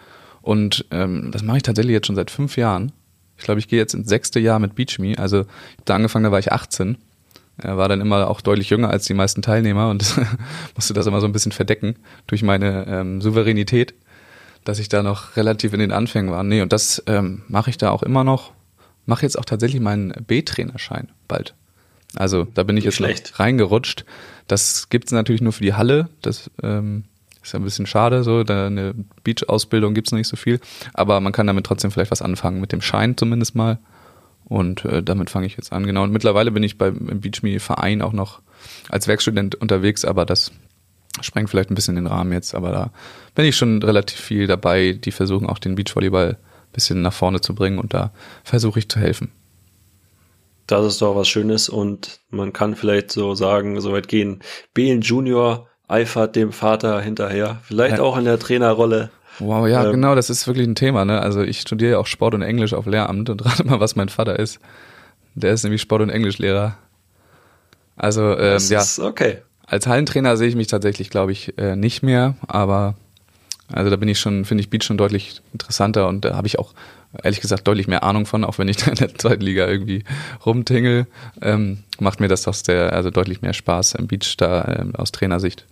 Und 0.44 0.86
ähm, 0.92 1.32
das 1.32 1.42
mache 1.42 1.58
ich 1.58 1.64
tatsächlich 1.64 1.94
jetzt 1.94 2.06
schon 2.06 2.18
seit 2.18 2.30
fünf 2.30 2.58
Jahren. 2.58 2.92
Ich 3.38 3.46
glaube, 3.46 3.60
ich 3.60 3.68
gehe 3.68 3.80
jetzt 3.80 3.94
ins 3.96 4.10
sechste 4.10 4.40
Jahr 4.40 4.60
mit 4.60 4.76
BeachMe. 4.76 5.18
Also 5.18 5.42
ich 5.42 5.78
hab 5.80 5.86
da 5.86 5.96
angefangen, 5.96 6.26
da 6.26 6.32
war 6.32 6.40
ich 6.40 6.52
18. 6.52 6.98
Er 7.58 7.78
war 7.78 7.88
dann 7.88 8.02
immer 8.02 8.30
auch 8.30 8.42
deutlich 8.42 8.70
jünger 8.70 8.90
als 8.90 9.06
die 9.06 9.14
meisten 9.14 9.42
Teilnehmer 9.42 9.90
und 9.90 10.04
musste 10.76 10.94
das 10.94 11.08
immer 11.08 11.22
so 11.22 11.28
ein 11.28 11.32
bisschen 11.32 11.52
verdecken 11.54 11.96
durch 12.28 12.44
meine 12.44 12.86
ähm, 12.88 13.22
Souveränität, 13.22 13.94
dass 14.66 14.80
ich 14.80 14.90
da 14.90 15.02
noch 15.02 15.38
relativ 15.38 15.72
in 15.74 15.80
den 15.80 15.92
Anfängen 15.92 16.32
war. 16.32 16.44
Nee, 16.44 16.62
und 16.62 16.74
das 16.74 17.02
ähm, 17.08 17.44
mache 17.48 17.70
ich 17.70 17.78
da 17.78 17.92
auch 17.92 18.04
immer 18.04 18.24
noch. 18.24 18.52
Mache 19.06 19.24
jetzt 19.24 19.40
auch 19.40 19.46
tatsächlich 19.46 19.82
meinen 19.82 20.14
B-Trainerschein 20.28 21.10
bald. 21.28 21.54
Also 22.16 22.46
da 22.54 22.64
bin 22.64 22.76
ich 22.76 22.84
Nicht 22.86 22.94
jetzt 22.94 22.98
schlecht. 22.98 23.32
noch 23.32 23.40
reingerutscht. 23.40 24.06
Das 24.48 24.90
gibt's 24.90 25.12
natürlich 25.12 25.42
nur 25.42 25.54
für 25.54 25.64
die 25.64 25.74
Halle. 25.74 26.10
Das 26.22 26.52
ähm, 26.62 27.06
ist 27.44 27.54
ja 27.54 27.60
ein 27.60 27.64
bisschen 27.64 27.86
schade, 27.86 28.24
so 28.24 28.44
da 28.44 28.68
eine 28.68 28.96
Beach-Ausbildung 29.24 29.94
gibt's 29.94 30.12
noch 30.12 30.18
nicht 30.18 30.28
so 30.28 30.38
viel. 30.38 30.60
Aber 30.94 31.20
man 31.20 31.34
kann 31.34 31.48
damit 31.48 31.66
trotzdem 31.66 31.92
vielleicht 31.92 32.12
was 32.12 32.22
anfangen, 32.22 32.62
mit 32.62 32.72
dem 32.72 32.82
Schein 32.82 33.18
zumindest 33.18 33.56
mal. 33.56 33.80
Und 34.46 34.86
äh, 34.86 35.04
damit 35.04 35.30
fange 35.30 35.46
ich 35.46 35.58
jetzt 35.58 35.72
an, 35.74 35.86
genau. 35.86 36.04
Und 36.04 36.12
mittlerweile 36.12 36.52
bin 36.52 36.64
ich 36.64 36.78
beim 36.78 37.10
im 37.10 37.22
BeachMe-Verein 37.22 38.02
auch 38.02 38.14
noch 38.14 38.42
als 38.90 39.08
Werkstudent 39.08 39.56
unterwegs, 39.56 40.06
aber 40.06 40.26
das 40.26 40.52
sprengt 41.22 41.50
vielleicht 41.50 41.70
ein 41.70 41.76
bisschen 41.76 41.96
den 41.96 42.08
Rahmen 42.08 42.32
jetzt. 42.32 42.56
Aber 42.56 42.72
da 42.72 42.92
bin 43.36 43.46
ich 43.46 43.56
schon 43.56 43.84
relativ 43.84 44.20
viel 44.20 44.48
dabei. 44.48 44.94
Die 44.94 45.12
versuchen 45.12 45.48
auch 45.48 45.60
den 45.60 45.76
Beachvolleyball 45.76 46.38
ein 46.40 46.72
bisschen 46.74 47.02
nach 47.02 47.14
vorne 47.14 47.42
zu 47.42 47.54
bringen 47.56 47.80
und 47.80 47.94
da 47.94 48.12
versuche 48.44 48.80
ich 48.80 48.90
zu 48.90 49.00
helfen. 49.00 49.32
Das 50.66 50.86
ist 50.86 51.02
doch 51.02 51.16
was 51.16 51.28
Schönes 51.28 51.68
und 51.68 52.22
man 52.30 52.54
kann 52.54 52.76
vielleicht 52.76 53.12
so 53.12 53.36
sagen, 53.36 53.80
so 53.82 53.92
weit 53.92 54.08
gehen. 54.08 54.42
Belen 54.74 55.02
Junior 55.02 55.68
eifert 55.94 56.36
dem 56.36 56.52
Vater 56.52 57.00
hinterher, 57.02 57.58
vielleicht 57.64 57.98
Ja. 57.98 58.04
auch 58.04 58.18
in 58.18 58.26
der 58.26 58.40
Trainerrolle. 58.40 59.10
Wow, 59.40 59.68
ja, 59.68 59.86
Ähm, 59.86 59.92
genau, 59.94 60.16
das 60.16 60.30
ist 60.30 60.46
wirklich 60.48 60.68
ein 60.68 60.76
Thema. 60.76 61.06
Ne? 61.06 61.20
Also 61.22 61.42
ich 61.42 61.62
studiere 61.62 61.92
ja 61.94 61.98
auch 62.00 62.08
Sport 62.08 62.34
und 62.36 62.42
Englisch 62.42 62.74
auf 62.74 62.86
Lehramt 62.86 63.30
und 63.30 63.46
rate 63.46 63.64
mal, 63.64 63.80
was 63.80 63.96
mein 63.96 64.10
Vater 64.10 64.38
ist. 64.40 64.60
Der 65.36 65.54
ist 65.54 65.64
nämlich 65.64 65.82
Sport- 65.82 66.02
und 66.02 66.10
Englischlehrer. 66.10 66.76
Also 67.96 68.38
ähm, 68.38 68.60
ja, 68.70 68.82
ist 68.82 69.00
okay. 69.00 69.38
als 69.66 69.88
Hallentrainer 69.88 70.36
sehe 70.38 70.48
ich 70.48 70.56
mich 70.56 70.68
tatsächlich, 70.68 71.10
glaube 71.10 71.32
ich, 71.32 71.58
äh, 71.58 71.76
nicht 71.76 72.04
mehr. 72.04 72.36
Aber 72.48 72.96
also 73.72 73.90
da 73.90 73.96
bin 73.96 74.10
ich 74.10 74.20
schon, 74.20 74.46
finde 74.46 74.62
ich 74.62 74.70
Beat 74.70 74.84
schon 74.84 74.98
deutlich 74.98 75.42
interessanter 75.52 76.08
und 76.08 76.26
da 76.26 76.36
habe 76.36 76.48
ich 76.48 76.60
auch 76.60 76.74
ehrlich 77.24 77.42
gesagt 77.42 77.68
deutlich 77.68 77.88
mehr 77.88 78.04
Ahnung 78.04 78.26
von, 78.26 78.44
auch 78.44 78.58
wenn 78.58 78.68
ich 78.68 78.78
da 78.86 78.92
in 78.92 78.98
der 78.98 79.16
zweiten 79.16 79.42
Liga 79.42 79.68
irgendwie 79.68 80.04
rumtingel, 80.46 81.08
ähm, 81.42 81.84
macht 82.00 82.20
mir 82.20 82.28
das 82.28 82.44
doch 82.44 82.54
sehr, 82.54 82.94
also 82.94 83.10
deutlich 83.10 83.42
mehr 83.42 83.54
Spaß 83.54 83.96
im 83.96 84.08
Beach 84.08 84.36
da 84.38 84.76
ähm, 84.80 84.96
aus 84.96 85.12
Trainersicht. 85.12 85.66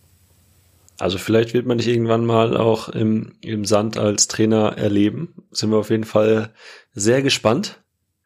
Also 1.01 1.17
vielleicht 1.17 1.55
wird 1.55 1.65
man 1.65 1.79
dich 1.79 1.87
irgendwann 1.87 2.25
mal 2.25 2.55
auch 2.55 2.87
im, 2.87 3.33
im 3.41 3.65
Sand 3.65 3.97
als 3.97 4.27
Trainer 4.27 4.77
erleben. 4.77 5.33
Sind 5.49 5.71
wir 5.71 5.77
auf 5.77 5.89
jeden 5.89 6.03
Fall 6.03 6.53
sehr 6.93 7.23
gespannt. 7.23 7.81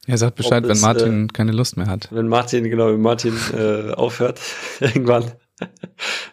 Er 0.07 0.17
sagt 0.17 0.35
Bescheid, 0.35 0.63
wenn 0.63 0.71
es, 0.71 0.81
Martin 0.81 1.31
keine 1.31 1.53
Lust 1.53 1.77
mehr 1.77 1.87
hat. 1.87 2.09
Wenn 2.11 2.27
Martin, 2.27 2.65
genau, 2.65 2.87
wenn 2.91 3.01
Martin 3.01 3.33
äh, 3.57 3.91
aufhört 3.91 4.41
irgendwann, 4.81 5.31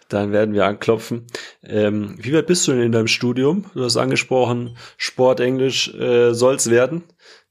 dann 0.09 0.33
werden 0.33 0.53
wir 0.53 0.67
anklopfen. 0.67 1.29
Ähm, 1.63 2.17
wie 2.19 2.33
weit 2.33 2.49
bist 2.49 2.67
du 2.67 2.73
denn 2.73 2.83
in 2.83 2.93
deinem 2.93 3.07
Studium? 3.07 3.67
Du 3.75 3.85
hast 3.85 3.97
angesprochen, 3.97 4.77
Sport, 4.97 5.39
Englisch 5.39 5.95
äh, 5.95 6.35
soll's 6.35 6.69
werden. 6.69 7.05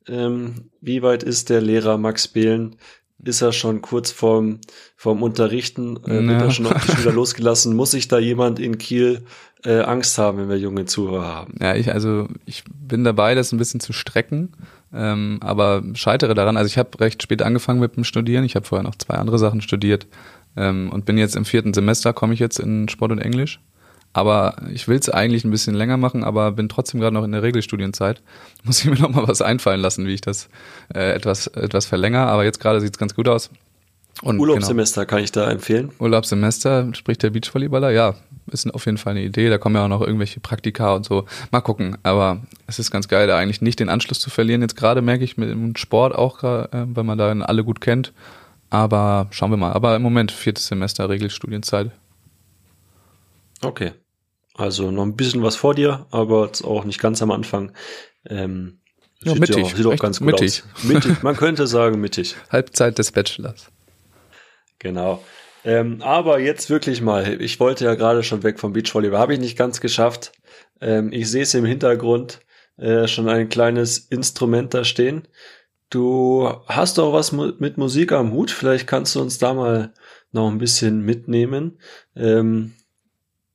Ähm, 0.05 0.69
wie 0.81 1.01
weit 1.01 1.23
ist 1.23 1.49
der 1.49 1.61
Lehrer 1.61 1.97
Max 1.97 2.27
Behlen? 2.27 2.75
Ist 3.23 3.41
er 3.41 3.51
schon 3.53 3.81
kurz 3.81 4.11
vorm, 4.11 4.59
vorm 4.95 5.21
Unterrichten? 5.21 5.97
Äh, 6.05 6.09
Wird 6.09 6.23
Ja. 6.25 6.41
er 6.45 6.51
schon 6.51 6.65
auf 6.67 6.83
die 6.85 6.91
Schüler 6.95 7.11
losgelassen? 7.13 7.75
Muss 7.75 7.91
sich 7.91 8.07
da 8.07 8.17
jemand 8.19 8.59
in 8.59 8.77
Kiel 8.77 9.21
äh, 9.63 9.81
Angst 9.81 10.17
haben, 10.17 10.39
wenn 10.39 10.49
wir 10.49 10.57
junge 10.57 10.85
Zuhörer 10.85 11.25
haben? 11.27 11.53
Ja, 11.61 11.75
ich 11.75 11.91
also 11.93 12.27
ich 12.45 12.63
bin 12.73 13.03
dabei, 13.03 13.35
das 13.35 13.51
ein 13.51 13.57
bisschen 13.59 13.79
zu 13.79 13.93
strecken, 13.93 14.53
ähm, 14.93 15.37
aber 15.41 15.83
scheitere 15.93 16.33
daran. 16.33 16.57
Also 16.57 16.67
ich 16.67 16.77
habe 16.77 16.99
recht 16.99 17.21
spät 17.21 17.41
angefangen 17.43 17.79
mit 17.79 17.95
dem 17.95 18.03
Studieren. 18.03 18.43
Ich 18.43 18.55
habe 18.55 18.65
vorher 18.65 18.83
noch 18.83 18.95
zwei 18.95 19.15
andere 19.15 19.37
Sachen 19.37 19.61
studiert 19.61 20.07
ähm, 20.57 20.89
und 20.91 21.05
bin 21.05 21.17
jetzt 21.17 21.35
im 21.35 21.45
vierten 21.45 21.73
Semester, 21.73 22.13
komme 22.13 22.33
ich 22.33 22.39
jetzt 22.39 22.59
in 22.59 22.89
Sport 22.89 23.11
und 23.11 23.19
Englisch. 23.19 23.59
Aber 24.13 24.57
ich 24.73 24.87
will 24.87 24.97
es 24.97 25.09
eigentlich 25.09 25.45
ein 25.45 25.51
bisschen 25.51 25.73
länger 25.73 25.97
machen, 25.97 26.23
aber 26.23 26.51
bin 26.51 26.67
trotzdem 26.67 26.99
gerade 26.99 27.13
noch 27.13 27.23
in 27.23 27.31
der 27.31 27.43
Regelstudienzeit. 27.43 28.21
Muss 28.63 28.79
ich 28.79 28.85
mir 28.85 28.99
noch 28.99 29.09
mal 29.09 29.27
was 29.27 29.41
einfallen 29.41 29.79
lassen, 29.79 30.05
wie 30.05 30.13
ich 30.13 30.21
das 30.21 30.49
äh, 30.93 31.13
etwas 31.13 31.47
etwas 31.47 31.85
verlängere. 31.85 32.27
Aber 32.27 32.43
jetzt 32.43 32.59
gerade 32.59 32.81
sieht's 32.81 32.97
ganz 32.97 33.15
gut 33.15 33.27
aus. 33.27 33.49
Und 34.21 34.37
genau. 34.37 34.51
Urlaubssemester 34.51 35.05
kann 35.05 35.23
ich 35.23 35.31
da 35.31 35.49
empfehlen. 35.49 35.91
Urlaubssemester, 35.97 36.93
spricht 36.93 37.23
der 37.23 37.31
Beachvolleyballer, 37.31 37.89
ja, 37.89 38.15
ist 38.51 38.71
auf 38.73 38.85
jeden 38.85 38.97
Fall 38.97 39.11
eine 39.11 39.23
Idee. 39.23 39.49
Da 39.49 39.57
kommen 39.57 39.75
ja 39.75 39.85
auch 39.85 39.89
noch 39.89 40.01
irgendwelche 40.01 40.39
Praktika 40.39 40.93
und 40.93 41.05
so. 41.05 41.25
Mal 41.49 41.61
gucken. 41.61 41.97
Aber 42.03 42.41
es 42.67 42.77
ist 42.77 42.91
ganz 42.91 43.07
geil, 43.07 43.27
da 43.27 43.37
eigentlich 43.37 43.61
nicht 43.61 43.79
den 43.79 43.89
Anschluss 43.89 44.19
zu 44.19 44.29
verlieren. 44.29 44.61
Jetzt 44.61 44.75
gerade 44.75 45.01
merke 45.01 45.23
ich 45.23 45.37
mit 45.37 45.49
dem 45.49 45.75
Sport 45.75 46.13
auch, 46.13 46.43
äh, 46.43 46.67
weil 46.71 47.03
man 47.03 47.17
da 47.17 47.31
alle 47.31 47.63
gut 47.63 47.81
kennt. 47.81 48.13
Aber 48.69 49.27
schauen 49.31 49.51
wir 49.51 49.57
mal. 49.57 49.73
Aber 49.73 49.95
im 49.95 50.01
Moment 50.01 50.31
viertes 50.31 50.67
Semester 50.67 51.09
Regelstudienzeit. 51.09 51.91
Okay. 53.63 53.93
Also 54.61 54.91
noch 54.91 55.03
ein 55.03 55.15
bisschen 55.15 55.41
was 55.43 55.55
vor 55.55 55.73
dir, 55.73 56.05
aber 56.11 56.45
jetzt 56.45 56.63
auch 56.63 56.83
nicht 56.85 56.99
ganz 56.99 57.21
am 57.21 57.31
Anfang. 57.31 57.71
Ähm, 58.29 58.79
Ja, 59.23 59.31
sieht 59.33 59.41
mittig, 59.41 59.63
auch, 59.65 59.75
sieht 59.75 59.85
auch 59.87 59.97
ganz 59.97 60.19
gut 60.19 60.27
mittig. 60.27 60.63
aus. 60.75 60.83
Mittig. 60.83 61.23
Man 61.23 61.35
könnte 61.35 61.65
sagen 61.67 61.99
mittig. 61.99 62.35
Halbzeit 62.51 62.97
des 62.99 63.11
Bachelors. 63.11 63.71
Genau. 64.79 65.23
Ähm, 65.63 66.01
aber 66.01 66.39
jetzt 66.39 66.69
wirklich 66.69 67.01
mal. 67.01 67.41
Ich 67.41 67.59
wollte 67.59 67.85
ja 67.85 67.95
gerade 67.95 68.23
schon 68.23 68.43
weg 68.43 68.59
vom 68.59 68.73
Beachvolleyball. 68.73 69.19
Habe 69.19 69.33
ich 69.33 69.39
nicht 69.39 69.57
ganz 69.57 69.79
geschafft. 69.81 70.31
Ähm, 70.79 71.11
ich 71.11 71.29
sehe 71.29 71.43
es 71.43 71.53
im 71.53 71.65
Hintergrund 71.65 72.39
äh, 72.77 73.07
schon 73.07 73.29
ein 73.29 73.49
kleines 73.49 73.97
Instrument 73.97 74.73
da 74.73 74.83
stehen. 74.83 75.27
Du 75.89 76.49
hast 76.67 76.97
doch 76.97 77.13
was 77.13 77.31
mu 77.31 77.51
mit 77.59 77.77
Musik 77.77 78.11
am 78.11 78.31
Hut. 78.31 78.49
Vielleicht 78.49 78.87
kannst 78.87 79.15
du 79.15 79.21
uns 79.21 79.37
da 79.37 79.53
mal 79.53 79.93
noch 80.31 80.49
ein 80.49 80.57
bisschen 80.57 81.01
mitnehmen. 81.01 81.79
Ähm, 82.15 82.73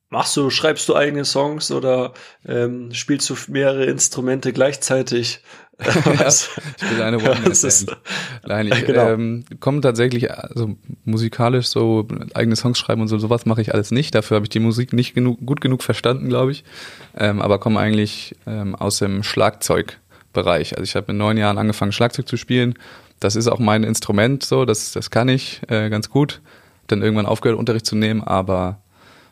machst 0.09 0.35
du, 0.37 0.49
schreibst 0.49 0.87
du 0.89 0.95
eigene 0.95 1.25
Songs 1.25 1.71
oder 1.71 2.13
ähm, 2.47 2.93
spielst 2.93 3.29
du 3.29 3.35
mehrere 3.49 3.85
Instrumente 3.85 4.53
gleichzeitig? 4.53 5.41
Was- 5.77 6.49
Ich 6.81 6.89
will 6.91 7.01
eine 7.03 7.17
One-Man-Band. 7.19 7.97
Nein, 8.47 8.67
ich 8.67 8.85
Genau. 8.87 9.09
ähm, 9.09 9.45
komme 9.59 9.81
tatsächlich, 9.81 10.31
also 10.33 10.75
musikalisch 11.05 11.67
so 11.67 12.07
eigene 12.33 12.55
Songs 12.55 12.79
schreiben 12.79 13.01
und 13.01 13.09
so, 13.09 13.19
sowas 13.19 13.45
mache 13.45 13.61
ich 13.61 13.73
alles 13.73 13.91
nicht. 13.91 14.15
Dafür 14.15 14.35
habe 14.35 14.45
ich 14.45 14.49
die 14.49 14.59
Musik 14.59 14.93
nicht 14.93 15.13
genug, 15.13 15.45
gut 15.45 15.61
genug 15.61 15.83
verstanden, 15.83 16.29
glaube 16.29 16.51
ich. 16.51 16.63
Ähm, 17.15 17.41
aber 17.41 17.59
komme 17.59 17.79
eigentlich 17.79 18.35
ähm, 18.47 18.73
aus 18.73 18.97
dem 18.97 19.21
Schlagzeugbereich. 19.21 20.73
Also 20.77 20.83
ich 20.83 20.95
habe 20.95 21.11
in 21.11 21.17
neun 21.17 21.37
Jahren 21.37 21.57
angefangen, 21.57 21.91
Schlagzeug 21.91 22.27
zu 22.27 22.37
spielen. 22.37 22.73
Das 23.19 23.35
ist 23.35 23.47
auch 23.47 23.59
mein 23.59 23.83
Instrument, 23.83 24.43
so, 24.43 24.65
das, 24.65 24.91
das 24.91 25.09
kann 25.09 25.27
ich 25.29 25.61
äh, 25.69 25.89
ganz 25.89 26.09
gut. 26.09 26.41
Dann 26.87 27.01
irgendwann 27.01 27.25
aufgehört, 27.25 27.59
Unterricht 27.59 27.85
zu 27.85 27.95
nehmen, 27.95 28.23
aber 28.23 28.79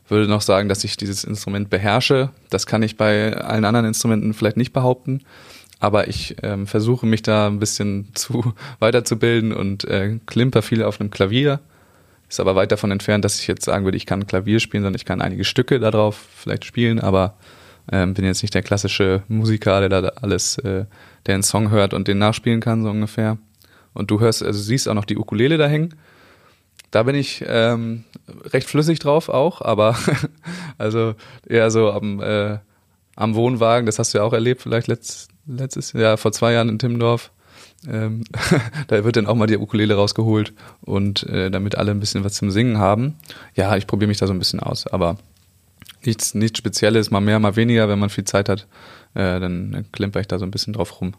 würde 0.07 0.29
noch 0.29 0.41
sagen, 0.41 0.69
dass 0.69 0.83
ich 0.83 0.97
dieses 0.97 1.23
Instrument 1.23 1.69
beherrsche. 1.69 2.29
Das 2.49 2.65
kann 2.65 2.83
ich 2.83 2.97
bei 2.97 3.35
allen 3.35 3.65
anderen 3.65 3.85
Instrumenten 3.85 4.33
vielleicht 4.33 4.57
nicht 4.57 4.73
behaupten. 4.73 5.21
Aber 5.79 6.07
ich 6.07 6.35
ähm, 6.41 6.67
versuche 6.67 7.05
mich 7.05 7.21
da 7.21 7.47
ein 7.47 7.59
bisschen 7.59 8.09
zu 8.13 8.53
weiterzubilden 8.79 9.53
und 9.53 9.83
äh, 9.85 10.19
klimper 10.25 10.61
viel 10.61 10.83
auf 10.83 10.99
einem 10.99 11.11
Klavier. 11.11 11.59
Ist 12.29 12.39
aber 12.39 12.55
weit 12.55 12.71
davon 12.71 12.91
entfernt, 12.91 13.23
dass 13.23 13.39
ich 13.39 13.47
jetzt 13.47 13.65
sagen 13.65 13.85
würde, 13.85 13.97
ich 13.97 14.05
kann 14.05 14.25
Klavier 14.25 14.59
spielen, 14.59 14.83
sondern 14.83 14.99
ich 14.99 15.05
kann 15.05 15.21
einige 15.21 15.43
Stücke 15.43 15.79
darauf 15.79 16.25
vielleicht 16.35 16.65
spielen, 16.65 16.99
aber 16.99 17.35
ähm, 17.91 18.15
bin 18.15 18.25
jetzt 18.25 18.41
nicht 18.41 18.55
der 18.55 18.63
klassische 18.63 19.21
Musiker, 19.27 19.79
der 19.87 19.89
da 19.89 20.07
alles, 20.21 20.57
äh, 20.59 20.85
der 21.27 21.33
einen 21.35 21.43
Song 21.43 21.69
hört 21.69 21.93
und 21.93 22.07
den 22.07 22.17
nachspielen 22.17 22.61
kann, 22.61 22.81
so 22.81 22.89
ungefähr. 22.89 23.37
Und 23.93 24.09
du 24.11 24.19
hörst, 24.19 24.43
also 24.43 24.59
siehst 24.59 24.89
auch 24.89 24.95
noch 24.95 25.05
die 25.05 25.17
Ukulele 25.17 25.57
da 25.57 25.67
hängen. 25.67 25.93
Da 26.95 27.03
bin 27.03 27.15
ich 27.15 27.43
ähm, 27.45 28.05
recht 28.53 28.69
flüssig 28.69 28.99
drauf 28.99 29.27
auch, 29.27 29.59
aber 29.61 29.97
also 30.77 31.15
eher 31.45 31.69
so 31.69 31.91
am 31.91 32.21
äh, 32.21 32.59
am 33.17 33.35
Wohnwagen, 33.35 33.85
das 33.85 33.99
hast 33.99 34.13
du 34.13 34.19
ja 34.19 34.23
auch 34.23 34.31
erlebt, 34.31 34.61
vielleicht 34.61 34.87
letzt, 34.87 35.29
letztes 35.45 35.91
Jahr, 35.91 36.15
vor 36.15 36.31
zwei 36.31 36.53
Jahren 36.53 36.69
in 36.69 36.79
Timmendorf. 36.79 37.31
Ähm, 37.85 38.23
da 38.87 39.03
wird 39.03 39.17
dann 39.17 39.27
auch 39.27 39.35
mal 39.35 39.45
die 39.45 39.57
Ukulele 39.57 39.95
rausgeholt 39.95 40.53
und 40.85 41.23
äh, 41.23 41.51
damit 41.51 41.75
alle 41.75 41.91
ein 41.91 41.99
bisschen 41.99 42.23
was 42.23 42.35
zum 42.35 42.49
Singen 42.49 42.77
haben. 42.77 43.15
Ja, 43.55 43.75
ich 43.75 43.87
probiere 43.87 44.07
mich 44.07 44.19
da 44.19 44.27
so 44.27 44.33
ein 44.33 44.39
bisschen 44.39 44.61
aus, 44.61 44.87
aber 44.87 45.17
nichts, 46.05 46.33
nichts 46.33 46.59
Spezielles, 46.59 47.11
mal 47.11 47.19
mehr, 47.19 47.39
mal 47.39 47.57
weniger, 47.57 47.89
wenn 47.89 47.99
man 47.99 48.09
viel 48.09 48.23
Zeit 48.23 48.47
hat, 48.47 48.67
äh, 49.15 49.41
dann 49.41 49.85
klemper 49.91 50.21
ich 50.21 50.27
da 50.29 50.39
so 50.39 50.45
ein 50.45 50.51
bisschen 50.51 50.71
drauf 50.71 51.01
rum. 51.01 51.13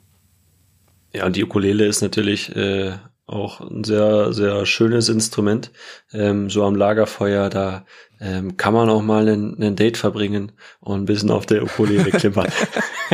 Ja, 1.12 1.26
und 1.26 1.36
die 1.36 1.44
Ukulele 1.44 1.84
ist 1.84 2.00
natürlich 2.00 2.56
äh, 2.56 2.92
auch 3.26 3.60
ein 3.60 3.84
sehr, 3.84 4.32
sehr 4.32 4.66
schönes 4.66 5.08
Instrument. 5.08 5.72
Ähm, 6.12 6.48
so 6.48 6.64
am 6.64 6.76
Lagerfeuer, 6.76 7.50
da 7.50 7.84
ähm, 8.20 8.56
kann 8.56 8.72
man 8.72 8.88
auch 8.88 9.02
mal 9.02 9.28
einen 9.28 9.76
Date 9.76 9.96
verbringen 9.96 10.52
und 10.80 11.02
ein 11.02 11.04
bisschen 11.06 11.30
auf 11.30 11.46
der 11.46 11.62
Ukulele 11.62 12.10
klimpern. 12.10 12.50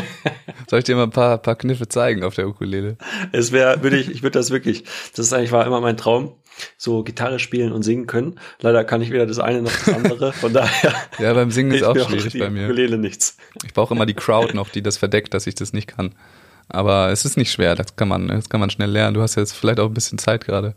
Soll 0.69 0.79
ich 0.79 0.85
dir 0.85 0.97
mal 0.97 1.05
ein 1.05 1.11
paar, 1.11 1.39
paar 1.39 1.57
Kniffe 1.57 1.89
zeigen 1.89 2.25
auf 2.25 2.35
der 2.35 2.49
Ukulele? 2.49 2.97
Es 3.33 3.53
wäre, 3.53 3.83
würde 3.83 3.99
ich, 3.99 4.11
ich 4.11 4.23
würde 4.23 4.39
das 4.39 4.51
wirklich, 4.51 4.85
das 5.15 5.27
ist 5.27 5.33
eigentlich 5.33 5.53
war 5.53 5.67
immer 5.67 5.81
mein 5.81 5.97
Traum, 5.97 6.37
so 6.77 7.03
Gitarre 7.03 7.39
spielen 7.39 7.73
und 7.73 7.83
singen 7.83 8.07
können. 8.07 8.39
Leider 8.61 8.85
kann 8.85 9.03
ich 9.03 9.11
weder 9.11 9.27
das 9.27 9.39
eine 9.39 9.63
noch 9.63 9.73
das 9.73 9.95
andere, 9.95 10.33
von 10.33 10.53
daher. 10.53 10.95
ja, 11.19 11.33
beim 11.35 11.51
Singen 11.51 11.73
ist 11.73 11.83
auch 11.83 11.99
schwierig 11.99 12.39
bei 12.39 12.51
mir. 12.51 12.65
Ukulele 12.65 12.99
nichts. 12.99 13.37
Ich 13.65 13.73
brauche 13.73 13.95
immer 13.95 14.07
die 14.07 14.15
Crowd 14.15 14.55
noch, 14.55 14.69
die 14.69 14.83
das 14.83 14.97
verdeckt, 14.99 15.35
dass 15.35 15.47
ich 15.47 15.55
das 15.55 15.73
nicht 15.73 15.89
kann. 15.89 16.15
Aber 16.69 17.11
es 17.11 17.25
ist 17.25 17.37
nicht 17.37 17.53
schwer, 17.53 17.75
das 17.75 17.97
kann 17.97 18.09
man, 18.09 18.29
das 18.29 18.49
kann 18.49 18.61
man 18.61 18.71
schnell 18.71 18.91
lernen. 18.91 19.15
Du 19.15 19.23
hast 19.23 19.35
jetzt 19.35 19.53
vielleicht 19.53 19.81
auch 19.81 19.87
ein 19.87 19.95
bisschen 19.95 20.19
Zeit 20.19 20.45
gerade. 20.45 20.75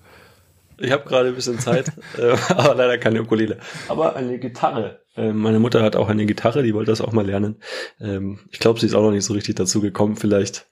Ich 0.78 0.92
habe 0.92 1.08
gerade 1.08 1.30
ein 1.30 1.36
bisschen 1.36 1.60
Zeit, 1.60 1.92
äh, 2.18 2.36
aber 2.50 2.76
leider 2.76 2.98
keine 2.98 3.22
Ukulele. 3.22 3.60
Aber 3.88 4.16
eine 4.16 4.40
Gitarre. 4.40 5.02
Ähm, 5.16 5.38
meine 5.38 5.60
Mutter 5.60 5.82
hat 5.82 5.96
auch 5.96 6.10
eine 6.10 6.26
Gitarre, 6.26 6.64
die 6.64 6.74
wollte 6.74 6.92
das 6.92 7.02
auch 7.02 7.14
mal 7.14 7.26
lernen. 7.26 7.58
Ähm, 8.00 8.40
ich 8.52 8.60
glaube, 8.60 8.80
sie 8.80 8.86
ist 8.86 8.94
auch 8.94 9.04
noch 9.04 9.12
nicht 9.12 9.26
so 9.26 9.34
richtig 9.34 9.56
dazu 9.56 9.80
gekommen. 9.82 10.18
Vielleicht 10.18 10.68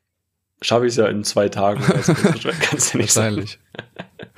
schaffe 0.61 0.85
ich 0.85 0.91
es 0.93 0.97
ja 0.97 1.07
in 1.07 1.23
zwei 1.23 1.49
Tagen. 1.49 1.83
Also, 1.85 2.13
kannst 2.13 2.93
du 2.93 2.97
nicht 2.97 3.15
Wahrscheinlich. 3.15 3.59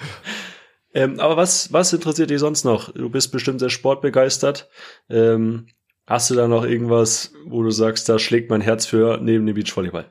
ähm, 0.94 1.20
aber 1.20 1.38
was, 1.38 1.74
was 1.74 1.94
interessiert 1.94 2.30
dich 2.30 2.40
sonst 2.40 2.64
noch? 2.64 2.92
Du 2.94 3.10
bist 3.10 3.32
bestimmt 3.32 3.60
sehr 3.60 3.70
sportbegeistert. 3.70 4.70
Ähm, 5.10 5.68
hast 6.06 6.30
du 6.30 6.36
da 6.36 6.48
noch 6.48 6.64
irgendwas, 6.64 7.34
wo 7.46 7.64
du 7.64 7.72
sagst, 7.72 8.08
da 8.08 8.20
schlägt 8.20 8.52
mein 8.52 8.62
Herz 8.62 8.86
für 8.86 9.20
neben 9.22 9.46
dem 9.46 9.56
Beachvolleyball? 9.56 10.06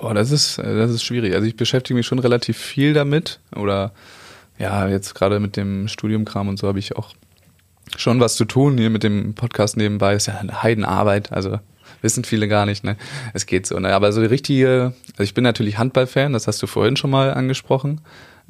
Boah, 0.00 0.14
das 0.14 0.30
ist, 0.30 0.56
das 0.56 0.90
ist 0.90 1.04
schwierig. 1.04 1.34
Also 1.34 1.46
ich 1.46 1.56
beschäftige 1.56 1.94
mich 1.94 2.06
schon 2.06 2.18
relativ 2.18 2.56
viel 2.56 2.94
damit. 2.94 3.38
Oder 3.54 3.92
ja, 4.58 4.88
jetzt 4.88 5.14
gerade 5.14 5.40
mit 5.40 5.56
dem 5.56 5.88
Studiumkram 5.88 6.48
und 6.48 6.58
so 6.58 6.68
habe 6.68 6.78
ich 6.78 6.96
auch 6.96 7.10
schon 7.96 8.18
was 8.18 8.36
zu 8.36 8.46
tun 8.46 8.78
hier 8.78 8.88
mit 8.88 9.02
dem 9.02 9.34
Podcast 9.34 9.76
nebenbei. 9.76 10.14
Ist 10.14 10.26
ja 10.26 10.38
eine 10.38 10.62
Heidenarbeit, 10.62 11.32
also 11.32 11.58
wissen 12.00 12.24
viele 12.24 12.48
gar 12.48 12.64
nicht, 12.64 12.82
ne? 12.82 12.96
Es 13.34 13.44
geht 13.44 13.66
so, 13.66 13.78
ne? 13.78 13.94
Aber 13.94 14.12
so 14.12 14.22
die 14.22 14.26
richtige, 14.26 14.94
also 15.12 15.22
ich 15.22 15.34
bin 15.34 15.44
natürlich 15.44 15.76
Handballfan, 15.76 16.32
das 16.32 16.46
hast 16.46 16.62
du 16.62 16.66
vorhin 16.66 16.96
schon 16.96 17.10
mal 17.10 17.34
angesprochen. 17.34 18.00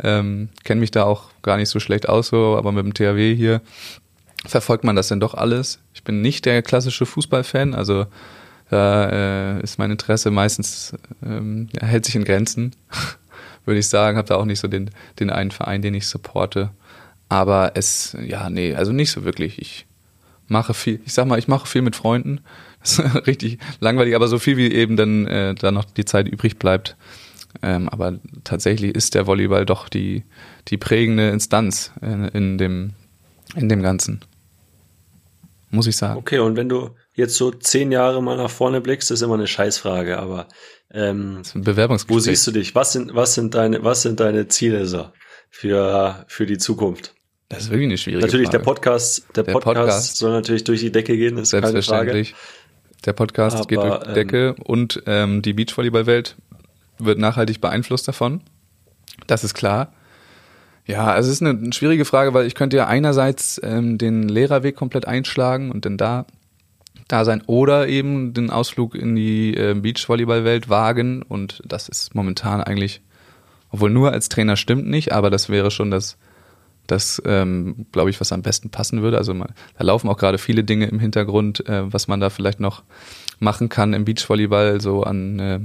Ähm, 0.03 0.51
Kenne 0.63 0.81
mich 0.81 0.93
da 0.93 1.03
auch 1.03 1.31
gar 1.43 1.57
nicht 1.57 1.69
so 1.69 1.81
schlecht 1.81 2.09
aus, 2.09 2.29
so, 2.29 2.57
aber 2.57 2.71
mit 2.71 2.85
dem 2.85 2.95
THW 2.95 3.35
hier 3.35 3.61
verfolgt 4.47 4.85
man 4.85 4.95
das 4.95 5.09
denn 5.09 5.19
doch 5.21 5.35
alles. 5.35 5.81
Ich 5.95 6.05
bin 6.05 6.23
nicht 6.23 6.45
der 6.47 6.63
klassische 6.63 7.07
Fußballfan, 7.07 7.75
also 7.75 8.07
da 8.71 9.57
äh, 9.59 9.62
ist 9.62 9.79
mein 9.79 9.91
Interesse 9.91 10.31
meistens, 10.31 10.95
ähm, 11.25 11.68
hält 11.81 12.05
sich 12.05 12.14
in 12.14 12.25
Grenzen, 12.25 12.77
würde 13.64 13.81
ich 13.81 13.89
sagen. 13.89 14.16
Habe 14.16 14.29
da 14.29 14.37
auch 14.37 14.45
nicht 14.45 14.61
so 14.61 14.68
den, 14.68 14.91
den 15.18 15.31
einen 15.31 15.51
Verein, 15.51 15.83
den 15.83 15.95
ich 15.95 16.07
supporte. 16.07 16.71
Aber 17.29 17.73
es, 17.75 18.16
ja, 18.25 18.49
nee, 18.49 18.77
also 18.77 18.93
nicht 18.93 19.11
so 19.11 19.25
wirklich. 19.25 19.61
Ich 19.61 19.87
mache 20.47 20.73
viel, 20.73 21.01
ich 21.05 21.12
sag 21.12 21.27
mal, 21.27 21.39
ich 21.39 21.49
mache 21.49 21.66
viel 21.66 21.83
mit 21.83 21.97
Freunden. 21.97 22.41
Das 22.83 22.99
ist 22.99 23.27
richtig 23.27 23.59
langweilig, 23.81 24.14
aber 24.16 24.27
so 24.27 24.39
viel 24.39 24.57
wie 24.57 24.73
eben 24.73 24.97
dann 24.97 25.27
äh, 25.27 25.55
da 25.55 25.71
noch 25.71 25.85
die 25.85 26.07
Zeit 26.07 26.27
übrig 26.27 26.59
bleibt. 26.59 26.97
Ähm, 27.61 27.91
aber 27.91 28.18
tatsächlich 28.43 28.95
ist 28.95 29.14
der 29.14 29.27
Volleyball 29.27 29.66
doch 29.66 29.91
die, 29.91 30.25
die 30.68 30.79
prägende 30.79 31.29
Instanz 31.29 31.93
in, 32.01 32.25
in, 32.29 32.57
dem, 32.57 32.95
in 33.55 33.68
dem 33.68 33.83
Ganzen. 33.83 34.21
Muss 35.71 35.87
ich 35.87 35.97
sagen. 35.99 36.18
Okay, 36.18 36.39
und 36.39 36.57
wenn 36.57 36.71
du, 36.71 36.89
jetzt 37.21 37.37
so 37.37 37.51
zehn 37.51 37.93
Jahre 37.93 38.23
mal 38.23 38.37
nach 38.37 38.51
vorne 38.51 38.81
blickst, 38.81 39.11
ist 39.11 39.23
immer 39.23 39.35
eine 39.35 39.47
Scheißfrage, 39.47 40.18
aber 40.18 40.49
ähm, 40.93 41.43
wo 41.55 42.18
siehst 42.18 42.47
du 42.47 42.51
dich? 42.51 42.75
Was 42.75 42.93
sind, 42.93 43.14
was 43.14 43.35
sind 43.35 43.55
deine, 43.55 43.85
was 43.85 44.03
sind 44.03 44.18
deine 44.18 44.49
Ziele 44.49 44.87
so 44.87 45.07
für, 45.49 46.25
für 46.27 46.47
die 46.47 46.59
Zukunft? 46.59 47.14
Das 47.49 47.64
ist 47.64 47.71
wirklich 47.71 47.89
eine 47.89 47.99
schwierige 47.99 48.27
natürlich, 48.27 48.47
Frage. 48.49 48.59
der 48.59 48.64
Podcast, 48.64 49.25
der, 49.35 49.45
der 49.45 49.53
Podcast, 49.53 49.77
Podcast, 49.77 50.16
soll 50.16 50.33
natürlich 50.33 50.64
durch 50.64 50.81
die 50.81 50.93
Decke 50.93 51.16
gehen, 51.16 51.37
ist 51.39 51.53
keine 51.53 51.83
Frage. 51.83 52.27
Der 53.05 53.12
Podcast 53.12 53.57
Aber, 53.57 53.66
geht 53.66 53.79
durch 53.79 53.99
die 54.01 54.12
Decke 54.12 54.55
ähm, 54.57 54.62
und 54.64 55.03
ähm, 55.07 55.43
die 55.43 55.53
Beachvolleyball-Welt 55.53 56.37
wird 56.99 57.18
nachhaltig 57.18 57.61
beeinflusst 57.61 58.07
davon. 58.07 58.43
Das 59.27 59.43
ist 59.43 59.55
klar. 59.55 59.93
Ja, 60.87 61.07
also 61.07 61.31
es 61.31 61.41
ist 61.41 61.47
eine 61.47 61.73
schwierige 61.73 62.05
Frage, 62.05 62.35
weil 62.35 62.47
ich 62.47 62.55
könnte 62.55 62.77
ja 62.77 62.87
einerseits 62.87 63.61
ähm, 63.62 63.97
den 63.97 64.29
Lehrerweg 64.29 64.77
komplett 64.77 65.07
einschlagen 65.07 65.71
und 65.71 65.85
dann 65.85 65.97
da 65.97 66.27
da 67.11 67.24
sein 67.24 67.43
oder 67.47 67.88
eben 67.88 68.34
den 68.34 68.51
Ausflug 68.51 68.95
in 68.95 69.16
die 69.16 69.55
äh, 69.55 69.74
Beachvolleyball-Welt 69.74 70.68
wagen 70.68 71.22
und 71.22 71.62
das 71.66 71.88
ist 71.88 72.14
momentan 72.14 72.61
eigentlich, 72.61 73.03
obwohl 73.70 73.91
nur 73.91 74.12
als 74.12 74.28
Trainer 74.28 74.57
stimmt 74.57 74.88
nicht, 74.88 75.12
aber 75.12 75.30
das 75.30 75.49
wäre 75.49 75.70
schon 75.70 75.91
das, 75.91 76.16
das 76.86 77.20
ähm, 77.24 77.86
glaube 77.93 78.11
ich, 78.11 78.20
was 78.20 78.32
am 78.32 78.43
besten 78.43 78.70
passen 78.70 79.03
würde. 79.03 79.18
Also 79.18 79.34
man, 79.34 79.53
da 79.76 79.84
laufen 79.84 80.09
auch 80.09 80.16
gerade 80.16 80.38
viele 80.38 80.64
Dinge 80.64 80.86
im 80.86 81.01
Hintergrund, 81.01 81.66
äh, 81.68 81.93
was 81.93 82.09
man 82.09 82.20
da 82.20 82.30
vielleicht 82.30 82.61
noch 82.61 82.82
machen 83.38 83.68
kann 83.68 83.93
im 83.93 84.05
Beachvolleyball, 84.05 84.80
so 84.80 85.03
an, 85.03 85.38
äh, 85.38 85.61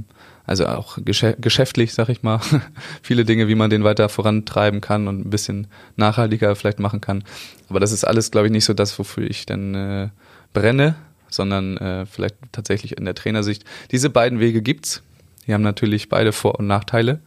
also 0.46 0.66
auch 0.66 0.98
geschäftlich, 1.04 1.94
sag 1.94 2.08
ich 2.08 2.22
mal, 2.22 2.40
viele 3.02 3.24
Dinge, 3.24 3.48
wie 3.48 3.56
man 3.56 3.70
den 3.70 3.84
weiter 3.84 4.08
vorantreiben 4.08 4.80
kann 4.80 5.08
und 5.08 5.26
ein 5.26 5.30
bisschen 5.30 5.66
nachhaltiger 5.96 6.54
vielleicht 6.56 6.78
machen 6.78 7.00
kann. 7.00 7.24
Aber 7.68 7.80
das 7.80 7.92
ist 7.92 8.04
alles, 8.04 8.30
glaube 8.30 8.46
ich, 8.46 8.52
nicht 8.52 8.64
so 8.64 8.74
das, 8.74 8.98
wofür 8.98 9.28
ich 9.28 9.46
dann 9.46 9.74
äh, 9.74 10.08
brenne 10.52 10.94
sondern 11.28 11.76
äh, 11.76 12.06
vielleicht 12.06 12.36
tatsächlich 12.52 12.96
in 12.96 13.04
der 13.04 13.14
Trainersicht. 13.14 13.64
Diese 13.90 14.10
beiden 14.10 14.40
Wege 14.40 14.62
gibt's. 14.62 15.02
Die 15.46 15.54
haben 15.54 15.62
natürlich 15.62 16.08
beide 16.08 16.32
Vor- 16.32 16.58
und 16.58 16.66
Nachteile. 16.66 17.20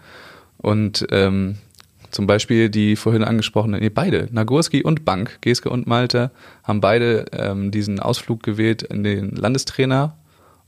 Und 0.57 1.07
ähm, 1.11 1.57
zum 2.11 2.27
Beispiel 2.27 2.69
die 2.69 2.95
vorhin 2.95 3.23
angesprochenen, 3.23 3.81
nee, 3.81 3.89
beide, 3.89 4.27
Nagurski 4.31 4.83
und 4.83 5.05
Bank, 5.05 5.37
Geske 5.41 5.69
und 5.69 5.87
Malte, 5.87 6.31
haben 6.63 6.81
beide 6.81 7.25
ähm, 7.31 7.71
diesen 7.71 7.99
Ausflug 7.99 8.43
gewählt 8.43 8.81
in 8.81 9.03
den 9.03 9.31
Landestrainer 9.31 10.17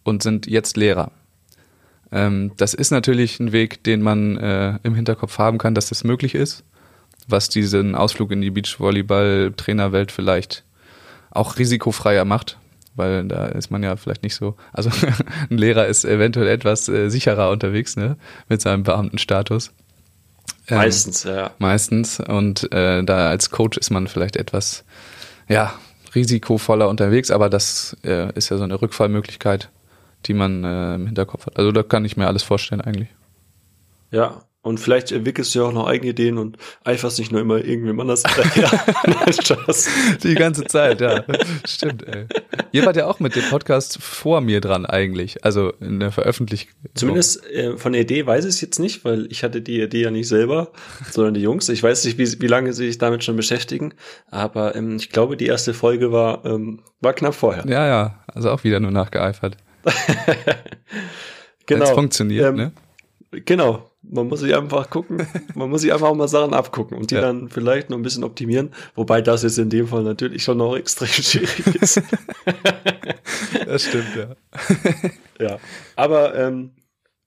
und 0.03 0.23
sind 0.23 0.47
jetzt 0.47 0.77
Lehrer. 0.77 1.11
Ähm, 2.11 2.51
das 2.57 2.73
ist 2.73 2.91
natürlich 2.91 3.39
ein 3.39 3.51
Weg, 3.51 3.83
den 3.83 4.01
man 4.01 4.37
äh, 4.37 4.77
im 4.83 4.95
Hinterkopf 4.95 5.37
haben 5.39 5.57
kann, 5.57 5.73
dass 5.73 5.89
das 5.89 6.03
möglich 6.03 6.35
ist, 6.35 6.63
was 7.27 7.49
diesen 7.49 7.95
Ausflug 7.95 8.31
in 8.31 8.41
die 8.41 8.51
Beachvolleyball-Trainerwelt 8.51 10.11
vielleicht 10.11 10.63
auch 11.31 11.57
risikofreier 11.57 12.25
macht, 12.25 12.57
weil 12.95 13.25
da 13.25 13.45
ist 13.47 13.71
man 13.71 13.83
ja 13.83 13.95
vielleicht 13.95 14.23
nicht 14.23 14.35
so, 14.35 14.55
also 14.73 14.89
ein 15.49 15.57
Lehrer 15.57 15.87
ist 15.87 16.05
eventuell 16.05 16.47
etwas 16.47 16.89
äh, 16.89 17.09
sicherer 17.09 17.49
unterwegs, 17.49 17.95
ne, 17.95 18.17
mit 18.49 18.61
seinem 18.61 18.83
Beamtenstatus. 18.83 19.71
Ähm, 20.67 20.77
meistens, 20.77 21.23
ja. 21.23 21.51
Meistens 21.59 22.19
und 22.19 22.71
äh, 22.71 23.03
da 23.03 23.29
als 23.29 23.49
Coach 23.49 23.77
ist 23.77 23.89
man 23.89 24.07
vielleicht 24.07 24.35
etwas, 24.35 24.83
ja, 25.47 25.73
risikovoller 26.13 26.89
unterwegs, 26.89 27.31
aber 27.31 27.49
das 27.49 27.95
äh, 28.03 28.33
ist 28.33 28.49
ja 28.49 28.57
so 28.57 28.63
eine 28.63 28.81
Rückfallmöglichkeit, 28.81 29.69
die 30.25 30.33
man 30.33 30.63
äh, 30.63 30.95
im 30.95 31.05
Hinterkopf 31.05 31.45
hat. 31.45 31.57
Also 31.57 31.71
da 31.71 31.83
kann 31.83 32.05
ich 32.05 32.17
mir 32.17 32.27
alles 32.27 32.43
vorstellen 32.43 32.81
eigentlich. 32.81 33.09
Ja, 34.11 34.43
und 34.63 34.79
vielleicht 34.79 35.11
entwickelst 35.11 35.55
du 35.55 35.59
ja 35.59 35.65
auch 35.65 35.73
noch 35.73 35.87
eigene 35.87 36.11
Ideen 36.11 36.37
und 36.37 36.57
eiferst 36.83 37.17
nicht 37.17 37.31
nur 37.31 37.41
immer 37.41 37.57
irgendwem 37.57 37.99
anders. 37.99 38.21
Die 40.23 40.35
ganze 40.35 40.65
Zeit, 40.65 41.01
ja. 41.01 41.23
Stimmt, 41.65 42.07
ey. 42.07 42.27
Ihr 42.71 42.85
wart 42.85 42.95
ja 42.95 43.07
auch 43.07 43.19
mit 43.19 43.35
dem 43.35 43.43
Podcast 43.49 43.99
vor 44.01 44.39
mir 44.39 44.61
dran 44.61 44.85
eigentlich, 44.85 45.43
also 45.43 45.73
in 45.79 45.99
der 45.99 46.11
Veröffentlichung. 46.11 46.73
Zumindest 46.93 47.43
äh, 47.49 47.75
von 47.77 47.93
der 47.93 48.01
Idee 48.01 48.27
weiß 48.27 48.45
ich 48.45 48.49
es 48.49 48.61
jetzt 48.61 48.77
nicht, 48.77 49.03
weil 49.03 49.27
ich 49.31 49.43
hatte 49.43 49.61
die 49.61 49.81
Idee 49.81 50.03
ja 50.03 50.11
nicht 50.11 50.27
selber, 50.27 50.71
sondern 51.09 51.33
die 51.33 51.41
Jungs. 51.41 51.67
Ich 51.69 51.81
weiß 51.81 52.05
nicht, 52.05 52.19
wie, 52.19 52.41
wie 52.41 52.47
lange 52.47 52.73
sie 52.73 52.85
sich 52.85 52.99
damit 52.99 53.23
schon 53.23 53.35
beschäftigen, 53.35 53.95
aber 54.29 54.75
ähm, 54.75 54.97
ich 54.97 55.09
glaube, 55.09 55.37
die 55.37 55.47
erste 55.47 55.73
Folge 55.73 56.11
war, 56.11 56.45
ähm, 56.45 56.83
war 56.99 57.13
knapp 57.13 57.33
vorher. 57.33 57.65
Ja, 57.65 57.87
ja, 57.87 58.23
also 58.27 58.51
auch 58.51 58.63
wieder 58.63 58.79
nur 58.79 58.91
nachgeeifert. 58.91 59.57
genau. 61.65 61.81
Wenn's 61.81 61.89
funktioniert, 61.89 62.49
ähm, 62.49 62.55
ne? 62.55 62.71
Genau, 63.45 63.90
man 64.03 64.27
muss 64.27 64.39
sich 64.39 64.55
einfach 64.55 64.89
gucken, 64.89 65.25
man 65.55 65.69
muss 65.69 65.81
sich 65.81 65.93
einfach 65.93 66.13
mal 66.13 66.27
Sachen 66.27 66.53
abgucken 66.53 66.97
und 66.97 67.11
die 67.11 67.15
ja. 67.15 67.21
dann 67.21 67.49
vielleicht 67.49 67.89
noch 67.89 67.97
ein 67.97 68.03
bisschen 68.03 68.23
optimieren, 68.23 68.71
wobei 68.95 69.21
das 69.21 69.43
jetzt 69.43 69.59
in 69.59 69.69
dem 69.69 69.87
Fall 69.87 70.03
natürlich 70.03 70.43
schon 70.43 70.57
noch 70.57 70.75
extrem 70.75 71.07
schwierig 71.09 71.75
ist. 71.75 72.01
das 73.65 73.83
stimmt, 73.83 74.15
ja. 74.15 74.35
ja, 75.39 75.59
aber 75.95 76.35
ähm, 76.35 76.71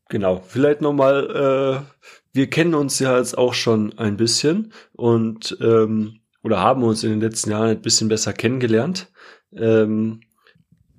genau, 0.08 0.42
vielleicht 0.46 0.80
nochmal, 0.80 1.84
äh, 1.84 2.08
wir 2.32 2.50
kennen 2.50 2.74
uns 2.74 2.98
ja 2.98 3.18
jetzt 3.18 3.38
auch 3.38 3.54
schon 3.54 3.96
ein 3.98 4.16
bisschen 4.16 4.72
und 4.92 5.56
ähm, 5.60 6.20
oder 6.42 6.60
haben 6.60 6.82
uns 6.82 7.02
in 7.02 7.10
den 7.10 7.20
letzten 7.20 7.52
Jahren 7.52 7.70
ein 7.70 7.82
bisschen 7.82 8.08
besser 8.08 8.34
kennengelernt. 8.34 9.10
Ähm, 9.52 10.20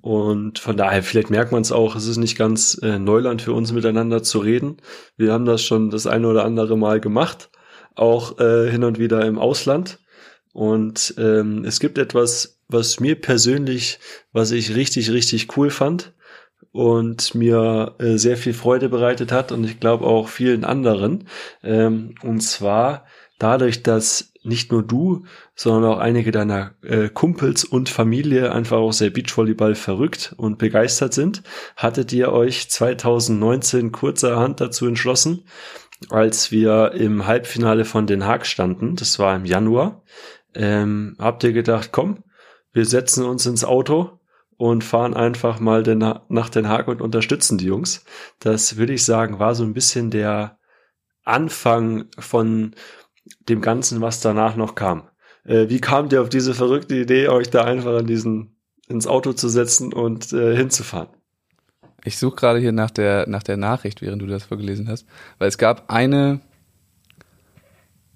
Und 0.06 0.60
von 0.60 0.76
daher, 0.76 1.02
vielleicht 1.02 1.30
merkt 1.30 1.50
man 1.50 1.62
es 1.62 1.72
auch, 1.72 1.96
es 1.96 2.06
ist 2.06 2.18
nicht 2.18 2.38
ganz 2.38 2.78
äh, 2.80 2.96
Neuland 2.96 3.42
für 3.42 3.52
uns 3.52 3.72
miteinander 3.72 4.22
zu 4.22 4.38
reden. 4.38 4.76
Wir 5.16 5.32
haben 5.32 5.46
das 5.46 5.64
schon 5.64 5.90
das 5.90 6.06
eine 6.06 6.28
oder 6.28 6.44
andere 6.44 6.78
Mal 6.78 7.00
gemacht, 7.00 7.50
auch 7.96 8.38
äh, 8.38 8.70
hin 8.70 8.84
und 8.84 9.00
wieder 9.00 9.26
im 9.26 9.36
Ausland. 9.36 9.98
Und 10.52 11.14
ähm, 11.18 11.64
es 11.64 11.80
gibt 11.80 11.98
etwas, 11.98 12.60
was 12.68 13.00
mir 13.00 13.20
persönlich, 13.20 13.98
was 14.32 14.52
ich 14.52 14.76
richtig, 14.76 15.10
richtig 15.10 15.56
cool 15.56 15.70
fand 15.70 16.12
und 16.70 17.34
mir 17.34 17.96
äh, 17.98 18.16
sehr 18.16 18.36
viel 18.36 18.54
Freude 18.54 18.88
bereitet 18.88 19.32
hat 19.32 19.50
und 19.50 19.64
ich 19.64 19.80
glaube 19.80 20.06
auch 20.06 20.28
vielen 20.28 20.64
anderen. 20.64 21.26
Ähm, 21.64 22.14
und 22.22 22.42
zwar 22.42 23.06
dadurch, 23.40 23.82
dass 23.82 24.32
nicht 24.46 24.72
nur 24.72 24.82
du, 24.82 25.24
sondern 25.54 25.92
auch 25.92 25.98
einige 25.98 26.30
deiner 26.30 26.74
äh, 26.82 27.08
Kumpels 27.08 27.64
und 27.64 27.88
Familie 27.88 28.52
einfach 28.52 28.78
auch 28.78 28.92
sehr 28.92 29.10
Beachvolleyball 29.10 29.74
verrückt 29.74 30.34
und 30.36 30.58
begeistert 30.58 31.14
sind, 31.14 31.42
hattet 31.76 32.12
ihr 32.12 32.32
euch 32.32 32.70
2019 32.70 33.92
kurzerhand 33.92 34.60
dazu 34.60 34.86
entschlossen, 34.86 35.44
als 36.10 36.50
wir 36.50 36.92
im 36.92 37.26
Halbfinale 37.26 37.84
von 37.84 38.06
Den 38.06 38.26
Haag 38.26 38.46
standen, 38.46 38.96
das 38.96 39.18
war 39.18 39.34
im 39.34 39.44
Januar, 39.44 40.02
ähm, 40.54 41.16
habt 41.18 41.44
ihr 41.44 41.52
gedacht, 41.52 41.90
komm, 41.92 42.24
wir 42.72 42.84
setzen 42.84 43.24
uns 43.24 43.46
ins 43.46 43.64
Auto 43.64 44.20
und 44.56 44.84
fahren 44.84 45.14
einfach 45.14 45.60
mal 45.60 45.82
den, 45.82 45.98
nach 46.28 46.48
Den 46.48 46.68
Haag 46.68 46.88
und 46.88 47.02
unterstützen 47.02 47.58
die 47.58 47.66
Jungs. 47.66 48.04
Das 48.40 48.76
würde 48.76 48.94
ich 48.94 49.04
sagen, 49.04 49.38
war 49.38 49.54
so 49.54 49.64
ein 49.64 49.74
bisschen 49.74 50.10
der 50.10 50.58
Anfang 51.24 52.06
von 52.18 52.74
dem 53.48 53.60
Ganzen, 53.60 54.00
was 54.00 54.20
danach 54.20 54.56
noch 54.56 54.74
kam. 54.74 55.08
Äh, 55.44 55.68
wie 55.68 55.80
kam 55.80 56.08
ihr 56.10 56.22
auf 56.22 56.28
diese 56.28 56.54
verrückte 56.54 56.96
Idee, 56.96 57.28
euch 57.28 57.50
da 57.50 57.64
einfach 57.64 57.98
in 57.98 58.06
diesen, 58.06 58.56
ins 58.88 59.06
Auto 59.06 59.32
zu 59.32 59.48
setzen 59.48 59.92
und 59.92 60.32
äh, 60.32 60.56
hinzufahren? 60.56 61.08
Ich 62.04 62.18
suche 62.18 62.36
gerade 62.36 62.58
hier 62.60 62.72
nach 62.72 62.90
der, 62.90 63.28
nach 63.28 63.42
der 63.42 63.56
Nachricht, 63.56 64.00
während 64.00 64.22
du 64.22 64.26
das 64.26 64.44
vorgelesen 64.44 64.88
hast, 64.88 65.06
weil 65.38 65.48
es 65.48 65.58
gab 65.58 65.90
eine, 65.90 66.40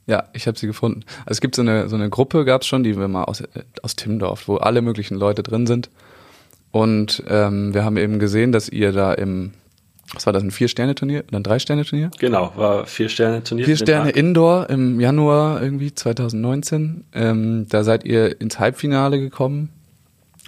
ja, 0.07 0.29
ich 0.33 0.47
habe 0.47 0.59
sie 0.59 0.69
gefunden. 0.69 1.05
Also 1.21 1.33
es 1.33 1.41
gibt 1.41 1.57
so 1.57 1.63
eine, 1.63 1.89
so 1.89 1.97
eine 1.97 2.09
Gruppe, 2.09 2.45
gab 2.45 2.63
es 2.63 2.69
schon, 2.69 2.85
die 2.85 2.97
wir 2.97 3.09
mal 3.09 3.25
aus, 3.25 3.43
aus 3.83 3.97
Timmendorf, 3.97 4.47
wo 4.47 4.57
alle 4.57 4.83
möglichen 4.83 5.17
Leute 5.17 5.43
drin 5.43 5.67
sind. 5.67 5.91
Und 6.71 7.25
ähm, 7.27 7.75
wir 7.75 7.85
haben 7.85 7.97
eben 7.97 8.21
gesehen, 8.21 8.53
dass 8.53 8.69
ihr 8.69 8.93
da 8.93 9.13
im 9.13 9.55
was 10.13 10.27
war 10.27 10.33
das, 10.33 10.43
ein 10.43 10.51
Vier-Sterne-Turnier 10.51 11.25
oder 11.29 11.39
ein 11.39 11.43
Drei-Sterne-Turnier? 11.43 12.11
Genau, 12.19 12.53
war 12.57 12.87
Vier-Sterne-Turnier. 12.87 13.65
Vier 13.65 13.77
Sterne 13.77 14.11
Indoor 14.11 14.69
im 14.69 14.99
Januar 14.99 15.63
irgendwie 15.63 15.95
2019. 15.95 17.05
Ähm, 17.13 17.67
da 17.69 17.85
seid 17.85 18.05
ihr 18.05 18.41
ins 18.41 18.59
Halbfinale 18.59 19.21
gekommen. 19.21 19.71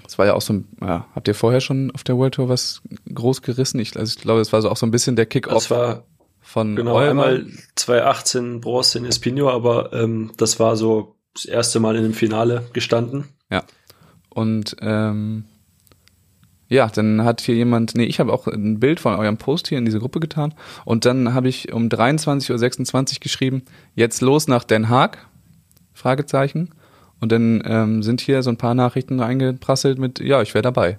Das 0.03 0.19
war 0.19 0.27
ja 0.27 0.35
auch 0.35 0.43
so 0.43 0.55
ein, 0.55 0.69
ja, 0.81 1.07
habt 1.15 1.29
ihr 1.29 1.35
vorher 1.35 1.61
schon 1.61 1.91
auf 1.93 2.03
der 2.03 2.17
World 2.17 2.35
Tour 2.35 2.49
was 2.49 2.83
groß 3.13 3.43
gerissen? 3.43 3.79
Ich, 3.79 3.97
also 3.97 4.15
ich 4.17 4.23
glaube, 4.23 4.41
das 4.41 4.53
war 4.53 4.63
so 4.63 4.69
auch 4.69 4.77
so 4.77 4.85
ein 4.85 4.91
bisschen 4.91 5.17
der 5.17 5.27
Kick-Off 5.27 5.73
von 6.41 6.77
Genau, 6.77 6.97
einmal 6.97 7.47
2018 7.77 8.61
Bronze 8.61 8.99
in 8.99 9.05
Espino, 9.05 9.49
aber 9.49 9.93
ähm, 9.93 10.33
das 10.37 10.59
war 10.59 10.77
so 10.77 11.15
das 11.35 11.45
erste 11.45 11.79
Mal 11.79 11.97
in 11.97 12.03
dem 12.03 12.15
Finale 12.15 12.65
gestanden. 12.73 13.29
Ja. 13.51 13.63
Und 14.29 14.77
ähm, 14.81 15.45
ja, 16.73 16.87
dann 16.89 17.23
hat 17.23 17.43
hier 17.43 17.55
jemand, 17.55 17.95
nee, 17.95 18.05
ich 18.05 18.18
habe 18.18 18.33
auch 18.33 18.47
ein 18.47 18.81
Bild 18.81 18.99
von 18.99 19.14
eurem 19.14 19.37
Post 19.37 19.68
hier 19.68 19.77
in 19.77 19.85
diese 19.85 19.99
Gruppe 19.99 20.20
getan 20.20 20.55
und 20.87 21.05
dann 21.05 21.35
habe 21.35 21.49
ich 21.49 21.70
um 21.70 21.89
23.26 21.89 22.97
Uhr 22.97 23.20
geschrieben, 23.20 23.62
jetzt 23.95 24.23
los 24.23 24.49
nach 24.49 24.64
Den 24.64 24.89
Haag, 24.89 25.18
Fragezeichen. 25.93 26.70
Und 27.20 27.31
dann 27.31 27.62
ähm, 27.66 28.03
sind 28.03 28.20
hier 28.20 28.43
so 28.43 28.51
ein 28.51 28.57
paar 28.57 28.75
Nachrichten 28.75 29.20
eingeprasselt 29.20 29.99
mit, 29.99 30.18
ja, 30.18 30.43
ich 30.43 30.55
wäre 30.55 30.62
dabei. 30.62 30.99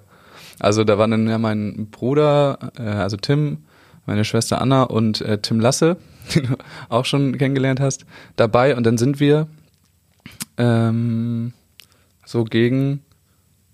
Also 0.58 0.84
da 0.84 0.96
waren 0.96 1.10
dann 1.10 1.28
ja 1.28 1.36
mein 1.38 1.88
Bruder, 1.90 2.72
äh, 2.78 2.82
also 2.82 3.16
Tim, 3.16 3.58
meine 4.06 4.24
Schwester 4.24 4.62
Anna 4.62 4.84
und 4.84 5.20
äh, 5.20 5.38
Tim 5.38 5.60
Lasse, 5.60 5.96
den 6.34 6.46
du 6.46 6.56
auch 6.88 7.04
schon 7.04 7.36
kennengelernt 7.36 7.80
hast, 7.80 8.06
dabei. 8.36 8.76
Und 8.76 8.84
dann 8.84 8.96
sind 8.96 9.20
wir 9.20 9.48
ähm, 10.56 11.52
so 12.24 12.44
gegen 12.44 13.02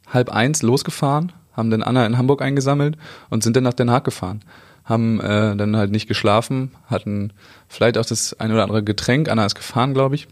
halb 0.08 0.30
eins 0.30 0.62
losgefahren 0.62 1.32
haben 1.60 1.70
dann 1.70 1.82
Anna 1.82 2.04
in 2.04 2.18
Hamburg 2.18 2.42
eingesammelt 2.42 2.96
und 3.28 3.44
sind 3.44 3.54
dann 3.54 3.64
nach 3.64 3.74
Den 3.74 3.90
Haag 3.90 4.04
gefahren. 4.04 4.40
Haben 4.84 5.20
äh, 5.20 5.54
dann 5.54 5.76
halt 5.76 5.92
nicht 5.92 6.08
geschlafen, 6.08 6.72
hatten 6.86 7.32
vielleicht 7.68 7.96
auch 7.96 8.04
das 8.04 8.38
ein 8.40 8.50
oder 8.50 8.64
andere 8.64 8.82
Getränk. 8.82 9.28
Anna 9.28 9.46
ist 9.46 9.54
gefahren, 9.54 9.94
glaube 9.94 10.16
ich. 10.16 10.26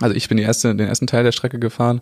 Also 0.00 0.16
ich 0.16 0.28
bin 0.28 0.38
die 0.38 0.44
erste, 0.44 0.74
den 0.74 0.88
ersten 0.88 1.06
Teil 1.06 1.24
der 1.24 1.32
Strecke 1.32 1.58
gefahren, 1.58 2.00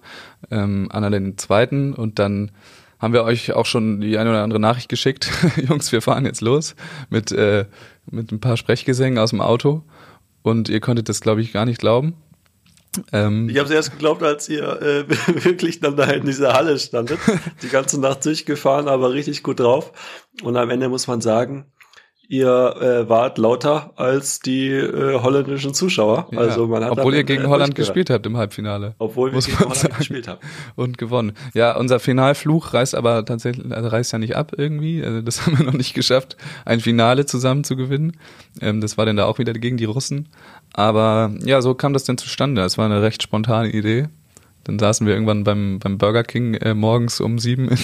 ähm, 0.50 0.88
Anna 0.92 1.10
den 1.10 1.36
zweiten 1.36 1.92
und 1.92 2.20
dann 2.20 2.52
haben 3.00 3.14
wir 3.14 3.24
euch 3.24 3.52
auch 3.52 3.66
schon 3.66 4.00
die 4.00 4.18
eine 4.18 4.30
oder 4.30 4.42
andere 4.44 4.60
Nachricht 4.60 4.88
geschickt. 4.88 5.30
Jungs, 5.68 5.90
wir 5.90 6.02
fahren 6.02 6.26
jetzt 6.26 6.42
los 6.42 6.76
mit, 7.08 7.32
äh, 7.32 7.64
mit 8.10 8.30
ein 8.30 8.40
paar 8.40 8.56
Sprechgesängen 8.56 9.18
aus 9.18 9.30
dem 9.30 9.40
Auto 9.40 9.82
und 10.42 10.68
ihr 10.68 10.80
konntet 10.80 11.08
das, 11.08 11.20
glaube 11.20 11.40
ich, 11.40 11.52
gar 11.52 11.64
nicht 11.64 11.80
glauben. 11.80 12.14
Ähm, 13.12 13.48
ich 13.48 13.56
habe 13.56 13.68
es 13.68 13.74
erst 13.74 13.92
geglaubt, 13.92 14.22
als 14.22 14.48
ihr 14.48 14.64
äh, 14.82 15.04
wirklich 15.44 15.80
dann 15.80 15.96
da 15.96 16.04
in 16.04 16.26
dieser 16.26 16.54
Halle 16.54 16.78
standet, 16.78 17.18
die 17.62 17.68
ganze 17.68 18.00
Nacht 18.00 18.24
durchgefahren, 18.24 18.88
aber 18.88 19.12
richtig 19.12 19.42
gut 19.42 19.60
drauf. 19.60 19.92
Und 20.42 20.56
am 20.56 20.70
Ende 20.70 20.88
muss 20.88 21.06
man 21.06 21.20
sagen, 21.20 21.66
ihr 22.30 22.76
äh, 22.80 23.08
wart 23.08 23.38
lauter 23.38 23.90
als 23.96 24.38
die 24.38 24.68
äh, 24.68 25.20
holländischen 25.20 25.74
Zuschauer. 25.74 26.28
Ja, 26.30 26.38
also 26.38 26.68
man 26.68 26.84
hat 26.84 26.92
obwohl 26.92 27.14
ihr 27.14 27.24
gegen 27.24 27.48
Holland 27.48 27.74
gespielt 27.74 28.08
habt 28.08 28.24
im 28.24 28.36
Halbfinale. 28.36 28.94
Obwohl 28.98 29.32
wir 29.32 29.40
gegen 29.40 29.58
Holland 29.58 29.76
sagen. 29.76 29.94
gespielt 29.98 30.28
haben. 30.28 30.38
Und 30.76 30.96
gewonnen. 30.96 31.32
Ja, 31.54 31.76
unser 31.76 31.98
Finalfluch 31.98 32.72
reißt 32.72 32.94
aber 32.94 33.24
tatsächlich, 33.24 33.72
also 33.72 33.88
reißt 33.88 34.12
ja 34.12 34.20
nicht 34.20 34.36
ab 34.36 34.52
irgendwie. 34.56 35.04
Also 35.04 35.22
das 35.22 35.44
haben 35.46 35.58
wir 35.58 35.66
noch 35.66 35.72
nicht 35.72 35.92
geschafft, 35.92 36.36
ein 36.64 36.78
Finale 36.78 37.26
zusammen 37.26 37.64
zu 37.64 37.74
gewinnen. 37.74 38.16
Ähm, 38.60 38.80
das 38.80 38.96
war 38.96 39.06
dann 39.06 39.16
da 39.16 39.24
auch 39.24 39.38
wieder 39.38 39.52
gegen 39.52 39.76
die 39.76 39.86
Russen. 39.86 40.28
Aber 40.72 41.32
ja, 41.44 41.60
so 41.62 41.74
kam 41.74 41.92
das 41.92 42.04
denn 42.04 42.16
zustande. 42.16 42.62
Es 42.62 42.78
war 42.78 42.86
eine 42.86 43.02
recht 43.02 43.24
spontane 43.24 43.70
Idee. 43.70 44.08
Dann 44.64 44.78
saßen 44.78 45.06
wir 45.06 45.14
irgendwann 45.14 45.44
beim, 45.44 45.78
beim 45.78 45.98
Burger 45.98 46.22
King 46.22 46.54
äh, 46.54 46.74
morgens 46.74 47.20
um 47.20 47.38
sieben 47.38 47.68
in, 47.68 47.78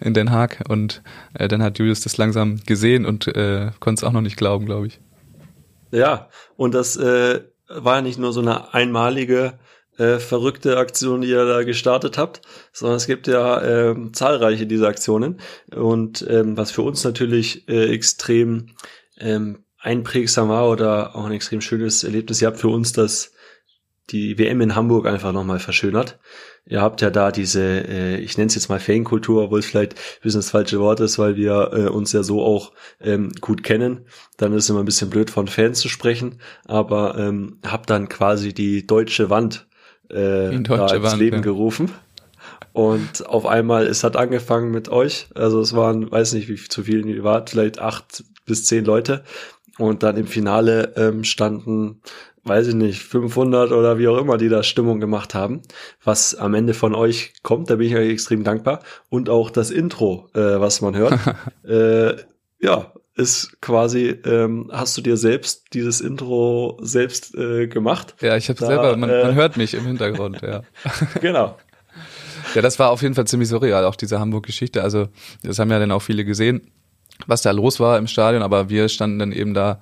in 0.00 0.14
Den 0.14 0.30
Haag 0.30 0.64
und 0.68 1.02
äh, 1.34 1.48
dann 1.48 1.62
hat 1.62 1.78
Julius 1.78 2.00
das 2.00 2.16
langsam 2.16 2.60
gesehen 2.66 3.06
und 3.06 3.28
äh, 3.28 3.70
konnte 3.80 4.00
es 4.00 4.04
auch 4.04 4.12
noch 4.12 4.20
nicht 4.20 4.36
glauben, 4.36 4.66
glaube 4.66 4.88
ich. 4.88 5.00
Ja, 5.92 6.28
und 6.56 6.74
das 6.74 6.96
äh, 6.96 7.40
war 7.68 7.96
ja 7.96 8.02
nicht 8.02 8.18
nur 8.18 8.32
so 8.32 8.40
eine 8.40 8.74
einmalige 8.74 9.58
äh, 9.98 10.18
verrückte 10.18 10.76
Aktion, 10.76 11.22
die 11.22 11.28
ihr 11.28 11.46
da 11.46 11.62
gestartet 11.62 12.18
habt, 12.18 12.42
sondern 12.72 12.96
es 12.96 13.06
gibt 13.06 13.26
ja 13.26 13.62
äh, 13.62 14.12
zahlreiche 14.12 14.66
dieser 14.66 14.88
Aktionen. 14.88 15.40
Und 15.74 16.26
ähm, 16.28 16.56
was 16.56 16.70
für 16.70 16.82
uns 16.82 17.02
natürlich 17.04 17.68
äh, 17.68 17.92
extrem 17.94 18.70
ähm, 19.18 19.64
einprägsam 19.78 20.48
war 20.48 20.68
oder 20.68 21.16
auch 21.16 21.24
ein 21.24 21.32
extrem 21.32 21.60
schönes 21.60 22.04
Erlebnis, 22.04 22.42
ihr 22.42 22.48
habt 22.48 22.60
für 22.60 22.68
uns 22.68 22.92
das 22.92 23.32
die 24.10 24.38
WM 24.38 24.60
in 24.60 24.74
Hamburg 24.74 25.06
einfach 25.06 25.32
nochmal 25.32 25.58
verschönert. 25.58 26.18
Ihr 26.68 26.80
habt 26.80 27.00
ja 27.00 27.10
da 27.10 27.30
diese, 27.30 27.62
äh, 27.62 28.18
ich 28.18 28.36
nenne 28.36 28.48
es 28.48 28.54
jetzt 28.54 28.68
mal 28.68 28.80
Fankultur, 28.80 29.44
obwohl 29.44 29.60
es 29.60 29.66
vielleicht 29.66 29.94
ein 29.94 30.22
bisschen 30.22 30.40
das 30.40 30.50
falsche 30.50 30.80
Wort 30.80 31.00
ist, 31.00 31.18
weil 31.18 31.36
wir 31.36 31.70
äh, 31.72 31.88
uns 31.88 32.12
ja 32.12 32.22
so 32.22 32.42
auch 32.42 32.72
ähm, 33.00 33.32
gut 33.40 33.62
kennen. 33.62 34.06
Dann 34.36 34.52
ist 34.52 34.64
es 34.64 34.70
immer 34.70 34.80
ein 34.80 34.86
bisschen 34.86 35.10
blöd 35.10 35.30
von 35.30 35.48
Fans 35.48 35.80
zu 35.80 35.88
sprechen, 35.88 36.40
aber 36.64 37.16
ähm, 37.18 37.58
habt 37.64 37.90
dann 37.90 38.08
quasi 38.08 38.52
die 38.52 38.86
deutsche 38.86 39.30
Wand 39.30 39.66
äh, 40.08 40.58
deutsche 40.58 40.96
ins 40.96 41.04
Wand, 41.04 41.18
Leben 41.18 41.36
ja. 41.36 41.42
gerufen. 41.42 41.90
Und 42.72 43.26
auf 43.26 43.46
einmal, 43.46 43.86
es 43.86 44.04
hat 44.04 44.16
angefangen 44.16 44.70
mit 44.70 44.88
euch. 44.88 45.28
Also 45.34 45.60
es 45.60 45.74
waren, 45.74 46.10
weiß 46.10 46.34
nicht, 46.34 46.48
wie 46.48 46.56
zu 46.56 46.82
vielen 46.84 47.08
ihr 47.08 47.24
wart, 47.24 47.50
vielleicht 47.50 47.78
acht 47.78 48.24
bis 48.44 48.64
zehn 48.64 48.84
Leute. 48.84 49.24
Und 49.78 50.02
dann 50.02 50.16
im 50.16 50.26
Finale 50.26 50.92
ähm, 50.96 51.24
standen 51.24 52.00
weiß 52.46 52.68
ich 52.68 52.74
nicht, 52.74 53.02
500 53.02 53.72
oder 53.72 53.98
wie 53.98 54.08
auch 54.08 54.18
immer, 54.18 54.36
die 54.36 54.48
da 54.48 54.62
Stimmung 54.62 55.00
gemacht 55.00 55.34
haben. 55.34 55.62
Was 56.04 56.34
am 56.34 56.54
Ende 56.54 56.74
von 56.74 56.94
euch 56.94 57.34
kommt, 57.42 57.70
da 57.70 57.76
bin 57.76 57.88
ich 57.88 57.96
euch 57.96 58.10
extrem 58.10 58.44
dankbar. 58.44 58.80
Und 59.08 59.28
auch 59.28 59.50
das 59.50 59.70
Intro, 59.70 60.28
äh, 60.34 60.60
was 60.60 60.80
man 60.80 60.96
hört. 60.96 61.18
äh, 61.64 62.16
ja, 62.60 62.92
ist 63.16 63.60
quasi, 63.60 64.08
ähm, 64.24 64.70
hast 64.72 64.96
du 64.96 65.00
dir 65.00 65.16
selbst 65.16 65.64
dieses 65.72 66.00
Intro 66.00 66.78
selbst 66.82 67.34
äh, 67.34 67.66
gemacht? 67.66 68.14
Ja, 68.20 68.36
ich 68.36 68.48
habe 68.48 68.58
selber, 68.58 68.96
man, 68.96 69.10
äh, 69.10 69.24
man 69.24 69.34
hört 69.34 69.56
mich 69.56 69.74
im 69.74 69.86
Hintergrund, 69.86 70.42
ja. 70.42 70.62
genau. 71.20 71.56
Ja, 72.54 72.62
das 72.62 72.78
war 72.78 72.90
auf 72.90 73.02
jeden 73.02 73.14
Fall 73.14 73.26
ziemlich 73.26 73.48
surreal, 73.48 73.84
auch 73.84 73.96
diese 73.96 74.20
Hamburg-Geschichte. 74.20 74.82
Also, 74.82 75.08
das 75.42 75.58
haben 75.58 75.70
ja 75.70 75.78
dann 75.78 75.90
auch 75.90 76.02
viele 76.02 76.24
gesehen, 76.24 76.70
was 77.26 77.42
da 77.42 77.50
los 77.50 77.80
war 77.80 77.98
im 77.98 78.06
Stadion, 78.06 78.42
aber 78.42 78.68
wir 78.68 78.88
standen 78.88 79.18
dann 79.18 79.32
eben 79.32 79.54
da 79.54 79.80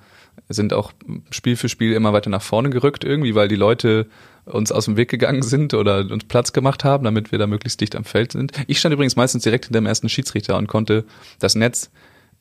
sind 0.49 0.73
auch 0.73 0.93
Spiel 1.31 1.57
für 1.57 1.69
Spiel 1.69 1.93
immer 1.93 2.13
weiter 2.13 2.31
nach 2.31 2.43
vorne 2.43 2.71
gerückt 2.71 3.05
irgendwie, 3.05 3.35
weil 3.35 3.49
die 3.49 3.57
Leute 3.57 4.07
uns 4.45 4.73
aus 4.73 4.85
dem 4.85 4.97
Weg 4.97 5.09
gegangen 5.09 5.43
sind 5.43 5.75
oder 5.75 6.01
uns 6.11 6.25
Platz 6.25 6.53
gemacht 6.53 6.85
haben, 6.85 7.05
damit 7.05 7.33
wir 7.33 7.39
da 7.39 7.47
möglichst 7.47 7.81
dicht 7.81 7.97
am 7.97 8.05
Feld 8.05 8.33
sind. 8.33 8.53
Ich 8.67 8.79
stand 8.79 8.93
übrigens 8.93 9.17
meistens 9.17 9.43
direkt 9.43 9.67
hinter 9.67 9.81
dem 9.81 9.87
ersten 9.87 10.09
Schiedsrichter 10.09 10.59
und 10.59 10.67
konnte 10.67 11.05
das 11.39 11.55
Netz 11.55 11.91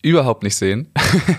überhaupt 0.01 0.43
nicht 0.43 0.55
sehen. 0.55 0.87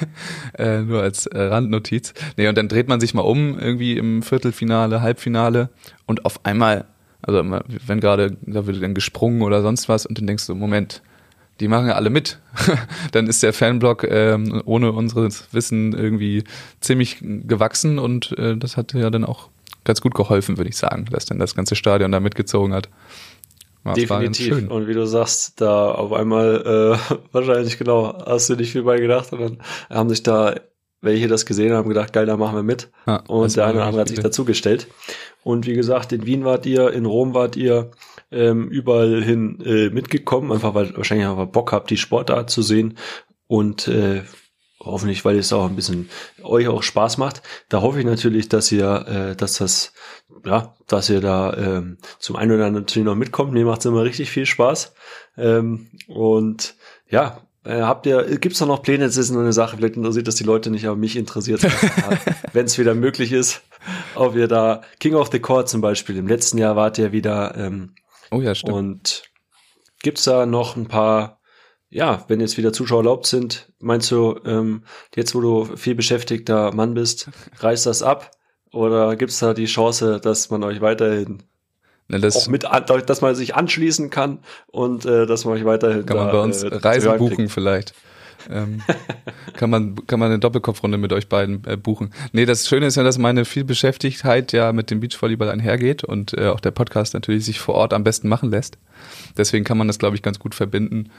äh, 0.58 0.80
nur 0.80 1.02
als 1.02 1.26
äh, 1.26 1.38
Randnotiz. 1.38 2.14
Nee, 2.36 2.48
und 2.48 2.56
dann 2.56 2.68
dreht 2.68 2.88
man 2.88 2.98
sich 2.98 3.14
mal 3.14 3.22
um, 3.22 3.58
irgendwie 3.58 3.96
im 3.96 4.22
Viertelfinale, 4.22 5.02
Halbfinale 5.02 5.68
und 6.06 6.24
auf 6.24 6.44
einmal, 6.46 6.86
also 7.20 7.44
wenn 7.86 8.00
gerade, 8.00 8.36
da 8.40 8.66
wird 8.66 8.82
dann 8.82 8.94
gesprungen 8.94 9.42
oder 9.42 9.60
sonst 9.60 9.88
was 9.88 10.06
und 10.06 10.18
dann 10.18 10.26
denkst 10.26 10.46
du, 10.46 10.54
Moment, 10.54 11.02
die 11.60 11.68
machen 11.68 11.86
ja 11.86 11.94
alle 11.94 12.10
mit. 12.10 12.40
Dann 13.12 13.26
ist 13.26 13.42
der 13.42 13.52
Fanblock 13.52 14.04
ähm, 14.04 14.62
ohne 14.64 14.92
unseres 14.92 15.48
Wissen 15.52 15.92
irgendwie 15.92 16.44
ziemlich 16.80 17.18
gewachsen 17.20 17.98
und 17.98 18.36
äh, 18.38 18.56
das 18.56 18.76
hat 18.76 18.92
ja 18.92 19.10
dann 19.10 19.24
auch 19.24 19.48
ganz 19.84 20.00
gut 20.00 20.14
geholfen, 20.14 20.56
würde 20.56 20.70
ich 20.70 20.76
sagen, 20.76 21.06
dass 21.10 21.26
dann 21.26 21.38
das 21.38 21.54
ganze 21.54 21.76
Stadion 21.76 22.10
da 22.10 22.20
mitgezogen 22.20 22.72
hat. 22.72 22.88
Ja, 23.84 23.92
Definitiv. 23.92 24.70
Und 24.70 24.88
wie 24.88 24.94
du 24.94 25.06
sagst, 25.06 25.60
da 25.60 25.90
auf 25.90 26.12
einmal 26.12 26.98
äh, 27.10 27.14
wahrscheinlich 27.32 27.78
genau, 27.78 28.24
hast 28.24 28.48
du 28.48 28.56
nicht 28.56 28.72
viel 28.72 28.82
bei 28.82 28.98
gedacht 28.98 29.32
und 29.32 29.40
dann 29.40 29.58
haben 29.90 30.08
sich 30.08 30.22
da 30.22 30.54
welche 31.04 31.28
das 31.28 31.44
gesehen 31.44 31.74
haben, 31.74 31.88
gedacht, 31.88 32.12
geil, 32.12 32.26
da 32.26 32.36
machen 32.36 32.56
wir 32.56 32.62
mit. 32.62 32.90
Ja, 33.06 33.16
und 33.28 33.54
der 33.54 33.66
eine 33.66 33.74
oder 33.74 33.84
andere 33.84 34.00
hat 34.00 34.08
sich 34.08 34.20
dazugestellt. 34.20 34.86
Und 35.42 35.66
wie 35.66 35.74
gesagt, 35.74 36.12
in 36.12 36.24
Wien 36.24 36.44
wart 36.44 36.64
ihr, 36.64 36.90
in 36.92 37.04
Rom 37.04 37.34
wart 37.34 37.56
ihr, 37.56 37.90
ähm, 38.34 38.68
überall 38.68 39.22
hin 39.22 39.60
äh, 39.64 39.90
mitgekommen, 39.90 40.52
einfach 40.52 40.74
weil 40.74 40.96
wahrscheinlich 40.96 41.26
einfach 41.26 41.46
Bock 41.46 41.72
habt, 41.72 41.90
die 41.90 41.96
Sportart 41.96 42.50
zu 42.50 42.62
sehen 42.62 42.98
und 43.46 43.88
äh, 43.88 44.22
hoffentlich, 44.80 45.24
weil 45.24 45.38
es 45.38 45.52
auch 45.52 45.66
ein 45.66 45.76
bisschen 45.76 46.08
euch 46.42 46.68
auch 46.68 46.82
Spaß 46.82 47.18
macht. 47.18 47.42
Da 47.68 47.80
hoffe 47.80 48.00
ich 48.00 48.06
natürlich, 48.06 48.48
dass 48.48 48.70
ihr, 48.70 49.06
äh, 49.08 49.36
dass 49.36 49.54
das, 49.54 49.92
ja, 50.44 50.74
dass 50.86 51.10
ihr 51.10 51.20
da 51.20 51.54
ähm, 51.56 51.98
zum 52.18 52.36
einen 52.36 52.52
oder 52.52 52.66
anderen 52.66 52.84
natürlich 52.84 53.06
noch 53.06 53.14
mitkommt. 53.14 53.52
Mir 53.52 53.64
macht 53.64 53.80
es 53.80 53.86
immer 53.86 54.04
richtig 54.04 54.30
viel 54.30 54.46
Spaß. 54.46 54.94
Ähm, 55.36 55.90
und 56.06 56.74
ja, 57.08 57.40
äh, 57.64 57.80
habt 57.80 58.06
ihr, 58.06 58.38
gibt's 58.38 58.58
da 58.58 58.66
noch 58.66 58.82
Pläne? 58.82 59.06
Das 59.06 59.16
ist 59.16 59.30
nur 59.30 59.42
eine 59.42 59.52
Sache, 59.52 59.76
vielleicht 59.76 59.96
interessiert 59.96 60.28
das 60.28 60.34
die 60.34 60.44
Leute 60.44 60.70
nicht, 60.70 60.86
aber 60.86 60.96
mich 60.96 61.16
interessiert 61.16 61.62
wenn 62.52 62.66
es 62.66 62.78
wieder 62.78 62.94
möglich 62.94 63.32
ist, 63.32 63.62
ob 64.14 64.36
ihr 64.36 64.48
da 64.48 64.82
King 65.00 65.14
of 65.14 65.30
the 65.32 65.40
Court 65.40 65.68
zum 65.68 65.80
Beispiel, 65.80 66.16
im 66.16 66.28
letzten 66.28 66.58
Jahr 66.58 66.76
wart 66.76 66.98
ihr 66.98 67.12
wieder 67.12 67.56
ähm, 67.56 67.94
Oh 68.30 68.40
ja, 68.40 68.54
stimmt. 68.54 68.74
Und 68.74 69.22
gibt's 70.02 70.24
da 70.24 70.46
noch 70.46 70.76
ein 70.76 70.86
paar, 70.86 71.40
ja, 71.90 72.24
wenn 72.28 72.40
jetzt 72.40 72.56
wieder 72.56 72.72
Zuschauer 72.72 73.00
erlaubt 73.00 73.26
sind, 73.26 73.72
meinst 73.78 74.10
du, 74.10 74.38
ähm, 74.44 74.84
jetzt 75.14 75.34
wo 75.34 75.40
du 75.40 75.76
viel 75.76 75.94
beschäftigter 75.94 76.72
Mann 76.74 76.94
bist, 76.94 77.30
reißt 77.58 77.86
das 77.86 78.02
ab? 78.02 78.30
Oder 78.72 79.16
gibt's 79.16 79.38
da 79.38 79.54
die 79.54 79.66
Chance, 79.66 80.20
dass 80.20 80.50
man 80.50 80.64
euch 80.64 80.80
weiterhin 80.80 81.44
na, 82.08 82.18
das 82.18 82.36
auch 82.36 82.48
mit, 82.48 82.64
dass 82.64 83.20
man 83.20 83.34
sich 83.34 83.54
anschließen 83.54 84.10
kann 84.10 84.40
und 84.66 85.06
äh, 85.06 85.26
dass 85.26 85.44
man 85.44 85.54
euch 85.54 85.64
weiterhin 85.64 86.04
kann 86.04 86.18
man 86.18 86.30
bei 86.30 86.40
uns 86.40 86.62
äh, 86.62 86.74
Reisen 86.74 87.16
buchen 87.16 87.48
vielleicht 87.48 87.94
ähm, 88.50 88.82
kann 89.54 89.70
man 89.70 90.06
kann 90.06 90.20
man 90.20 90.30
eine 90.30 90.38
Doppelkopfrunde 90.38 90.98
mit 90.98 91.12
euch 91.12 91.28
beiden 91.28 91.64
äh, 91.66 91.76
buchen. 91.76 92.10
Nee, 92.32 92.44
das 92.44 92.68
Schöne 92.68 92.86
ist 92.86 92.96
ja, 92.96 93.02
dass 93.02 93.18
meine 93.18 93.44
Vielbeschäftigkeit 93.44 94.52
ja 94.52 94.72
mit 94.72 94.90
dem 94.90 95.00
Beachvolleyball 95.00 95.50
einhergeht 95.50 96.04
und 96.04 96.34
äh, 96.34 96.48
auch 96.48 96.60
der 96.60 96.70
Podcast 96.70 97.14
natürlich 97.14 97.44
sich 97.44 97.60
vor 97.60 97.74
Ort 97.74 97.92
am 97.92 98.04
besten 98.04 98.28
machen 98.28 98.50
lässt. 98.50 98.78
Deswegen 99.36 99.64
kann 99.64 99.78
man 99.78 99.86
das, 99.86 99.98
glaube 99.98 100.16
ich, 100.16 100.22
ganz 100.22 100.38
gut 100.38 100.54
verbinden. 100.54 101.10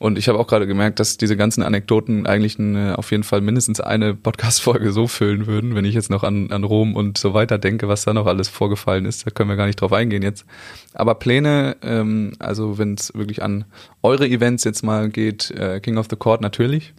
Und 0.00 0.16
ich 0.16 0.30
habe 0.30 0.38
auch 0.38 0.46
gerade 0.46 0.66
gemerkt, 0.66 0.98
dass 0.98 1.18
diese 1.18 1.36
ganzen 1.36 1.62
Anekdoten 1.62 2.26
eigentlich 2.26 2.58
eine, 2.58 2.96
auf 2.96 3.10
jeden 3.10 3.22
Fall 3.22 3.42
mindestens 3.42 3.80
eine 3.80 4.14
Podcast-Folge 4.14 4.92
so 4.92 5.06
füllen 5.06 5.46
würden, 5.46 5.74
wenn 5.74 5.84
ich 5.84 5.94
jetzt 5.94 6.08
noch 6.08 6.24
an, 6.24 6.50
an 6.52 6.64
Rom 6.64 6.96
und 6.96 7.18
so 7.18 7.34
weiter 7.34 7.58
denke, 7.58 7.86
was 7.86 8.06
da 8.06 8.14
noch 8.14 8.24
alles 8.24 8.48
vorgefallen 8.48 9.04
ist. 9.04 9.26
Da 9.26 9.30
können 9.30 9.50
wir 9.50 9.56
gar 9.56 9.66
nicht 9.66 9.78
drauf 9.78 9.92
eingehen 9.92 10.22
jetzt. 10.22 10.46
Aber 10.94 11.16
Pläne, 11.16 11.76
ähm, 11.82 12.32
also 12.38 12.78
wenn 12.78 12.94
es 12.94 13.12
wirklich 13.12 13.42
an 13.42 13.66
eure 14.02 14.26
Events 14.26 14.64
jetzt 14.64 14.82
mal 14.82 15.10
geht, 15.10 15.50
äh, 15.50 15.80
King 15.80 15.98
of 15.98 16.06
the 16.08 16.16
Court 16.16 16.40
natürlich. 16.40 16.94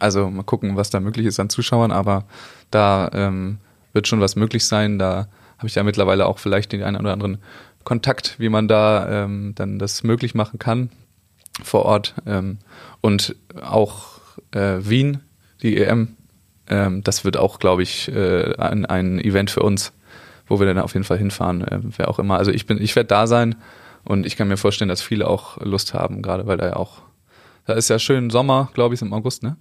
Also 0.00 0.28
mal 0.28 0.42
gucken, 0.42 0.74
was 0.74 0.90
da 0.90 0.98
möglich 0.98 1.26
ist 1.26 1.38
an 1.38 1.48
Zuschauern, 1.48 1.92
aber 1.92 2.24
da 2.72 3.08
ähm, 3.14 3.58
wird 3.92 4.08
schon 4.08 4.20
was 4.20 4.34
möglich 4.34 4.64
sein. 4.64 4.98
Da 4.98 5.28
habe 5.58 5.68
ich 5.68 5.76
ja 5.76 5.84
mittlerweile 5.84 6.26
auch 6.26 6.40
vielleicht 6.40 6.72
den 6.72 6.82
einen 6.82 6.96
oder 6.96 7.12
anderen 7.12 7.38
Kontakt, 7.84 8.34
wie 8.40 8.48
man 8.48 8.66
da 8.66 9.24
ähm, 9.26 9.52
dann 9.54 9.78
das 9.78 10.02
möglich 10.02 10.34
machen 10.34 10.58
kann 10.58 10.90
vor 11.62 11.84
Ort. 11.84 12.14
Ähm, 12.26 12.58
und 13.00 13.36
auch 13.60 14.20
äh, 14.52 14.78
Wien, 14.80 15.20
die 15.62 15.76
EM, 15.76 16.16
ähm, 16.68 17.02
das 17.02 17.24
wird 17.24 17.36
auch, 17.36 17.58
glaube 17.58 17.82
ich, 17.82 18.08
äh, 18.08 18.54
ein, 18.56 18.86
ein 18.86 19.18
Event 19.20 19.50
für 19.50 19.60
uns, 19.60 19.92
wo 20.46 20.58
wir 20.60 20.66
dann 20.66 20.78
auf 20.78 20.94
jeden 20.94 21.04
Fall 21.04 21.18
hinfahren, 21.18 21.62
äh, 21.62 21.80
wer 21.96 22.08
auch 22.08 22.18
immer. 22.18 22.38
Also 22.38 22.50
ich 22.50 22.66
bin, 22.66 22.80
ich 22.80 22.96
werde 22.96 23.08
da 23.08 23.26
sein 23.26 23.56
und 24.04 24.26
ich 24.26 24.36
kann 24.36 24.48
mir 24.48 24.56
vorstellen, 24.56 24.88
dass 24.88 25.02
viele 25.02 25.28
auch 25.28 25.58
Lust 25.58 25.94
haben, 25.94 26.22
gerade 26.22 26.46
weil 26.46 26.56
da 26.56 26.66
ja 26.66 26.76
auch, 26.76 27.02
da 27.66 27.74
ist 27.74 27.88
ja 27.88 27.98
schön 27.98 28.30
Sommer, 28.30 28.70
glaube 28.74 28.94
ich, 28.94 29.02
im 29.02 29.12
August, 29.12 29.42
ne? 29.42 29.56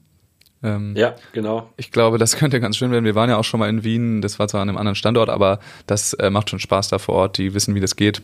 Ähm, 0.64 0.96
ja, 0.96 1.16
genau. 1.34 1.70
Ich 1.78 1.92
glaube, 1.92 2.18
das 2.18 2.38
könnte 2.38 2.60
ganz 2.60 2.78
schön 2.78 2.92
werden. 2.92 3.06
Wir 3.06 3.16
waren 3.16 3.30
ja 3.30 3.38
auch 3.38 3.44
schon 3.44 3.60
mal 3.60 3.70
in 3.70 3.84
Wien, 3.84 4.22
das 4.22 4.40
war 4.40 4.48
zwar 4.48 4.62
an 4.62 4.70
einem 4.70 4.78
anderen 4.78 4.96
Standort, 4.96 5.30
aber 5.30 5.60
das 5.86 6.14
äh, 6.14 6.30
macht 6.30 6.50
schon 6.50 6.60
Spaß 6.60 6.90
da 6.90 6.98
vor 6.98 7.16
Ort. 7.16 7.38
Die 7.38 7.54
wissen, 7.54 7.76
wie 7.76 7.80
das 7.80 7.96
geht. 7.96 8.22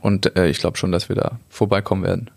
Und 0.00 0.36
äh, 0.36 0.48
ich 0.48 0.58
glaube 0.58 0.76
schon, 0.76 0.92
dass 0.92 1.08
wir 1.08 1.16
da 1.16 1.38
vorbeikommen 1.48 2.02
werden. 2.02 2.30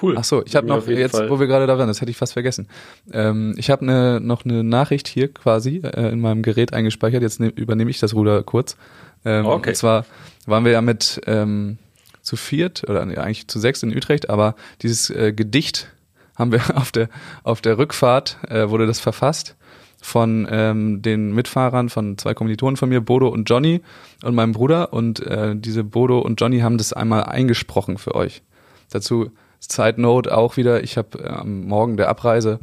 Cool. 0.00 0.16
Ach 0.18 0.24
so, 0.24 0.42
ich 0.44 0.56
habe 0.56 0.66
noch 0.66 0.86
jetzt, 0.88 1.16
Fall. 1.16 1.28
wo 1.28 1.38
wir 1.38 1.46
gerade 1.46 1.66
da 1.66 1.76
waren, 1.76 1.86
das 1.86 2.00
hätte 2.00 2.10
ich 2.10 2.16
fast 2.16 2.32
vergessen. 2.32 2.66
Ähm, 3.12 3.54
ich 3.58 3.70
habe 3.70 3.84
ne, 3.84 4.20
noch 4.20 4.44
eine 4.44 4.64
Nachricht 4.64 5.06
hier 5.06 5.32
quasi 5.32 5.82
äh, 5.84 6.10
in 6.10 6.20
meinem 6.20 6.42
Gerät 6.42 6.72
eingespeichert. 6.72 7.22
Jetzt 7.22 7.40
ne, 7.40 7.48
übernehme 7.48 7.90
ich 7.90 8.00
das 8.00 8.14
Ruder 8.14 8.42
kurz. 8.42 8.76
Ähm, 9.24 9.44
okay. 9.46 9.70
Und 9.70 9.76
zwar 9.76 10.06
waren 10.46 10.64
wir 10.64 10.72
ja 10.72 10.80
mit 10.80 11.20
ähm, 11.26 11.78
zu 12.22 12.36
viert 12.36 12.88
oder 12.88 13.04
nee, 13.04 13.16
eigentlich 13.16 13.48
zu 13.48 13.58
sechs 13.58 13.82
in 13.82 13.94
Utrecht, 13.94 14.30
aber 14.30 14.54
dieses 14.80 15.10
äh, 15.10 15.32
Gedicht 15.32 15.88
haben 16.36 16.52
wir 16.52 16.62
auf 16.76 16.90
der 16.90 17.08
auf 17.42 17.60
der 17.60 17.76
Rückfahrt 17.76 18.38
äh, 18.48 18.70
wurde 18.70 18.86
das 18.86 19.00
verfasst 19.00 19.56
von 20.00 20.48
ähm, 20.50 21.00
den 21.02 21.32
Mitfahrern 21.32 21.88
von 21.88 22.18
zwei 22.18 22.34
Kommilitonen 22.34 22.76
von 22.76 22.88
mir, 22.88 23.00
Bodo 23.00 23.28
und 23.28 23.48
Johnny 23.48 23.82
und 24.24 24.34
meinem 24.34 24.52
Bruder 24.52 24.92
und 24.92 25.20
äh, 25.20 25.54
diese 25.54 25.84
Bodo 25.84 26.18
und 26.18 26.40
Johnny 26.40 26.60
haben 26.60 26.78
das 26.78 26.92
einmal 26.92 27.24
eingesprochen 27.24 27.98
für 27.98 28.14
euch. 28.14 28.42
Dazu 28.90 29.30
Side 29.70 30.00
Note 30.00 30.36
auch 30.36 30.56
wieder, 30.56 30.82
ich 30.82 30.96
habe 30.96 31.18
äh, 31.18 31.28
am 31.28 31.64
Morgen 31.64 31.96
der 31.96 32.08
Abreise 32.08 32.60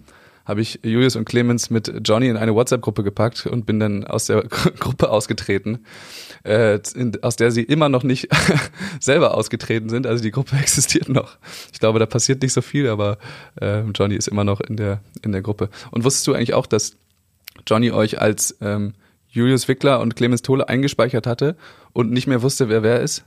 habe 0.50 0.62
ich 0.62 0.80
Julius 0.82 1.16
und 1.16 1.26
Clemens 1.26 1.70
mit 1.70 1.94
Johnny 2.04 2.28
in 2.28 2.36
eine 2.36 2.56
WhatsApp-Gruppe 2.56 3.04
gepackt 3.04 3.46
und 3.46 3.68
bin 3.68 3.80
dann 3.80 4.04
aus 4.04 4.26
der 4.26 4.42
Gruppe 4.80 5.12
ausgetreten, 5.12 5.86
äh, 6.44 6.80
in, 6.96 7.22
aus 7.22 7.36
der 7.36 7.52
sie 7.52 7.62
immer 7.62 7.88
noch 7.88 8.02
nicht 8.02 8.30
selber 9.00 9.36
ausgetreten 9.36 9.90
sind. 9.90 10.08
Also 10.08 10.24
die 10.24 10.32
Gruppe 10.32 10.56
existiert 10.60 11.08
noch. 11.08 11.38
Ich 11.72 11.80
glaube, 11.80 12.00
da 12.00 12.08
passiert 12.08 12.42
nicht 12.42 12.54
so 12.54 12.64
viel, 12.64 12.90
aber 12.90 13.20
äh, 13.62 13.82
Johnny 13.94 14.16
ist 14.16 14.28
immer 14.28 14.44
noch 14.44 14.60
in 14.60 14.76
der 14.76 15.02
in 15.22 15.34
der 15.34 15.44
Gruppe. 15.44 15.70
Und 15.92 16.04
wusstest 16.04 16.26
du 16.26 16.34
eigentlich 16.34 16.56
auch, 16.56 16.66
dass 16.66 16.96
Johnny 17.68 17.92
euch 17.92 18.20
als 18.20 18.58
ähm, 18.60 18.94
Julius 19.28 19.68
Wickler 19.68 20.00
und 20.00 20.16
Clemens 20.16 20.42
Tole 20.42 20.68
eingespeichert 20.68 21.28
hatte 21.28 21.58
und 21.94 22.10
nicht 22.10 22.26
mehr 22.26 22.42
wusste, 22.42 22.70
wer 22.70 22.82
wer 22.82 23.02
ist? 23.02 23.24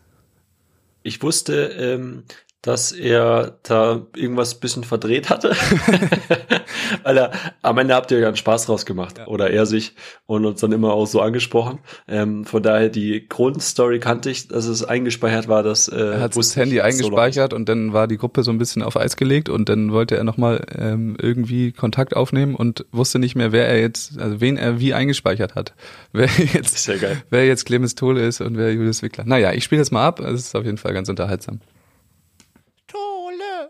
Ich 1.04 1.22
wusste, 1.22 1.66
ähm, 1.78 2.24
dass 2.62 2.92
er 2.92 3.58
da 3.64 4.06
irgendwas 4.16 4.54
bisschen 4.54 4.84
verdreht 4.84 5.30
hatte. 5.30 5.50
Weil 7.02 7.18
er, 7.18 7.32
am 7.62 7.78
Ende 7.78 7.94
habt 7.94 8.10
ihr 8.10 8.20
ja 8.20 8.28
einen 8.28 8.36
Spaß 8.36 8.66
draus 8.66 8.86
gemacht. 8.86 9.18
Ja. 9.18 9.26
Oder 9.26 9.50
er 9.50 9.66
sich 9.66 9.94
und 10.26 10.44
uns 10.44 10.60
dann 10.60 10.72
immer 10.72 10.92
auch 10.92 11.06
so 11.06 11.20
angesprochen. 11.20 11.80
Ähm, 12.08 12.44
von 12.44 12.62
daher 12.62 12.88
die 12.88 13.26
Grundstory 13.28 13.98
kannte 13.98 14.30
ich, 14.30 14.48
dass 14.48 14.66
es 14.66 14.84
eingespeichert 14.84 15.48
war, 15.48 15.62
dass 15.62 15.88
äh, 15.88 15.96
er 15.96 16.20
hat 16.20 16.36
das 16.36 16.56
Handy 16.56 16.80
eingespeichert 16.80 17.52
und 17.52 17.68
dann 17.68 17.92
war 17.92 18.06
die 18.06 18.16
Gruppe 18.16 18.42
so 18.42 18.50
ein 18.50 18.58
bisschen 18.58 18.82
auf 18.82 18.96
Eis 18.96 19.16
gelegt 19.16 19.48
und 19.48 19.68
dann 19.68 19.92
wollte 19.92 20.16
er 20.16 20.24
nochmal 20.24 20.64
ähm, 20.78 21.16
irgendwie 21.20 21.72
Kontakt 21.72 22.14
aufnehmen 22.14 22.54
und 22.54 22.86
wusste 22.92 23.18
nicht 23.18 23.34
mehr, 23.34 23.52
wer 23.52 23.66
er 23.68 23.80
jetzt, 23.80 24.18
also 24.18 24.40
wen 24.40 24.56
er 24.56 24.78
wie 24.78 24.94
eingespeichert 24.94 25.54
hat. 25.54 25.74
Wer 26.14 26.28
jetzt, 26.52 26.86
ja 26.86 26.94
wer 27.30 27.46
jetzt 27.46 27.64
Clemens 27.64 27.94
Tole 27.94 28.24
ist 28.26 28.42
und 28.42 28.58
wer 28.58 28.72
Julius 28.72 29.02
Wickler. 29.02 29.24
Naja, 29.24 29.52
ich 29.52 29.64
spiele 29.64 29.80
jetzt 29.80 29.92
mal 29.92 30.06
ab. 30.06 30.20
Es 30.20 30.40
ist 30.40 30.54
auf 30.54 30.64
jeden 30.64 30.76
Fall 30.76 30.92
ganz 30.92 31.08
unterhaltsam. 31.08 31.60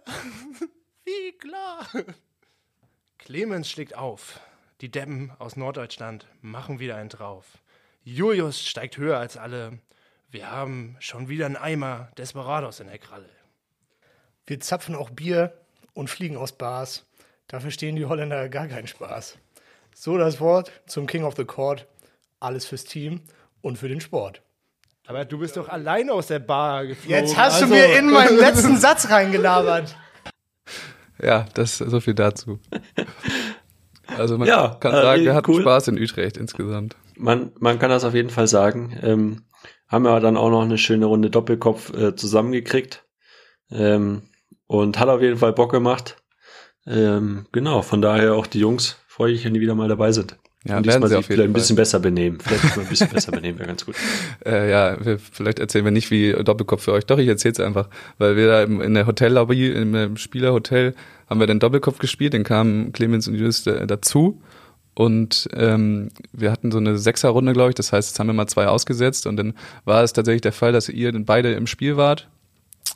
Wie 1.04 1.32
klar. 1.38 1.88
Clemens 3.18 3.70
schlägt 3.70 3.96
auf. 3.96 4.40
Die 4.80 4.90
Deppen 4.90 5.32
aus 5.38 5.56
Norddeutschland 5.56 6.26
machen 6.40 6.80
wieder 6.80 6.96
einen 6.96 7.08
drauf. 7.08 7.46
Julius 8.04 8.60
steigt 8.60 8.96
höher 8.96 9.18
als 9.18 9.36
alle. 9.36 9.78
Wir 10.28 10.50
haben 10.50 10.96
schon 10.98 11.28
wieder 11.28 11.46
einen 11.46 11.56
Eimer 11.56 12.10
Desperados 12.18 12.80
in 12.80 12.88
der 12.88 12.98
Kralle. 12.98 13.28
Wir 14.44 14.58
zapfen 14.58 14.94
auch 14.94 15.10
Bier 15.10 15.56
und 15.94 16.10
fliegen 16.10 16.36
aus 16.36 16.52
Bars. 16.52 17.06
Da 17.46 17.60
verstehen 17.60 17.96
die 17.96 18.06
Holländer 18.06 18.48
gar 18.48 18.66
keinen 18.66 18.88
Spaß. 18.88 19.38
So 19.94 20.18
das 20.18 20.40
Wort 20.40 20.72
zum 20.86 21.06
King 21.06 21.24
of 21.24 21.36
the 21.36 21.44
Court. 21.44 21.86
Alles 22.40 22.66
fürs 22.66 22.84
Team 22.84 23.20
und 23.60 23.76
für 23.76 23.88
den 23.88 24.00
Sport. 24.00 24.42
Aber 25.06 25.24
du 25.24 25.38
bist 25.38 25.56
doch 25.56 25.68
alleine 25.68 26.12
aus 26.12 26.28
der 26.28 26.38
Bar 26.38 26.86
geflogen. 26.86 27.24
Jetzt 27.24 27.36
hast 27.36 27.62
also. 27.62 27.66
du 27.66 27.72
mir 27.72 27.98
in 27.98 28.10
meinen 28.10 28.36
letzten 28.38 28.76
Satz 28.76 29.10
reingelabert. 29.10 29.96
Ja, 31.20 31.46
das 31.54 31.78
so 31.78 32.00
viel 32.00 32.14
dazu. 32.14 32.58
Also 34.06 34.38
man 34.38 34.48
ja, 34.48 34.76
kann 34.80 34.92
sagen, 34.92 35.22
äh, 35.22 35.24
wir 35.24 35.34
hatten 35.34 35.50
cool. 35.50 35.62
Spaß 35.62 35.88
in 35.88 35.98
Utrecht 35.98 36.36
insgesamt. 36.36 36.96
Man, 37.16 37.52
man 37.58 37.78
kann 37.78 37.90
das 37.90 38.04
auf 38.04 38.14
jeden 38.14 38.30
Fall 38.30 38.46
sagen. 38.46 38.98
Ähm, 39.02 39.42
haben 39.88 40.04
wir 40.04 40.20
dann 40.20 40.36
auch 40.36 40.50
noch 40.50 40.62
eine 40.62 40.78
schöne 40.78 41.06
Runde 41.06 41.30
Doppelkopf 41.30 41.92
äh, 41.94 42.14
zusammengekriegt. 42.14 43.04
Ähm, 43.70 44.22
und 44.66 44.98
hat 44.98 45.08
auf 45.08 45.20
jeden 45.20 45.38
Fall 45.38 45.52
Bock 45.52 45.70
gemacht. 45.70 46.16
Ähm, 46.86 47.46
genau, 47.52 47.82
von 47.82 48.02
daher 48.02 48.34
auch 48.34 48.46
die 48.46 48.60
Jungs 48.60 48.96
freue 49.06 49.32
ich, 49.32 49.44
wenn 49.44 49.54
die 49.54 49.60
wieder 49.60 49.74
mal 49.74 49.88
dabei 49.88 50.12
sind. 50.12 50.36
Ja, 50.64 50.76
Und 50.76 50.86
diesmal 50.86 51.08
sich 51.08 51.26
vielleicht 51.26 51.48
ein 51.48 51.52
bisschen 51.52 51.76
besser 51.76 51.98
benehmen. 51.98 52.38
Vielleicht 52.40 52.78
ein 52.78 52.86
bisschen 52.86 53.08
besser 53.12 53.32
benehmen, 53.32 53.58
wäre 53.58 53.68
ganz 53.68 53.84
gut. 53.84 53.96
Äh, 54.46 54.70
ja, 54.70 55.04
wir, 55.04 55.18
vielleicht 55.18 55.58
erzählen 55.58 55.84
wir 55.84 55.90
nicht 55.90 56.10
wie 56.10 56.32
Doppelkopf 56.32 56.84
für 56.84 56.92
euch. 56.92 57.04
Doch, 57.04 57.18
ich 57.18 57.26
erzähl's 57.26 57.58
einfach. 57.58 57.88
Weil 58.18 58.36
wir 58.36 58.46
da 58.46 58.62
im, 58.62 58.80
in 58.80 58.94
der 58.94 59.06
Hotellobby, 59.06 59.72
im, 59.72 60.16
Spielerhotel, 60.16 60.94
haben 61.28 61.40
wir 61.40 61.48
den 61.48 61.58
Doppelkopf 61.58 61.98
gespielt, 61.98 62.34
dann 62.34 62.44
kamen 62.44 62.92
Clemens 62.92 63.26
und 63.26 63.34
Julius 63.34 63.66
äh, 63.66 63.86
dazu. 63.86 64.40
Und 64.94 65.48
ähm, 65.54 66.10
wir 66.32 66.52
hatten 66.52 66.70
so 66.70 66.78
eine 66.78 66.96
Sechserrunde, 66.96 67.54
glaube 67.54 67.70
ich. 67.70 67.74
Das 67.74 67.92
heißt, 67.92 68.10
jetzt 68.10 68.18
haben 68.20 68.28
wir 68.28 68.34
mal 68.34 68.46
zwei 68.46 68.68
ausgesetzt. 68.68 69.26
Und 69.26 69.36
dann 69.36 69.54
war 69.84 70.04
es 70.04 70.12
tatsächlich 70.12 70.42
der 70.42 70.52
Fall, 70.52 70.70
dass 70.70 70.88
ihr 70.88 71.12
beide 71.24 71.52
im 71.54 71.66
Spiel 71.66 71.96
wart, 71.96 72.28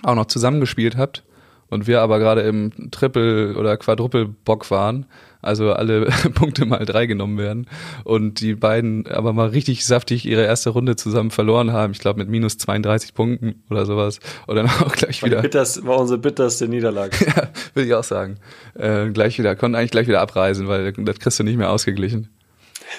auch 0.03 0.15
noch 0.15 0.27
zusammengespielt 0.27 0.97
habt. 0.97 1.25
Und 1.69 1.87
wir 1.87 2.01
aber 2.01 2.19
gerade 2.19 2.43
im 2.43 2.91
Triple- 2.91 3.57
oder 3.57 3.77
Quadruple-Bock 3.77 4.71
waren, 4.71 5.07
also 5.43 5.73
alle 5.73 6.07
Punkte 6.35 6.65
mal 6.65 6.85
drei 6.85 7.07
genommen 7.07 7.39
werden. 7.39 7.69
Und 8.05 8.41
die 8.41 8.55
beiden 8.55 9.07
aber 9.07 9.33
mal 9.33 9.49
richtig 9.49 9.85
saftig 9.85 10.27
ihre 10.27 10.45
erste 10.45 10.71
Runde 10.71 10.97
zusammen 10.97 11.31
verloren 11.31 11.73
haben. 11.73 11.93
Ich 11.93 12.01
glaube 12.01 12.19
mit 12.19 12.29
minus 12.29 12.59
32 12.59 13.15
Punkten 13.15 13.63
oder 13.71 13.87
sowas. 13.87 14.21
Und 14.47 14.57
dann 14.57 14.67
auch 14.67 14.93
gleich 14.93 15.23
War, 15.23 15.31
wieder, 15.31 15.43
bitters, 15.43 15.85
war 15.85 15.99
unsere 15.99 16.19
bitterste 16.19 16.69
Niederlage. 16.69 17.17
ja, 17.27 17.49
will 17.75 17.87
ich 17.87 17.95
auch 17.95 18.05
sagen, 18.05 18.39
äh, 18.75 19.09
gleich 19.11 19.39
wieder, 19.39 19.57
konnten 19.57 19.77
eigentlich 19.77 19.93
gleich 19.93 20.09
wieder 20.09 20.21
abreisen, 20.21 20.69
weil 20.69 20.93
das 20.93 21.19
kriegst 21.19 21.39
du 21.39 21.45
nicht 21.45 21.57
mehr 21.57 21.71
ausgeglichen. 21.71 22.29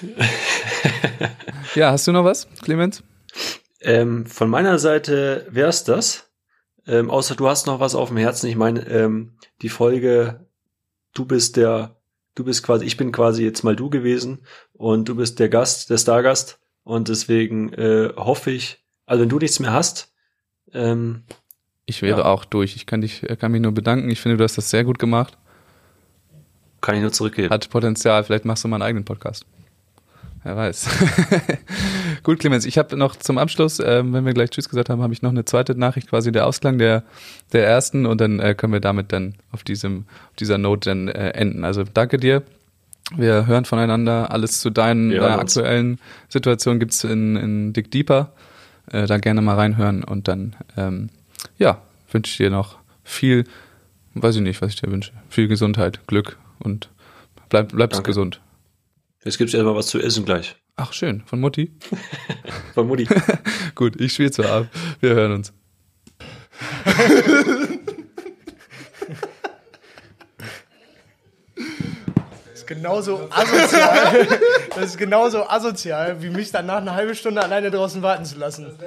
ja, 1.75 1.91
hast 1.91 2.07
du 2.07 2.11
noch 2.11 2.23
was, 2.23 2.47
Clemens? 2.61 3.03
Ähm, 3.81 4.25
von 4.25 4.49
meiner 4.49 4.79
Seite 4.79 5.45
wär's 5.49 5.83
das. 5.83 6.27
Ähm, 6.87 7.09
außer 7.09 7.35
du 7.35 7.47
hast 7.47 7.67
noch 7.67 7.79
was 7.79 7.95
auf 7.95 8.07
dem 8.09 8.17
Herzen. 8.17 8.47
Ich 8.47 8.55
meine, 8.55 8.87
ähm, 8.87 9.33
die 9.61 9.69
Folge, 9.69 10.45
du 11.13 11.25
bist 11.25 11.57
der, 11.57 11.97
du 12.35 12.43
bist 12.45 12.63
quasi, 12.63 12.85
ich 12.85 12.95
bin 12.97 13.11
quasi 13.11 13.43
jetzt 13.43 13.63
mal 13.63 13.75
du 13.75 13.89
gewesen 13.89 14.39
und 14.73 15.09
du 15.09 15.15
bist 15.15 15.39
der 15.39 15.49
Gast, 15.49 15.89
der 15.89 15.97
Stargast. 15.97 16.59
Und 16.83 17.09
deswegen 17.09 17.73
äh, 17.73 18.13
hoffe 18.15 18.51
ich, 18.51 18.83
also 19.05 19.21
wenn 19.21 19.29
du 19.29 19.37
nichts 19.39 19.59
mehr 19.59 19.73
hast, 19.73 20.13
ähm, 20.73 21.23
Ich 21.85 22.01
wäre 22.01 22.19
Ja. 22.21 22.25
auch 22.25 22.45
durch. 22.45 22.75
Ich 22.75 22.85
kann 22.85 23.01
dich, 23.01 23.21
kann 23.39 23.51
mich 23.51 23.61
nur 23.61 23.73
bedanken. 23.73 24.09
Ich 24.09 24.19
finde, 24.21 24.37
du 24.37 24.43
hast 24.43 24.57
das 24.57 24.69
sehr 24.69 24.83
gut 24.85 24.99
gemacht. 24.99 25.37
kann 26.81 26.95
ich 26.95 27.01
nur 27.01 27.11
zurückgeben. 27.11 27.49
Hat 27.49 27.69
Potenzial. 27.69 28.23
Vielleicht 28.23 28.45
machst 28.45 28.63
du 28.63 28.67
mal 28.69 28.77
einen 28.77 28.83
eigenen 28.83 29.05
Podcast. 29.05 29.45
Wer 30.43 30.55
weiß. 30.55 30.87
Gut, 32.23 32.39
Clemens, 32.39 32.65
ich 32.65 32.77
habe 32.77 32.95
noch 32.95 33.15
zum 33.15 33.37
Abschluss, 33.37 33.79
ähm, 33.79 34.13
wenn 34.13 34.25
wir 34.25 34.33
gleich 34.33 34.49
Tschüss 34.49 34.69
gesagt 34.69 34.89
haben, 34.89 35.01
habe 35.01 35.13
ich 35.13 35.21
noch 35.21 35.31
eine 35.31 35.45
zweite 35.45 35.75
Nachricht, 35.75 36.09
quasi 36.09 36.31
der 36.31 36.45
Ausklang 36.45 36.77
der, 36.77 37.03
der 37.53 37.65
ersten 37.65 38.05
und 38.05 38.21
dann 38.21 38.39
äh, 38.39 38.55
können 38.55 38.73
wir 38.73 38.79
damit 38.79 39.11
dann 39.11 39.35
auf 39.51 39.63
diesem, 39.63 40.05
auf 40.29 40.35
dieser 40.37 40.57
Note 40.57 40.89
dann 40.89 41.07
äh, 41.07 41.31
enden. 41.31 41.63
Also 41.63 41.83
danke 41.83 42.17
dir. 42.17 42.43
Wir 43.15 43.47
hören 43.47 43.65
voneinander. 43.65 44.31
Alles 44.31 44.59
zu 44.59 44.69
deinen 44.69 45.11
hören 45.11 45.39
uns. 45.39 45.57
aktuellen 45.57 45.99
Situation 46.29 46.79
gibt's 46.79 47.03
in, 47.03 47.35
in 47.35 47.73
Dick 47.73 47.91
Deeper. 47.91 48.33
Äh, 48.91 49.05
da 49.05 49.17
gerne 49.17 49.41
mal 49.41 49.55
reinhören 49.55 50.03
und 50.03 50.27
dann, 50.27 50.55
ähm, 50.77 51.09
ja, 51.57 51.81
wünsche 52.11 52.31
ich 52.31 52.37
dir 52.37 52.49
noch 52.49 52.77
viel, 53.03 53.45
weiß 54.13 54.35
ich 54.35 54.41
nicht, 54.41 54.61
was 54.61 54.73
ich 54.73 54.81
dir 54.81 54.91
wünsche. 54.91 55.11
Viel 55.29 55.47
Gesundheit, 55.47 56.07
Glück 56.07 56.37
und 56.59 56.89
bleib, 57.49 57.73
bleib 57.73 57.91
Danke. 57.91 58.07
gesund. 58.07 58.39
Jetzt 59.27 59.37
gibt's 59.39 59.53
erstmal 59.53 59.75
was 59.75 59.87
zu 59.87 59.99
essen 59.99 60.23
gleich. 60.23 60.55
Ach, 60.77 60.93
schön. 60.93 61.21
Von 61.25 61.41
Mutti? 61.41 61.77
Von 62.73 62.87
Mutti. 62.87 63.09
Gut, 63.75 63.99
ich 63.99 64.13
spiele 64.13 64.31
zwar 64.31 64.61
ab. 64.61 64.67
Wir 65.01 65.15
hören 65.15 65.33
uns. 65.33 65.51
Das 72.45 72.53
ist 72.53 72.67
genauso 72.67 73.29
asozial. 73.29 74.39
Das 74.73 74.85
ist 74.85 74.97
genauso 74.97 75.49
asozial, 75.49 76.21
wie 76.21 76.29
mich 76.29 76.51
danach 76.51 76.77
eine 76.77 76.93
halbe 76.93 77.13
Stunde 77.13 77.43
alleine 77.43 77.69
draußen 77.69 78.01
warten 78.01 78.23
zu 78.23 78.37
lassen. 78.37 78.79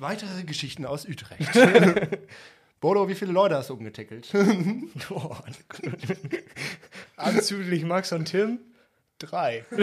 Weitere 0.00 0.42
Geschichten 0.42 0.84
aus 0.84 1.06
Utrecht. 1.06 1.48
Bodo, 2.86 3.08
wie 3.08 3.16
viele 3.16 3.32
Leute 3.32 3.56
hast 3.56 3.70
du 3.70 3.74
umgetickelt? 3.74 4.28
Boah. 5.08 5.42
Anzüglich 7.16 7.84
Max 7.84 8.12
und 8.12 8.26
Tim? 8.26 8.60
Drei. 9.18 9.64